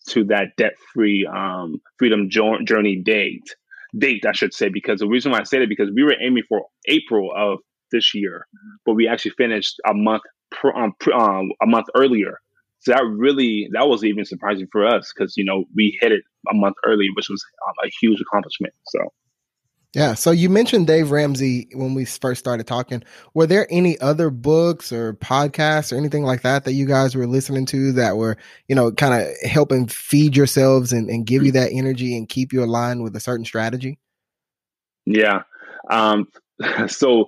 to 0.09 0.25
that 0.25 0.49
debt 0.57 0.75
free 0.92 1.27
um, 1.27 1.81
freedom 1.99 2.29
journey 2.31 2.96
date 2.96 3.55
date 3.99 4.25
I 4.25 4.33
should 4.33 4.55
say 4.55 4.68
because 4.68 5.01
the 5.01 5.07
reason 5.07 5.33
why 5.33 5.40
I 5.40 5.44
said 5.44 5.62
it 5.62 5.68
because 5.68 5.90
we 5.94 6.05
were 6.05 6.14
aiming 6.20 6.44
for 6.49 6.66
April 6.87 7.33
of 7.37 7.59
this 7.92 8.14
year, 8.14 8.46
but 8.87 8.94
we 8.94 9.09
actually 9.09 9.33
finished 9.33 9.81
a 9.87 9.94
month 9.94 10.22
pr- 10.50 10.76
um, 10.76 10.92
pr- 10.98 11.12
um, 11.12 11.50
a 11.62 11.66
month 11.66 11.87
earlier. 11.94 12.38
So 12.81 12.92
that 12.92 13.05
really 13.05 13.68
that 13.72 13.88
was 13.88 14.05
even 14.05 14.24
surprising 14.24 14.68
for 14.72 14.87
us 14.87 15.12
because 15.14 15.37
you 15.37 15.44
know 15.44 15.64
we 15.76 15.98
hit 16.00 16.12
it 16.12 16.22
a 16.50 16.55
month 16.55 16.76
early, 16.85 17.09
which 17.14 17.29
was 17.29 17.44
um, 17.66 17.74
a 17.85 17.90
huge 18.00 18.20
accomplishment. 18.20 18.72
So 18.87 19.00
yeah. 19.92 20.14
So 20.14 20.31
you 20.31 20.48
mentioned 20.48 20.87
Dave 20.87 21.11
Ramsey 21.11 21.68
when 21.74 21.94
we 21.94 22.05
first 22.05 22.38
started 22.38 22.66
talking. 22.66 23.03
Were 23.35 23.46
there 23.46 23.66
any 23.70 23.98
other 23.98 24.31
books 24.31 24.92
or 24.92 25.14
podcasts 25.14 25.92
or 25.92 25.96
anything 25.96 26.22
like 26.22 26.42
that 26.42 26.64
that 26.64 26.74
you 26.74 26.87
guys 26.87 27.16
were 27.16 27.26
listening 27.26 27.66
to 27.66 27.90
that 27.92 28.16
were, 28.16 28.37
you 28.68 28.76
know, 28.76 28.92
kind 28.92 29.14
of 29.14 29.50
helping 29.50 29.88
feed 29.88 30.37
yourselves 30.37 30.92
and, 30.92 31.11
and 31.11 31.26
give 31.26 31.44
you 31.44 31.50
that 31.53 31.72
energy 31.72 32.16
and 32.16 32.29
keep 32.29 32.53
you 32.53 32.62
aligned 32.62 33.03
with 33.03 33.16
a 33.16 33.20
certain 33.20 33.44
strategy? 33.44 33.98
Yeah. 35.07 35.42
Um, 35.90 36.29
so 36.87 37.26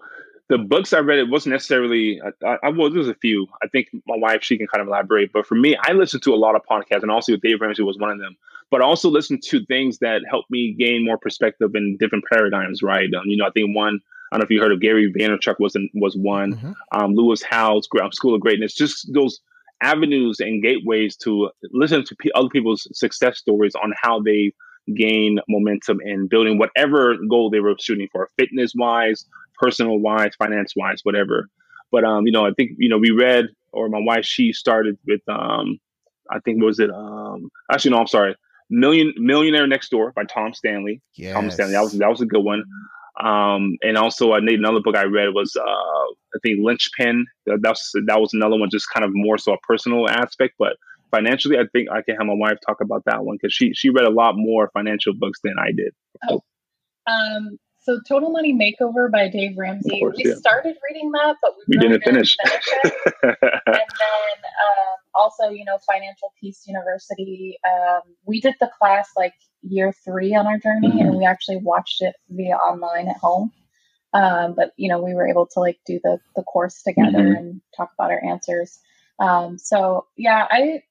the 0.53 0.59
books 0.59 0.93
I 0.93 0.99
read, 0.99 1.19
it 1.19 1.31
wasn't 1.31 1.55
necessarily, 1.55 2.21
I, 2.45 2.57
I 2.63 2.69
well, 2.69 2.91
there's 2.91 3.09
a 3.09 3.15
few. 3.15 3.47
I 3.63 3.69
think 3.69 3.89
my 4.07 4.17
wife, 4.17 4.43
she 4.43 4.59
can 4.59 4.67
kind 4.67 4.83
of 4.83 4.89
elaborate. 4.89 5.33
But 5.33 5.47
for 5.47 5.55
me, 5.55 5.77
I 5.83 5.93
listened 5.93 6.23
to 6.25 6.35
a 6.35 6.37
lot 6.37 6.55
of 6.55 6.63
podcasts 6.71 7.03
and 7.03 7.11
also 7.11 7.37
Dave 7.37 7.61
Ramsey 7.61 7.83
was 7.83 7.99
one 7.99 8.11
of 8.11 8.19
them 8.19 8.37
but 8.73 8.81
I 8.81 8.87
also 8.87 9.11
listen 9.11 9.39
to 9.39 9.65
things 9.67 9.99
that 9.99 10.23
help 10.29 10.47
me 10.49 10.73
gain 10.73 11.05
more 11.05 11.19
perspective 11.19 11.75
in 11.75 11.99
different 11.99 12.25
paradigms, 12.33 12.83
right? 12.83 13.13
Um, 13.13 13.27
you 13.27 13.37
know, 13.37 13.45
I 13.45 13.51
think 13.51 13.77
one, 13.77 14.01
I 14.33 14.37
don't 14.37 14.41
know 14.41 14.45
if 14.45 14.51
you 14.51 14.63
heard 14.63 14.73
of 14.73 14.81
Gary 14.81 15.13
Vaynerchuk 15.13 15.57
was 15.61 15.77
was 15.93 16.17
one, 16.17 16.55
mm-hmm. 16.55 16.73
um, 16.93 17.15
Lewis 17.15 17.43
Howes 17.43 17.87
School 18.13 18.35
of 18.35 18.41
Greatness, 18.41 18.73
just 18.73 19.13
those 19.13 19.41
avenues 19.83 20.41
and 20.41 20.63
gateways 20.63 21.17
to 21.17 21.51
listen 21.71 22.03
to 22.03 22.17
other 22.35 22.49
people's 22.49 22.89
success 22.99 23.37
stories 23.37 23.75
on 23.75 23.93
how 24.01 24.21
they 24.21 24.55
gain 24.95 25.39
momentum 25.49 25.99
in 26.05 26.29
building 26.29 26.59
whatever 26.59 27.17
goal 27.29 27.51
they 27.51 27.61
were 27.61 27.75
shooting 27.81 28.09
for, 28.11 28.29
fitness 28.37 28.73
wise, 28.75 29.25
personal 29.59 29.99
wise, 29.99 30.35
finance 30.37 30.75
wise, 30.77 31.01
whatever. 31.03 31.49
But 31.91 32.05
um, 32.05 32.27
you 32.27 32.33
know, 32.33 32.47
I 32.47 32.53
think 32.57 32.73
you 32.79 32.89
know 32.89 32.99
we 32.99 33.11
read, 33.11 33.47
or 33.73 33.89
my 33.89 34.01
wife 34.01 34.25
she 34.25 34.53
started 34.53 34.99
with 35.07 35.21
um, 35.29 35.79
I 36.31 36.41
think 36.41 36.63
was 36.63 36.81
it 36.81 36.91
um, 36.91 37.51
actually 37.71 37.93
no, 37.93 37.99
I'm 37.99 38.07
sorry, 38.07 38.35
Million 38.71 39.13
Millionaire 39.17 39.67
Next 39.67 39.91
Door 39.91 40.13
by 40.13 40.25
Tom 40.25 40.55
Stanley. 40.55 41.01
Yes. 41.15 41.35
Tom 41.35 41.51
Stanley. 41.51 41.73
That 41.73 41.83
was 41.83 41.93
that 41.93 42.09
was 42.09 42.21
a 42.21 42.27
good 42.27 42.45
one. 42.45 42.65
Um, 43.23 43.77
and 43.83 43.99
also 43.99 44.33
I 44.33 44.41
need 44.41 44.59
another 44.59 44.81
book 44.81 44.97
I 44.97 45.05
read 45.05 45.35
was 45.35 45.55
uh, 45.55 45.63
I 45.63 46.39
think 46.43 46.61
Linchpin. 46.63 47.27
That, 47.47 47.59
that's 47.63 47.93
that 48.07 48.21
was 48.21 48.33
another 48.33 48.57
one, 48.57 48.71
just 48.71 48.91
kind 48.93 49.05
of 49.05 49.11
more 49.13 49.37
so 49.39 49.53
a 49.53 49.59
personal 49.59 50.09
aspect, 50.09 50.55
but 50.59 50.77
financially, 51.13 51.57
I 51.57 51.67
think 51.73 51.89
I 51.91 52.03
can 52.03 52.17
have 52.17 52.27
my 52.27 52.35
wife 52.35 52.59
talk 52.67 52.81
about 52.81 53.05
that 53.07 53.25
one 53.25 53.37
because 53.41 53.55
she 53.55 53.73
she 53.75 53.91
read 53.91 54.05
a 54.05 54.11
lot 54.11 54.35
more 54.37 54.71
financial 54.75 55.13
books 55.15 55.39
than 55.45 55.55
I 55.61 55.71
did. 55.71 55.93
Oh, 56.29 56.43
um, 57.07 57.59
so 57.83 58.01
Total 58.09 58.31
Money 58.31 58.55
Makeover 58.55 59.11
by 59.11 59.29
Dave 59.29 59.57
Ramsey. 59.57 60.01
Course, 60.01 60.17
we 60.17 60.31
yeah. 60.31 60.37
started 60.37 60.77
reading 60.89 61.11
that, 61.13 61.37
but 61.43 61.53
we, 61.57 61.65
we 61.69 61.77
really 61.79 61.99
didn't, 61.99 62.05
finish. 62.05 62.37
finish 62.45 62.65
it. 62.85 62.95
and 63.23 63.37
then 63.37 63.77
um, 63.77 64.99
also, 65.15 65.51
you 65.51 65.65
know, 65.65 65.79
Financial 65.87 66.33
Peace 66.41 66.63
University. 66.67 67.59
Um, 67.69 68.03
we 68.25 68.41
did 68.41 68.55
the 68.61 68.71
class 68.79 69.11
like 69.17 69.35
year 69.63 69.93
three 70.05 70.35
on 70.35 70.47
our 70.47 70.59
journey, 70.59 70.89
mm-hmm. 70.89 70.99
and 71.01 71.17
we 71.17 71.25
actually 71.25 71.57
watched 71.57 72.03
it 72.03 72.15
via 72.31 72.55
online 72.55 73.09
at 73.09 73.17
home. 73.17 73.51
Um, 74.15 74.55
but 74.55 74.73
you 74.77 74.89
know, 74.89 75.03
we 75.03 75.15
were 75.15 75.27
able 75.27 75.47
to 75.53 75.61
like 75.61 75.81
do 75.85 75.99
the 76.05 76.19
the 76.37 76.43
course 76.43 76.83
together 76.83 77.19
mm-hmm. 77.19 77.37
and 77.37 77.61
talk 77.77 77.91
about 77.99 78.13
our 78.13 78.23
answers. 78.25 78.79
Um, 79.19 79.59
so 79.59 80.07
yeah, 80.17 80.47
I 80.51 80.83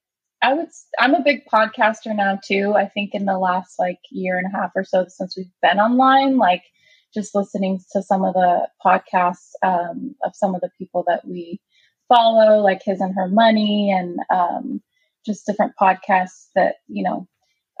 I 0.42 0.54
would 0.54 0.68
I'm 0.98 1.14
a 1.14 1.22
big 1.22 1.46
podcaster 1.46 2.14
now 2.14 2.38
too. 2.44 2.74
I 2.74 2.86
think 2.86 3.14
in 3.14 3.24
the 3.26 3.38
last 3.38 3.78
like 3.78 4.00
year 4.10 4.38
and 4.38 4.52
a 4.52 4.56
half 4.56 4.72
or 4.74 4.84
so 4.84 5.06
since 5.08 5.36
we've 5.36 5.46
been 5.62 5.78
online, 5.78 6.36
like 6.36 6.64
just 7.14 7.34
listening 7.34 7.80
to 7.92 8.02
some 8.02 8.24
of 8.24 8.34
the 8.34 8.68
podcasts 8.84 9.50
um, 9.62 10.14
of 10.24 10.34
some 10.34 10.54
of 10.54 10.60
the 10.60 10.70
people 10.78 11.04
that 11.06 11.26
we 11.26 11.60
follow, 12.08 12.60
like 12.60 12.82
His 12.84 13.00
and 13.00 13.14
Her 13.14 13.28
Money, 13.28 13.92
and 13.92 14.18
um, 14.30 14.82
just 15.24 15.46
different 15.46 15.72
podcasts 15.80 16.48
that, 16.54 16.76
you 16.88 17.02
know, 17.02 17.28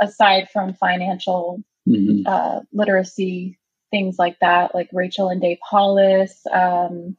aside 0.00 0.48
from 0.52 0.74
financial 0.74 1.62
mm-hmm. 1.88 2.22
uh, 2.26 2.60
literacy, 2.72 3.58
things 3.90 4.16
like 4.18 4.38
that, 4.40 4.74
like 4.74 4.88
Rachel 4.92 5.28
and 5.28 5.40
Dave 5.40 5.58
Hollis. 5.62 6.40
Um, 6.52 7.16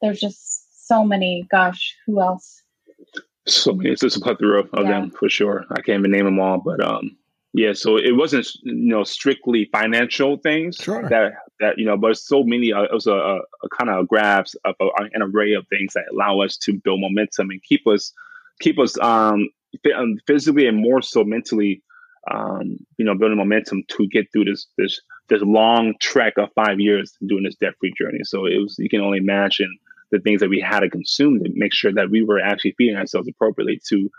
there's 0.00 0.20
just 0.20 0.86
so 0.86 1.04
many. 1.04 1.46
Gosh, 1.50 1.96
who 2.06 2.20
else? 2.20 2.61
So 3.46 3.72
many. 3.72 3.90
It's 3.90 4.02
just 4.02 4.16
a 4.16 4.20
plethora 4.20 4.60
of 4.60 4.68
yeah. 4.74 4.82
them 4.82 5.10
for 5.10 5.28
sure. 5.28 5.64
I 5.70 5.80
can't 5.80 6.00
even 6.00 6.12
name 6.12 6.24
them 6.24 6.38
all, 6.38 6.58
but 6.58 6.80
um, 6.80 7.16
yeah, 7.54 7.72
so 7.74 7.96
it 7.96 8.16
wasn't 8.16 8.48
you 8.62 8.88
know 8.88 9.04
strictly 9.04 9.68
financial 9.72 10.38
things 10.38 10.76
sure. 10.76 11.08
that 11.08 11.32
that 11.60 11.78
you 11.78 11.84
know, 11.84 11.96
but 11.96 12.16
so 12.16 12.44
many. 12.44 12.72
Uh, 12.72 12.82
it 12.82 12.92
was 12.92 13.06
a, 13.06 13.12
a, 13.12 13.36
a 13.36 13.68
kind 13.76 13.90
of 13.90 14.08
grabs 14.08 14.54
of 14.64 14.74
a, 14.80 14.86
an 15.12 15.22
array 15.22 15.52
of 15.52 15.66
things 15.68 15.92
that 15.92 16.04
allow 16.12 16.40
us 16.40 16.56
to 16.58 16.72
build 16.72 17.00
momentum 17.00 17.50
and 17.50 17.62
keep 17.62 17.86
us 17.86 18.12
keep 18.60 18.78
us 18.78 18.98
um, 19.00 19.48
um 19.94 20.16
physically 20.26 20.66
and 20.66 20.78
more 20.78 21.02
so 21.02 21.24
mentally, 21.24 21.82
um, 22.30 22.78
you 22.96 23.04
know, 23.04 23.14
building 23.14 23.38
momentum 23.38 23.82
to 23.88 24.08
get 24.08 24.26
through 24.32 24.44
this 24.44 24.66
this 24.78 25.00
this 25.28 25.42
long 25.42 25.94
trek 26.00 26.34
of 26.38 26.48
five 26.54 26.80
years 26.80 27.12
doing 27.26 27.44
this 27.44 27.56
debt 27.56 27.74
free 27.80 27.92
journey. 27.98 28.20
So 28.22 28.46
it 28.46 28.56
was 28.58 28.76
you 28.78 28.88
can 28.88 29.00
only 29.00 29.18
imagine 29.18 29.78
the 30.12 30.20
things 30.20 30.40
that 30.40 30.48
we 30.50 30.60
had 30.60 30.80
to 30.80 30.90
consume 30.90 31.42
to 31.42 31.50
make 31.54 31.74
sure 31.74 31.92
that 31.92 32.10
we 32.10 32.22
were 32.22 32.38
actually 32.38 32.74
feeding 32.78 32.96
ourselves 32.96 33.26
appropriately 33.26 33.80
to 33.88 34.10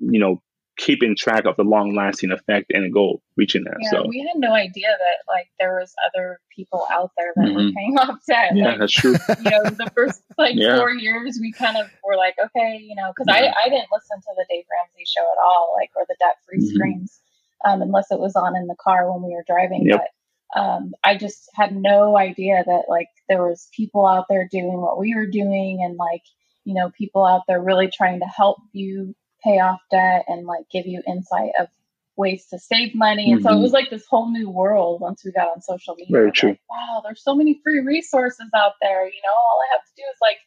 you 0.00 0.18
know 0.18 0.42
keeping 0.76 1.14
track 1.14 1.44
of 1.44 1.54
the 1.56 1.62
long 1.62 1.94
lasting 1.94 2.32
effect 2.32 2.66
and 2.70 2.92
goal 2.92 3.22
reaching 3.36 3.62
that. 3.64 3.76
Yeah, 3.80 3.90
so 3.90 4.06
we 4.08 4.18
had 4.20 4.40
no 4.40 4.52
idea 4.52 4.88
that 4.88 5.32
like 5.32 5.48
there 5.60 5.78
was 5.78 5.94
other 6.08 6.40
people 6.54 6.84
out 6.90 7.12
there 7.16 7.32
that 7.36 7.46
mm-hmm. 7.46 7.66
were 7.66 7.72
paying 7.72 7.96
off 7.98 8.18
debt. 8.26 8.56
Yeah, 8.56 8.70
like, 8.70 8.78
that's 8.80 8.92
true. 8.92 9.14
You 9.44 9.50
know, 9.50 9.62
the 9.70 9.90
first 9.94 10.22
like 10.36 10.54
yeah. 10.56 10.76
four 10.76 10.90
years, 10.90 11.38
we 11.40 11.52
kind 11.52 11.76
of 11.76 11.86
were 12.02 12.16
like, 12.16 12.34
okay, 12.42 12.78
you 12.80 12.96
know, 12.96 13.12
because 13.14 13.26
yeah. 13.28 13.52
I 13.54 13.66
I 13.66 13.68
didn't 13.68 13.88
listen 13.92 14.18
to 14.18 14.32
the 14.36 14.46
Dave 14.50 14.64
Ramsey 14.70 15.04
show 15.06 15.22
at 15.22 15.38
all, 15.44 15.76
like 15.78 15.90
or 15.94 16.04
the 16.08 16.16
debt 16.18 16.36
free 16.48 16.58
mm-hmm. 16.58 16.74
screams, 16.74 17.20
um, 17.64 17.82
unless 17.82 18.10
it 18.10 18.18
was 18.18 18.34
on 18.34 18.56
in 18.56 18.66
the 18.66 18.76
car 18.80 19.12
when 19.12 19.22
we 19.22 19.34
were 19.34 19.44
driving. 19.46 19.86
Yep. 19.86 19.98
But 19.98 20.08
um, 20.54 20.92
I 21.02 21.16
just 21.16 21.48
had 21.54 21.74
no 21.74 22.16
idea 22.16 22.62
that 22.64 22.82
like 22.88 23.08
there 23.28 23.42
was 23.42 23.68
people 23.76 24.06
out 24.06 24.26
there 24.28 24.48
doing 24.50 24.80
what 24.80 24.98
we 24.98 25.14
were 25.14 25.26
doing, 25.26 25.80
and 25.84 25.96
like 25.96 26.22
you 26.64 26.74
know, 26.74 26.90
people 26.96 27.24
out 27.24 27.42
there 27.46 27.60
really 27.60 27.90
trying 27.92 28.20
to 28.20 28.26
help 28.26 28.58
you 28.72 29.14
pay 29.42 29.60
off 29.60 29.80
debt 29.90 30.24
and 30.26 30.46
like 30.46 30.64
give 30.72 30.86
you 30.86 31.02
insight 31.06 31.50
of 31.60 31.68
ways 32.16 32.46
to 32.50 32.58
save 32.58 32.94
money. 32.94 33.30
And 33.30 33.40
mm-hmm. 33.40 33.46
so 33.46 33.50
it 33.50 33.52
mm-hmm. 33.54 33.62
was 33.62 33.72
like 33.72 33.90
this 33.90 34.06
whole 34.08 34.30
new 34.30 34.48
world 34.48 35.00
once 35.00 35.24
we 35.24 35.32
got 35.32 35.48
on 35.48 35.60
social 35.60 35.94
media. 35.94 36.12
Very 36.12 36.32
true. 36.32 36.50
Like, 36.50 36.60
wow, 36.70 37.02
there's 37.04 37.22
so 37.22 37.34
many 37.34 37.60
free 37.62 37.80
resources 37.80 38.48
out 38.56 38.72
there. 38.80 39.06
You 39.06 39.20
know, 39.22 39.32
all 39.32 39.60
I 39.60 39.74
have 39.74 39.84
to 39.84 39.92
do 39.96 40.02
is 40.10 40.18
like 40.22 40.38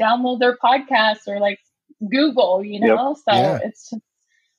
download 0.00 0.38
their 0.38 0.56
podcast 0.56 1.26
or 1.26 1.40
like 1.40 1.58
Google, 2.08 2.62
you 2.64 2.80
know? 2.80 3.08
Yep. 3.08 3.16
So 3.16 3.34
yeah. 3.34 3.58
it's 3.64 3.90
just 3.90 4.02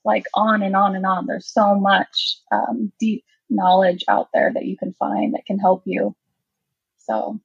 like 0.04 0.26
on 0.34 0.62
and 0.64 0.76
on 0.76 0.96
and 0.96 1.06
on. 1.06 1.28
There's 1.28 1.52
so 1.52 1.76
much 1.76 2.38
um, 2.52 2.92
deep 3.00 3.24
knowledge 3.50 4.04
out 4.08 4.30
there 4.34 4.52
that 4.54 4.66
you 4.66 4.78
can 4.78 4.94
find 4.94 5.34
that 5.34 5.46
can 5.46 5.60
help 5.60 5.84
you. 5.86 6.16
So 6.98 7.40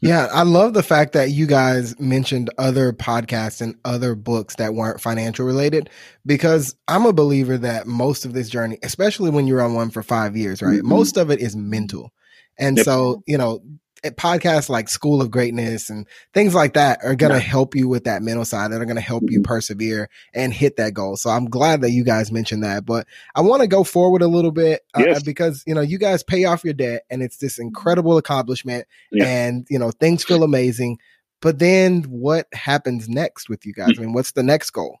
yeah, 0.00 0.28
I 0.32 0.42
love 0.42 0.74
the 0.74 0.82
fact 0.82 1.14
that 1.14 1.30
you 1.30 1.46
guys 1.46 1.98
mentioned 1.98 2.50
other 2.58 2.92
podcasts 2.92 3.62
and 3.62 3.76
other 3.84 4.14
books 4.14 4.56
that 4.56 4.74
weren't 4.74 5.00
financial 5.00 5.46
related 5.46 5.88
because 6.24 6.76
I'm 6.86 7.06
a 7.06 7.12
believer 7.12 7.56
that 7.58 7.86
most 7.86 8.24
of 8.24 8.34
this 8.34 8.48
journey, 8.50 8.78
especially 8.82 9.30
when 9.30 9.46
you're 9.46 9.62
on 9.62 9.74
one 9.74 9.90
for 9.90 10.02
five 10.02 10.36
years, 10.36 10.60
right? 10.60 10.78
Mm-hmm. 10.78 10.88
Most 10.88 11.16
of 11.16 11.30
it 11.30 11.40
is 11.40 11.56
mental. 11.56 12.12
And 12.58 12.76
yep. 12.76 12.84
so, 12.84 13.22
you 13.26 13.38
know, 13.38 13.62
podcasts 14.04 14.68
like 14.68 14.88
School 14.88 15.20
of 15.20 15.30
Greatness 15.30 15.90
and 15.90 16.06
things 16.32 16.54
like 16.54 16.74
that 16.74 17.00
are 17.02 17.14
going 17.14 17.32
to 17.32 17.38
yeah. 17.38 17.44
help 17.44 17.74
you 17.74 17.88
with 17.88 18.04
that 18.04 18.22
mental 18.22 18.44
side 18.44 18.72
that 18.72 18.80
are 18.80 18.86
going 18.86 18.96
to 18.96 19.02
help 19.02 19.24
mm-hmm. 19.24 19.32
you 19.32 19.42
persevere 19.42 20.08
and 20.34 20.52
hit 20.52 20.76
that 20.76 20.94
goal. 20.94 21.16
So 21.16 21.30
I'm 21.30 21.46
glad 21.46 21.80
that 21.80 21.90
you 21.90 22.04
guys 22.04 22.30
mentioned 22.30 22.62
that, 22.64 22.84
but 22.84 23.06
I 23.34 23.40
want 23.40 23.62
to 23.62 23.68
go 23.68 23.84
forward 23.84 24.22
a 24.22 24.28
little 24.28 24.52
bit 24.52 24.82
uh, 24.94 25.02
yes. 25.04 25.22
because, 25.22 25.62
you 25.66 25.74
know, 25.74 25.80
you 25.80 25.98
guys 25.98 26.22
pay 26.22 26.44
off 26.44 26.64
your 26.64 26.74
debt 26.74 27.02
and 27.10 27.22
it's 27.22 27.38
this 27.38 27.58
incredible 27.58 28.16
accomplishment 28.16 28.86
yeah. 29.10 29.26
and, 29.26 29.66
you 29.70 29.78
know, 29.78 29.90
things 29.90 30.24
feel 30.24 30.42
amazing. 30.42 30.98
But 31.40 31.58
then 31.58 32.02
what 32.04 32.46
happens 32.52 33.08
next 33.08 33.48
with 33.48 33.66
you 33.66 33.72
guys? 33.72 33.90
Mm-hmm. 33.90 34.02
I 34.02 34.04
mean, 34.06 34.14
what's 34.14 34.32
the 34.32 34.42
next 34.42 34.70
goal? 34.70 34.98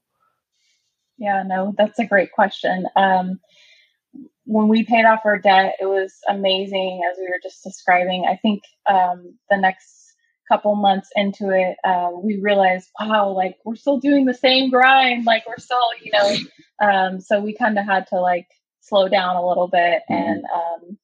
Yeah, 1.18 1.42
no, 1.46 1.74
that's 1.78 1.98
a 1.98 2.04
great 2.04 2.32
question. 2.32 2.86
Um, 2.94 3.40
when 4.44 4.68
we 4.68 4.84
paid 4.84 5.04
off 5.04 5.20
our 5.24 5.38
debt, 5.38 5.74
it 5.80 5.86
was 5.86 6.14
amazing, 6.28 7.02
as 7.10 7.18
we 7.18 7.24
were 7.24 7.40
just 7.42 7.64
describing. 7.64 8.26
I 8.28 8.36
think 8.36 8.62
um, 8.88 9.38
the 9.50 9.56
next 9.56 10.14
couple 10.48 10.76
months 10.76 11.08
into 11.16 11.50
it, 11.50 11.76
uh, 11.82 12.10
we 12.14 12.38
realized, 12.40 12.88
wow, 13.00 13.30
like 13.30 13.56
we're 13.64 13.74
still 13.74 13.98
doing 13.98 14.24
the 14.24 14.34
same 14.34 14.70
grind, 14.70 15.26
like 15.26 15.44
we're 15.46 15.58
still, 15.58 15.78
you 16.02 16.12
know. 16.12 16.36
Um, 16.80 17.20
so 17.20 17.40
we 17.40 17.54
kind 17.54 17.78
of 17.78 17.84
had 17.84 18.06
to 18.08 18.20
like 18.20 18.46
slow 18.80 19.08
down 19.08 19.34
a 19.34 19.46
little 19.46 19.68
bit, 19.68 20.02
mm-hmm. 20.08 20.14
and 20.14 20.44
um, 20.54 20.98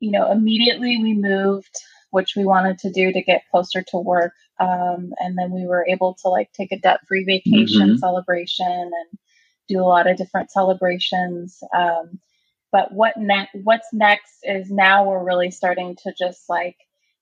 you 0.00 0.10
know, 0.10 0.32
immediately 0.32 0.98
we 1.02 1.12
moved, 1.12 1.76
which 2.10 2.34
we 2.36 2.44
wanted 2.44 2.78
to 2.78 2.90
do 2.90 3.12
to 3.12 3.22
get 3.22 3.42
closer 3.50 3.82
to 3.88 3.98
work, 3.98 4.32
um, 4.58 5.12
and 5.18 5.36
then 5.36 5.50
we 5.52 5.66
were 5.66 5.86
able 5.86 6.16
to 6.22 6.28
like 6.28 6.50
take 6.52 6.72
a 6.72 6.78
debt-free 6.78 7.24
vacation 7.24 7.88
mm-hmm. 7.88 7.96
celebration 7.96 8.66
and 8.66 9.18
do 9.68 9.80
a 9.80 9.84
lot 9.84 10.10
of 10.10 10.16
different 10.16 10.50
celebrations. 10.50 11.62
Um, 11.76 12.18
but 12.72 12.92
what 12.92 13.16
next 13.16 13.54
what's 13.62 13.88
next 13.92 14.38
is 14.42 14.70
now 14.70 15.04
we're 15.04 15.22
really 15.22 15.50
starting 15.50 15.94
to 16.02 16.12
just 16.18 16.48
like 16.48 16.76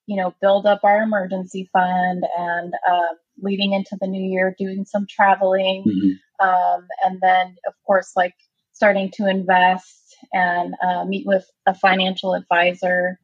you 0.06 0.16
know 0.16 0.34
build 0.40 0.64
up 0.66 0.80
our 0.84 1.02
emergency 1.02 1.68
fund 1.72 2.24
and 2.38 2.72
uh, 2.88 3.14
leading 3.42 3.72
into 3.72 3.98
the 4.00 4.06
new 4.06 4.22
year 4.22 4.54
doing 4.58 4.84
some 4.84 5.06
traveling 5.08 5.84
mm-hmm. 5.86 6.46
um, 6.48 6.86
and 7.04 7.20
then 7.20 7.56
of 7.66 7.74
course 7.86 8.12
like 8.16 8.34
starting 8.72 9.10
to 9.12 9.26
invest 9.26 10.16
and 10.32 10.74
uh, 10.82 11.04
meet 11.04 11.26
with 11.26 11.44
a 11.66 11.74
financial 11.74 12.34
advisor 12.34 13.18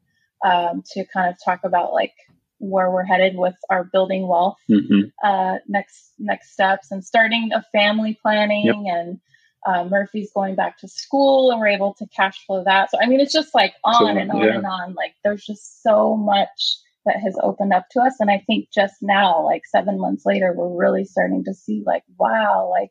um, 0.44 0.82
to 0.92 1.04
kind 1.06 1.30
of 1.30 1.36
talk 1.42 1.60
about 1.64 1.92
like 1.92 2.12
where 2.58 2.90
we're 2.90 3.04
headed 3.04 3.36
with 3.36 3.54
our 3.70 3.84
building 3.84 4.26
wealth 4.26 4.56
mm-hmm. 4.70 5.08
uh, 5.22 5.56
next 5.68 6.12
next 6.18 6.52
steps 6.52 6.90
and 6.90 7.04
starting 7.04 7.50
a 7.54 7.62
family 7.72 8.18
planning 8.20 8.66
yep. 8.66 8.94
and 8.94 9.20
uh, 9.66 9.84
Murphy's 9.84 10.30
going 10.32 10.54
back 10.54 10.78
to 10.78 10.88
school 10.88 11.50
and 11.50 11.60
we're 11.60 11.66
able 11.68 11.94
to 11.94 12.06
cash 12.14 12.46
flow 12.46 12.62
that. 12.64 12.90
So, 12.90 12.98
I 13.02 13.06
mean, 13.06 13.20
it's 13.20 13.32
just 13.32 13.54
like 13.54 13.74
on 13.84 13.94
so, 13.94 14.06
and 14.06 14.30
on 14.30 14.40
yeah. 14.40 14.54
and 14.54 14.66
on. 14.66 14.94
Like, 14.94 15.14
there's 15.24 15.44
just 15.44 15.82
so 15.82 16.16
much 16.16 16.76
that 17.04 17.16
has 17.16 17.36
opened 17.42 17.72
up 17.72 17.86
to 17.90 18.00
us. 18.00 18.14
And 18.20 18.30
I 18.30 18.42
think 18.46 18.68
just 18.72 18.94
now, 19.02 19.44
like 19.44 19.62
seven 19.66 20.00
months 20.00 20.24
later, 20.24 20.54
we're 20.56 20.76
really 20.76 21.04
starting 21.04 21.44
to 21.44 21.54
see, 21.54 21.82
like, 21.84 22.04
wow, 22.16 22.70
like, 22.70 22.90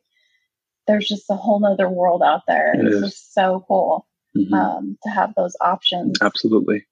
there's 0.86 1.08
just 1.08 1.30
a 1.30 1.34
whole 1.34 1.60
nother 1.60 1.88
world 1.88 2.22
out 2.22 2.42
there. 2.46 2.72
It 2.74 2.84
it's 2.86 2.96
is. 2.96 3.02
just 3.02 3.34
so 3.34 3.64
cool 3.66 4.06
mm-hmm. 4.36 4.54
um, 4.54 4.98
to 5.02 5.10
have 5.10 5.34
those 5.34 5.56
options. 5.60 6.18
Absolutely. 6.22 6.84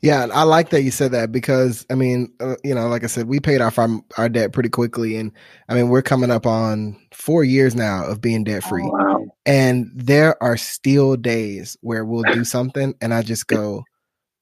Yeah, 0.00 0.26
I 0.32 0.42
like 0.42 0.70
that 0.70 0.82
you 0.82 0.90
said 0.90 1.12
that 1.12 1.32
because 1.32 1.86
I 1.90 1.94
mean, 1.94 2.32
uh, 2.40 2.56
you 2.62 2.74
know, 2.74 2.88
like 2.88 3.02
I 3.04 3.06
said, 3.06 3.28
we 3.28 3.40
paid 3.40 3.60
off 3.60 3.78
our 3.78 3.88
our 4.18 4.28
debt 4.28 4.52
pretty 4.52 4.68
quickly, 4.68 5.16
and 5.16 5.32
I 5.68 5.74
mean, 5.74 5.88
we're 5.88 6.02
coming 6.02 6.30
up 6.30 6.46
on 6.46 7.00
four 7.12 7.44
years 7.44 7.74
now 7.74 8.04
of 8.04 8.20
being 8.20 8.44
debt 8.44 8.62
free, 8.62 8.84
oh, 8.84 8.90
wow. 8.90 9.26
and 9.46 9.90
there 9.94 10.42
are 10.42 10.56
still 10.56 11.16
days 11.16 11.78
where 11.80 12.04
we'll 12.04 12.24
do 12.34 12.44
something, 12.44 12.94
and 13.00 13.14
I 13.14 13.22
just 13.22 13.46
go, 13.46 13.84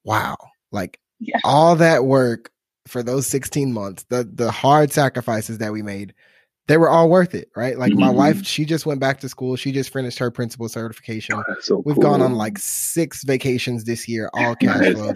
"Wow!" 0.05 0.37
Like 0.73 0.99
yeah. 1.21 1.39
all 1.45 1.77
that 1.77 2.05
work 2.05 2.51
for 2.89 3.05
those 3.05 3.27
sixteen 3.27 3.73
months, 3.73 4.05
the 4.09 4.29
the 4.33 4.51
hard 4.51 4.93
sacrifices 4.93 5.59
that 5.59 5.73
we 5.73 5.83
made, 5.83 6.15
they 6.69 6.77
were 6.77 6.91
all 6.91 7.09
worth 7.09 7.35
it, 7.35 7.51
right? 7.57 7.79
Like 7.79 7.93
mm-hmm. 7.93 8.01
my 8.01 8.11
wife, 8.11 8.45
she 8.45 8.67
just 8.67 8.85
went 8.85 9.01
back 9.01 9.21
to 9.21 9.29
school. 9.29 9.57
She 9.57 9.73
just 9.73 9.91
finished 9.91 10.19
her 10.19 10.31
principal 10.31 10.69
certification. 10.69 11.35
Oh, 11.37 11.55
so 11.61 11.83
We've 11.85 11.97
cool. 11.97 12.03
gone 12.03 12.21
on 12.21 12.35
like 12.35 12.59
six 12.59 13.25
vacations 13.25 13.85
this 13.85 14.07
year, 14.07 14.31
all 14.35 14.55
cash 14.61 14.93
flow. 14.93 15.15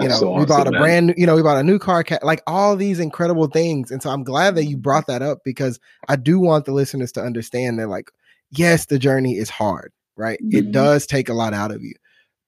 you 0.00 0.08
know, 0.08 0.16
so 0.16 0.32
we 0.32 0.46
bought 0.46 0.66
a 0.66 0.72
man. 0.72 0.80
brand 0.80 1.06
new, 1.08 1.14
you 1.18 1.26
know, 1.26 1.36
we 1.36 1.42
bought 1.42 1.58
a 1.58 1.62
new 1.62 1.78
car, 1.78 2.02
like 2.22 2.42
all 2.46 2.76
these 2.76 2.98
incredible 2.98 3.46
things. 3.46 3.90
And 3.90 4.02
so 4.02 4.08
I'm 4.08 4.24
glad 4.24 4.54
that 4.54 4.64
you 4.64 4.78
brought 4.78 5.06
that 5.08 5.20
up 5.20 5.40
because 5.44 5.78
I 6.08 6.16
do 6.16 6.40
want 6.40 6.64
the 6.64 6.72
listeners 6.72 7.12
to 7.12 7.22
understand 7.22 7.78
that, 7.78 7.88
like, 7.88 8.10
yes, 8.50 8.86
the 8.86 8.98
journey 8.98 9.36
is 9.36 9.50
hard, 9.50 9.92
right? 10.16 10.38
Mm-hmm. 10.42 10.56
It 10.56 10.72
does 10.72 11.06
take 11.06 11.28
a 11.28 11.34
lot 11.34 11.52
out 11.52 11.72
of 11.72 11.82
you. 11.82 11.94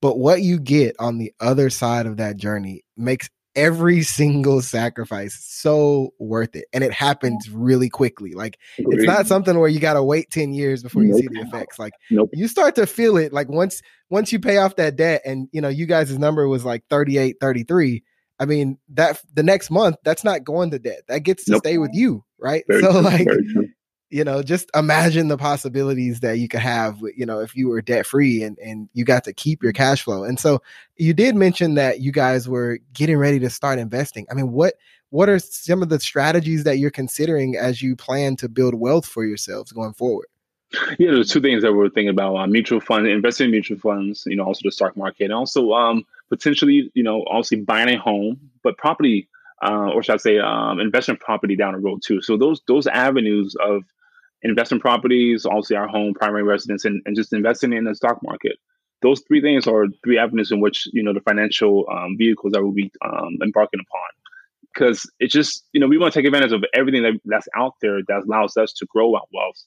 But 0.00 0.18
what 0.18 0.40
you 0.40 0.58
get 0.58 0.96
on 0.98 1.18
the 1.18 1.34
other 1.38 1.68
side 1.68 2.06
of 2.06 2.16
that 2.16 2.38
journey 2.38 2.82
makes 2.96 3.28
every 3.58 4.02
single 4.02 4.62
sacrifice 4.62 5.36
so 5.44 6.14
worth 6.20 6.54
it 6.54 6.66
and 6.72 6.84
it 6.84 6.92
happens 6.92 7.50
really 7.50 7.88
quickly 7.88 8.30
like 8.32 8.56
it's 8.78 9.02
not 9.02 9.26
something 9.26 9.58
where 9.58 9.68
you 9.68 9.80
got 9.80 9.94
to 9.94 10.02
wait 10.02 10.30
10 10.30 10.54
years 10.54 10.80
before 10.80 11.02
you 11.02 11.08
nope. 11.08 11.20
see 11.20 11.26
the 11.26 11.40
effects 11.40 11.76
like 11.76 11.92
nope. 12.08 12.30
you 12.32 12.46
start 12.46 12.76
to 12.76 12.86
feel 12.86 13.16
it 13.16 13.32
like 13.32 13.48
once 13.48 13.82
once 14.10 14.32
you 14.32 14.38
pay 14.38 14.58
off 14.58 14.76
that 14.76 14.94
debt 14.94 15.22
and 15.24 15.48
you 15.50 15.60
know 15.60 15.66
you 15.68 15.86
guys' 15.86 16.16
number 16.16 16.46
was 16.46 16.64
like 16.64 16.84
38 16.88 17.38
33 17.40 18.04
i 18.38 18.44
mean 18.46 18.78
that 18.90 19.20
the 19.34 19.42
next 19.42 19.72
month 19.72 19.96
that's 20.04 20.22
not 20.22 20.44
going 20.44 20.70
to 20.70 20.78
debt 20.78 21.00
that 21.08 21.24
gets 21.24 21.44
to 21.46 21.52
nope. 21.52 21.62
stay 21.62 21.78
with 21.78 21.90
you 21.92 22.24
right 22.38 22.62
Very 22.68 22.80
so 22.80 22.92
true. 22.92 23.00
like 23.00 23.26
you 24.10 24.24
know 24.24 24.42
just 24.42 24.70
imagine 24.74 25.28
the 25.28 25.36
possibilities 25.36 26.20
that 26.20 26.38
you 26.38 26.48
could 26.48 26.60
have 26.60 26.98
you 27.16 27.26
know 27.26 27.40
if 27.40 27.54
you 27.54 27.68
were 27.68 27.82
debt 27.82 28.06
free 28.06 28.42
and 28.42 28.58
and 28.58 28.88
you 28.94 29.04
got 29.04 29.24
to 29.24 29.32
keep 29.32 29.62
your 29.62 29.72
cash 29.72 30.02
flow. 30.02 30.24
And 30.24 30.38
so 30.38 30.62
you 30.96 31.12
did 31.12 31.36
mention 31.36 31.74
that 31.74 32.00
you 32.00 32.12
guys 32.12 32.48
were 32.48 32.78
getting 32.92 33.18
ready 33.18 33.38
to 33.40 33.50
start 33.50 33.78
investing. 33.78 34.26
I 34.30 34.34
mean 34.34 34.52
what 34.52 34.74
what 35.10 35.28
are 35.28 35.38
some 35.38 35.82
of 35.82 35.88
the 35.88 36.00
strategies 36.00 36.64
that 36.64 36.78
you're 36.78 36.90
considering 36.90 37.56
as 37.56 37.82
you 37.82 37.96
plan 37.96 38.36
to 38.36 38.48
build 38.48 38.74
wealth 38.74 39.06
for 39.06 39.24
yourselves 39.24 39.72
going 39.72 39.94
forward? 39.94 40.28
Yeah 40.98 41.12
there's 41.12 41.30
two 41.30 41.40
things 41.40 41.62
that 41.62 41.72
we're 41.72 41.88
thinking 41.88 42.10
about 42.10 42.36
uh, 42.36 42.46
mutual 42.46 42.80
funds 42.80 43.08
investing 43.08 43.46
in 43.46 43.50
mutual 43.50 43.78
funds 43.78 44.24
you 44.26 44.36
know 44.36 44.44
also 44.44 44.60
the 44.64 44.72
stock 44.72 44.96
market 44.96 45.24
and 45.24 45.32
also 45.32 45.72
um 45.72 46.04
potentially 46.28 46.90
you 46.94 47.02
know 47.02 47.24
obviously 47.26 47.60
buying 47.60 47.88
a 47.88 47.98
home 47.98 48.50
but 48.62 48.76
property 48.76 49.28
uh, 49.60 49.90
or 49.92 50.02
should 50.02 50.14
I 50.14 50.18
say, 50.18 50.38
um, 50.38 50.78
investment 50.78 51.20
property 51.20 51.56
down 51.56 51.72
the 51.72 51.80
road 51.80 52.00
too. 52.00 52.22
So 52.22 52.36
those 52.36 52.60
those 52.68 52.86
avenues 52.86 53.56
of 53.60 53.82
investment 54.42 54.82
properties, 54.82 55.46
obviously 55.46 55.76
our 55.76 55.88
home, 55.88 56.14
primary 56.14 56.42
residence, 56.42 56.84
and, 56.84 57.02
and 57.06 57.16
just 57.16 57.32
investing 57.32 57.72
in 57.72 57.84
the 57.84 57.94
stock 57.94 58.18
market. 58.22 58.56
Those 59.02 59.22
three 59.28 59.40
things 59.40 59.66
are 59.66 59.86
three 60.04 60.18
avenues 60.18 60.50
in 60.50 60.60
which 60.60 60.88
you 60.92 61.02
know 61.02 61.12
the 61.12 61.20
financial 61.20 61.86
um, 61.90 62.16
vehicles 62.18 62.52
that 62.52 62.62
we'll 62.62 62.72
be 62.72 62.90
um, 63.04 63.38
embarking 63.42 63.80
upon. 63.80 64.08
Because 64.74 65.10
it's 65.18 65.32
just 65.32 65.64
you 65.72 65.80
know 65.80 65.86
we 65.86 65.98
want 65.98 66.12
to 66.12 66.18
take 66.18 66.26
advantage 66.26 66.52
of 66.52 66.64
everything 66.74 67.02
that, 67.02 67.20
that's 67.24 67.48
out 67.56 67.74
there 67.80 68.00
that 68.08 68.24
allows 68.26 68.56
us 68.56 68.72
to 68.74 68.86
grow 68.86 69.14
our 69.14 69.22
wealth. 69.32 69.62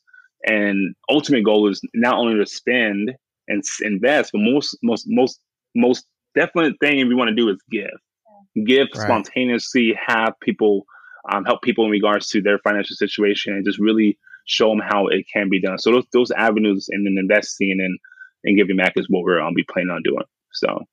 And 0.46 0.96
ultimate 1.10 1.46
goal 1.46 1.70
is 1.70 1.82
not 1.94 2.16
only 2.16 2.38
to 2.44 2.50
spend 2.50 3.12
and 3.48 3.64
invest, 3.82 4.32
but 4.34 4.40
most 4.42 4.78
most 4.84 5.06
most 5.08 5.40
most 5.76 6.06
definite 6.36 6.76
thing 6.80 7.08
we 7.08 7.16
want 7.16 7.30
to 7.30 7.36
do 7.36 7.50
is 7.50 7.62
give, 7.70 8.66
give 8.66 8.88
right. 8.96 9.04
spontaneously, 9.04 9.98
have 10.08 10.34
people 10.42 10.86
um, 11.32 11.46
help 11.46 11.62
people 11.62 11.86
in 11.86 11.92
regards 11.92 12.28
to 12.30 12.42
their 12.42 12.60
financial 12.60 12.96
situation, 12.96 13.54
and 13.54 13.66
just 13.66 13.80
really 13.80 14.18
show 14.46 14.70
them 14.70 14.82
how 14.84 15.08
it 15.08 15.26
can 15.32 15.50
be 15.50 15.62
done. 15.62 15.78
So 15.78 15.92
those 15.92 16.06
those 16.14 16.32
avenues 16.32 16.88
and 16.90 17.06
then 17.06 17.18
investing 17.20 17.78
and 17.80 18.00
and 18.44 18.58
giving 18.58 18.78
back 18.78 18.94
is 18.96 19.08
what 19.10 19.24
we're 19.24 19.42
um 19.42 19.54
be 19.56 19.64
planning 19.64 19.92
on 19.92 20.04
doing. 20.04 20.26
So 20.52 20.86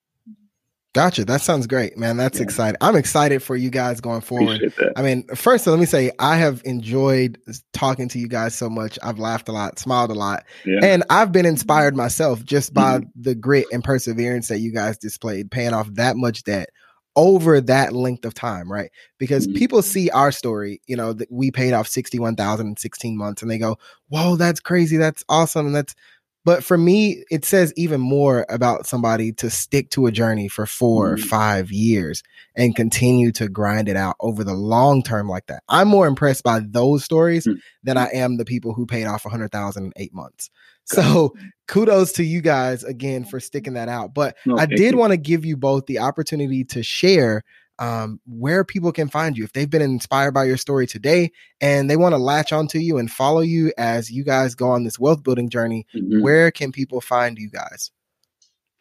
Gotcha. 0.95 1.25
That 1.25 1.43
sounds 1.43 1.67
great, 1.67 1.99
man. 1.99 2.17
That's 2.17 2.39
yeah. 2.39 2.45
exciting. 2.45 2.79
I'm 2.81 2.97
excited 2.97 3.43
for 3.43 3.55
you 3.55 3.71
guys 3.71 4.01
going 4.01 4.23
forward. 4.23 4.73
I 4.97 5.03
mean, 5.03 5.25
first, 5.35 5.67
let 5.67 5.79
me 5.79 5.85
say 5.85 6.11
I 6.19 6.39
have 6.39 6.63
enjoyed 6.65 7.39
talking 7.73 8.09
to 8.09 8.19
you 8.19 8.27
guys 8.27 8.55
so 8.55 8.71
much. 8.71 8.99
I've 9.03 9.19
laughed 9.19 9.49
a 9.49 9.53
lot, 9.53 9.79
smiled 9.79 10.11
a 10.11 10.15
lot, 10.15 10.45
yeah. 10.65 10.81
and 10.83 11.05
I've 11.11 11.31
been 11.31 11.47
inspired 11.47 11.95
myself 11.95 12.43
just 12.43 12.73
by 12.73 12.99
mm-hmm. 12.99 13.09
the 13.15 13.35
grit 13.35 13.67
and 13.71 13.85
perseverance 13.85 14.49
that 14.49 14.61
you 14.61 14.73
guys 14.73 14.97
displayed, 14.99 15.51
paying 15.51 15.75
off 15.75 15.89
that 15.95 16.17
much 16.17 16.43
debt 16.43 16.71
over 17.19 17.61
that 17.61 17.93
length 17.93 18.25
of 18.25 18.33
time, 18.33 18.71
right? 18.71 18.91
Because 19.19 19.47
mm-hmm. 19.47 19.57
people 19.57 19.83
see 19.83 20.09
our 20.11 20.31
story, 20.31 20.81
you 20.87 20.97
know, 20.97 21.12
that 21.12 21.31
we 21.31 21.51
paid 21.51 21.73
off 21.73 21.89
61,000 21.89 22.69
in 22.69 22.77
16 22.77 23.16
months 23.19 23.43
and 23.43 23.51
they 23.51 23.59
go, 23.59 23.77
"Whoa, 24.09 24.37
that's 24.37 24.61
crazy. 24.61 24.97
That's 24.97 25.25
awesome." 25.29 25.66
And 25.66 25.75
that's 25.75 25.97
but 26.45 26.64
for 26.64 26.79
me, 26.79 27.25
it 27.31 27.45
says 27.45 27.75
even 27.77 28.01
more 28.01 28.47
about 28.49 28.87
somebody 28.87 29.33
to 29.33 29.51
stick 29.51 29.91
to 29.91 30.07
a 30.07 30.12
journey 30.12 30.49
for 30.49 30.64
4 30.64 31.05
mm-hmm. 31.05 31.14
or 31.14 31.27
five 31.27 31.71
years 31.73 32.23
and 32.57 32.75
continue 32.75 33.33
to 33.33 33.49
grind 33.49 33.89
it 33.89 33.97
out 33.97 34.16
over 34.21 34.45
the 34.45 34.55
long 34.55 35.03
term 35.03 35.29
like 35.29 35.47
that. 35.49 35.62
I'm 35.69 35.89
more 35.89 36.07
impressed 36.07 36.45
by 36.45 36.61
those 36.61 37.05
stories 37.05 37.47
mm-hmm. 37.47 37.59
than 37.83 37.99
I 37.99 38.07
am 38.14 38.37
the 38.37 38.45
people 38.45 38.73
who 38.73 38.87
paid 38.87 39.07
off 39.07 39.27
a 39.27 39.29
hundred 39.29 39.51
thousand 39.51 39.87
in 39.87 39.93
eight 39.97 40.14
months. 40.14 40.49
So 40.89 41.34
kudos 41.66 42.12
to 42.12 42.24
you 42.24 42.41
guys 42.41 42.82
again 42.82 43.24
for 43.24 43.41
sticking 43.41 43.74
that 43.74 43.89
out. 43.89 44.14
But 44.14 44.36
no, 44.47 44.57
I 44.57 44.66
did 44.66 44.95
want 44.95 45.12
to 45.12 45.16
give 45.16 45.45
you 45.45 45.57
both 45.57 45.86
the 45.86 45.99
opportunity 45.99 46.64
to 46.64 46.82
share 46.82 47.45
um, 47.78 48.20
where 48.26 48.64
people 48.64 48.91
can 48.91 49.09
find 49.09 49.36
you 49.36 49.45
if 49.45 49.53
they've 49.53 49.70
been 49.70 49.82
inspired 49.82 50.32
by 50.32 50.45
your 50.45 50.57
story 50.57 50.86
today 50.86 51.30
and 51.61 51.89
they 51.89 51.97
want 51.97 52.12
to 52.12 52.18
latch 52.18 52.53
onto 52.53 52.78
you 52.78 52.99
and 52.99 53.11
follow 53.11 53.41
you 53.41 53.72
as 53.78 54.11
you 54.11 54.24
guys 54.24 54.55
go 54.55 54.70
on 54.70 54.84
this 54.84 54.99
wealth 54.99 55.22
building 55.22 55.49
journey. 55.49 55.86
Mm-hmm. 55.95 56.22
Where 56.22 56.51
can 56.51 56.72
people 56.72 57.01
find 57.01 57.39
you 57.39 57.51
guys? 57.51 57.91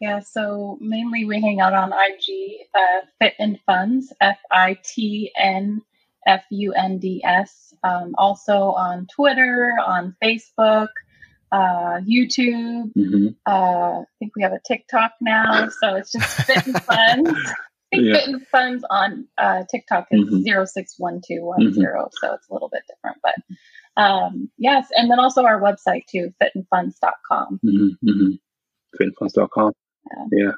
Yeah, 0.00 0.20
so 0.20 0.78
mainly 0.80 1.24
we 1.24 1.40
hang 1.40 1.60
out 1.60 1.74
on 1.74 1.92
IG, 1.92 2.66
uh, 2.74 3.06
Fit 3.18 3.34
and 3.38 3.58
Funds, 3.66 4.12
F 4.20 4.38
I 4.50 4.78
T 4.84 5.32
N 5.36 5.82
F 6.26 6.42
U 6.50 6.72
N 6.72 6.98
D 6.98 7.20
S. 7.24 7.74
Um, 7.82 8.14
also 8.16 8.72
on 8.72 9.06
Twitter, 9.14 9.72
on 9.84 10.16
Facebook, 10.22 10.88
uh, 11.52 12.00
YouTube. 12.00 12.92
Mm-hmm. 12.94 13.28
Uh, 13.46 14.00
I 14.00 14.04
think 14.18 14.32
we 14.36 14.42
have 14.42 14.52
a 14.52 14.60
TikTok 14.66 15.12
now, 15.20 15.68
so 15.80 15.96
it's 15.96 16.12
just 16.12 16.28
Fit 16.42 16.66
and 16.66 16.82
Funds. 16.84 17.30
think 17.90 18.04
yeah. 18.04 18.14
Fit 18.14 18.28
and 18.28 18.46
Funds 18.48 18.84
on 18.90 19.26
uh, 19.38 19.64
TikTok 19.70 20.08
is 20.10 20.20
mm-hmm. 20.20 20.42
061210, 20.42 21.72
mm-hmm. 21.72 22.08
so 22.20 22.34
it's 22.34 22.48
a 22.48 22.52
little 22.52 22.68
bit 22.70 22.82
different. 22.88 23.18
But 23.22 24.02
um, 24.02 24.50
yes, 24.58 24.88
and 24.94 25.10
then 25.10 25.18
also 25.18 25.44
our 25.44 25.60
website 25.60 26.06
too, 26.10 26.32
fitandfunds.com. 26.42 27.60
Mm-hmm. 27.64 28.08
mm-hmm. 28.08 29.02
Fitandfunds.com. 29.02 29.72
Yeah. 30.10 30.24
yeah. 30.32 30.52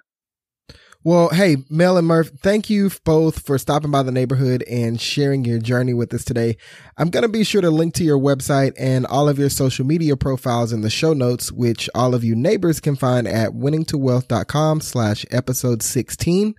Well, 1.02 1.30
hey, 1.30 1.56
Mel 1.70 1.96
and 1.96 2.06
Murph, 2.06 2.28
thank 2.42 2.68
you 2.68 2.90
both 3.06 3.40
for 3.46 3.56
stopping 3.56 3.90
by 3.90 4.02
the 4.02 4.12
neighborhood 4.12 4.62
and 4.64 5.00
sharing 5.00 5.46
your 5.46 5.58
journey 5.58 5.94
with 5.94 6.12
us 6.12 6.26
today. 6.26 6.58
I'm 6.98 7.08
going 7.08 7.22
to 7.22 7.28
be 7.28 7.42
sure 7.42 7.62
to 7.62 7.70
link 7.70 7.94
to 7.94 8.04
your 8.04 8.18
website 8.18 8.74
and 8.78 9.06
all 9.06 9.26
of 9.26 9.38
your 9.38 9.48
social 9.48 9.86
media 9.86 10.14
profiles 10.14 10.74
in 10.74 10.82
the 10.82 10.90
show 10.90 11.14
notes, 11.14 11.50
which 11.50 11.88
all 11.94 12.14
of 12.14 12.22
you 12.22 12.36
neighbors 12.36 12.80
can 12.80 12.96
find 12.96 13.26
at 13.26 13.52
winningtowealth.com 13.52 14.82
slash 14.82 15.24
episode 15.30 15.82
16. 15.82 16.54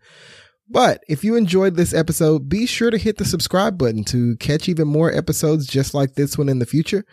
But 0.68 1.04
if 1.08 1.24
you 1.24 1.36
enjoyed 1.36 1.76
this 1.76 1.94
episode, 1.94 2.50
be 2.50 2.66
sure 2.66 2.90
to 2.90 2.98
hit 2.98 3.18
the 3.18 3.26
subscribe 3.26 3.78
button 3.78 4.04
to 4.06 4.38
catch 4.38 4.68
even 4.68 4.88
more 4.88 5.14
episodes 5.14 5.68
just 5.68 5.94
like 5.94 6.16
this 6.16 6.36
one 6.36 6.50
in 6.50 6.58
the 6.58 6.66
future. 6.66 7.06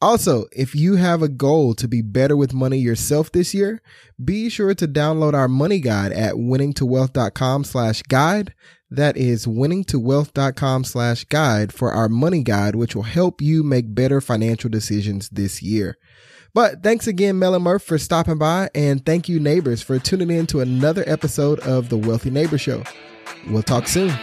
Also, 0.00 0.44
if 0.52 0.74
you 0.74 0.96
have 0.96 1.22
a 1.22 1.28
goal 1.28 1.74
to 1.74 1.88
be 1.88 2.02
better 2.02 2.36
with 2.36 2.52
money 2.52 2.78
yourself 2.78 3.32
this 3.32 3.54
year, 3.54 3.80
be 4.22 4.50
sure 4.50 4.74
to 4.74 4.86
download 4.86 5.32
our 5.32 5.48
money 5.48 5.80
guide 5.80 6.12
at 6.12 6.34
winningtowealth.com 6.34 7.64
slash 7.64 8.02
guide. 8.02 8.54
That 8.90 9.16
is 9.16 9.46
winningtowealth.com 9.46 10.84
slash 10.84 11.24
guide 11.24 11.72
for 11.72 11.92
our 11.92 12.08
money 12.08 12.42
guide, 12.42 12.76
which 12.76 12.94
will 12.94 13.02
help 13.04 13.40
you 13.40 13.62
make 13.62 13.94
better 13.94 14.20
financial 14.20 14.70
decisions 14.70 15.28
this 15.30 15.62
year. 15.62 15.96
But 16.54 16.82
thanks 16.82 17.06
again, 17.06 17.38
Mel 17.38 17.54
and 17.54 17.64
Murph, 17.64 17.82
for 17.82 17.98
stopping 17.98 18.38
by. 18.38 18.70
And 18.74 19.04
thank 19.04 19.28
you, 19.28 19.40
neighbors, 19.40 19.82
for 19.82 19.98
tuning 19.98 20.30
in 20.30 20.46
to 20.48 20.60
another 20.60 21.04
episode 21.06 21.60
of 21.60 21.88
the 21.88 21.98
Wealthy 21.98 22.30
Neighbor 22.30 22.58
Show. 22.58 22.82
We'll 23.48 23.62
talk 23.62 23.88
soon. 23.88 24.16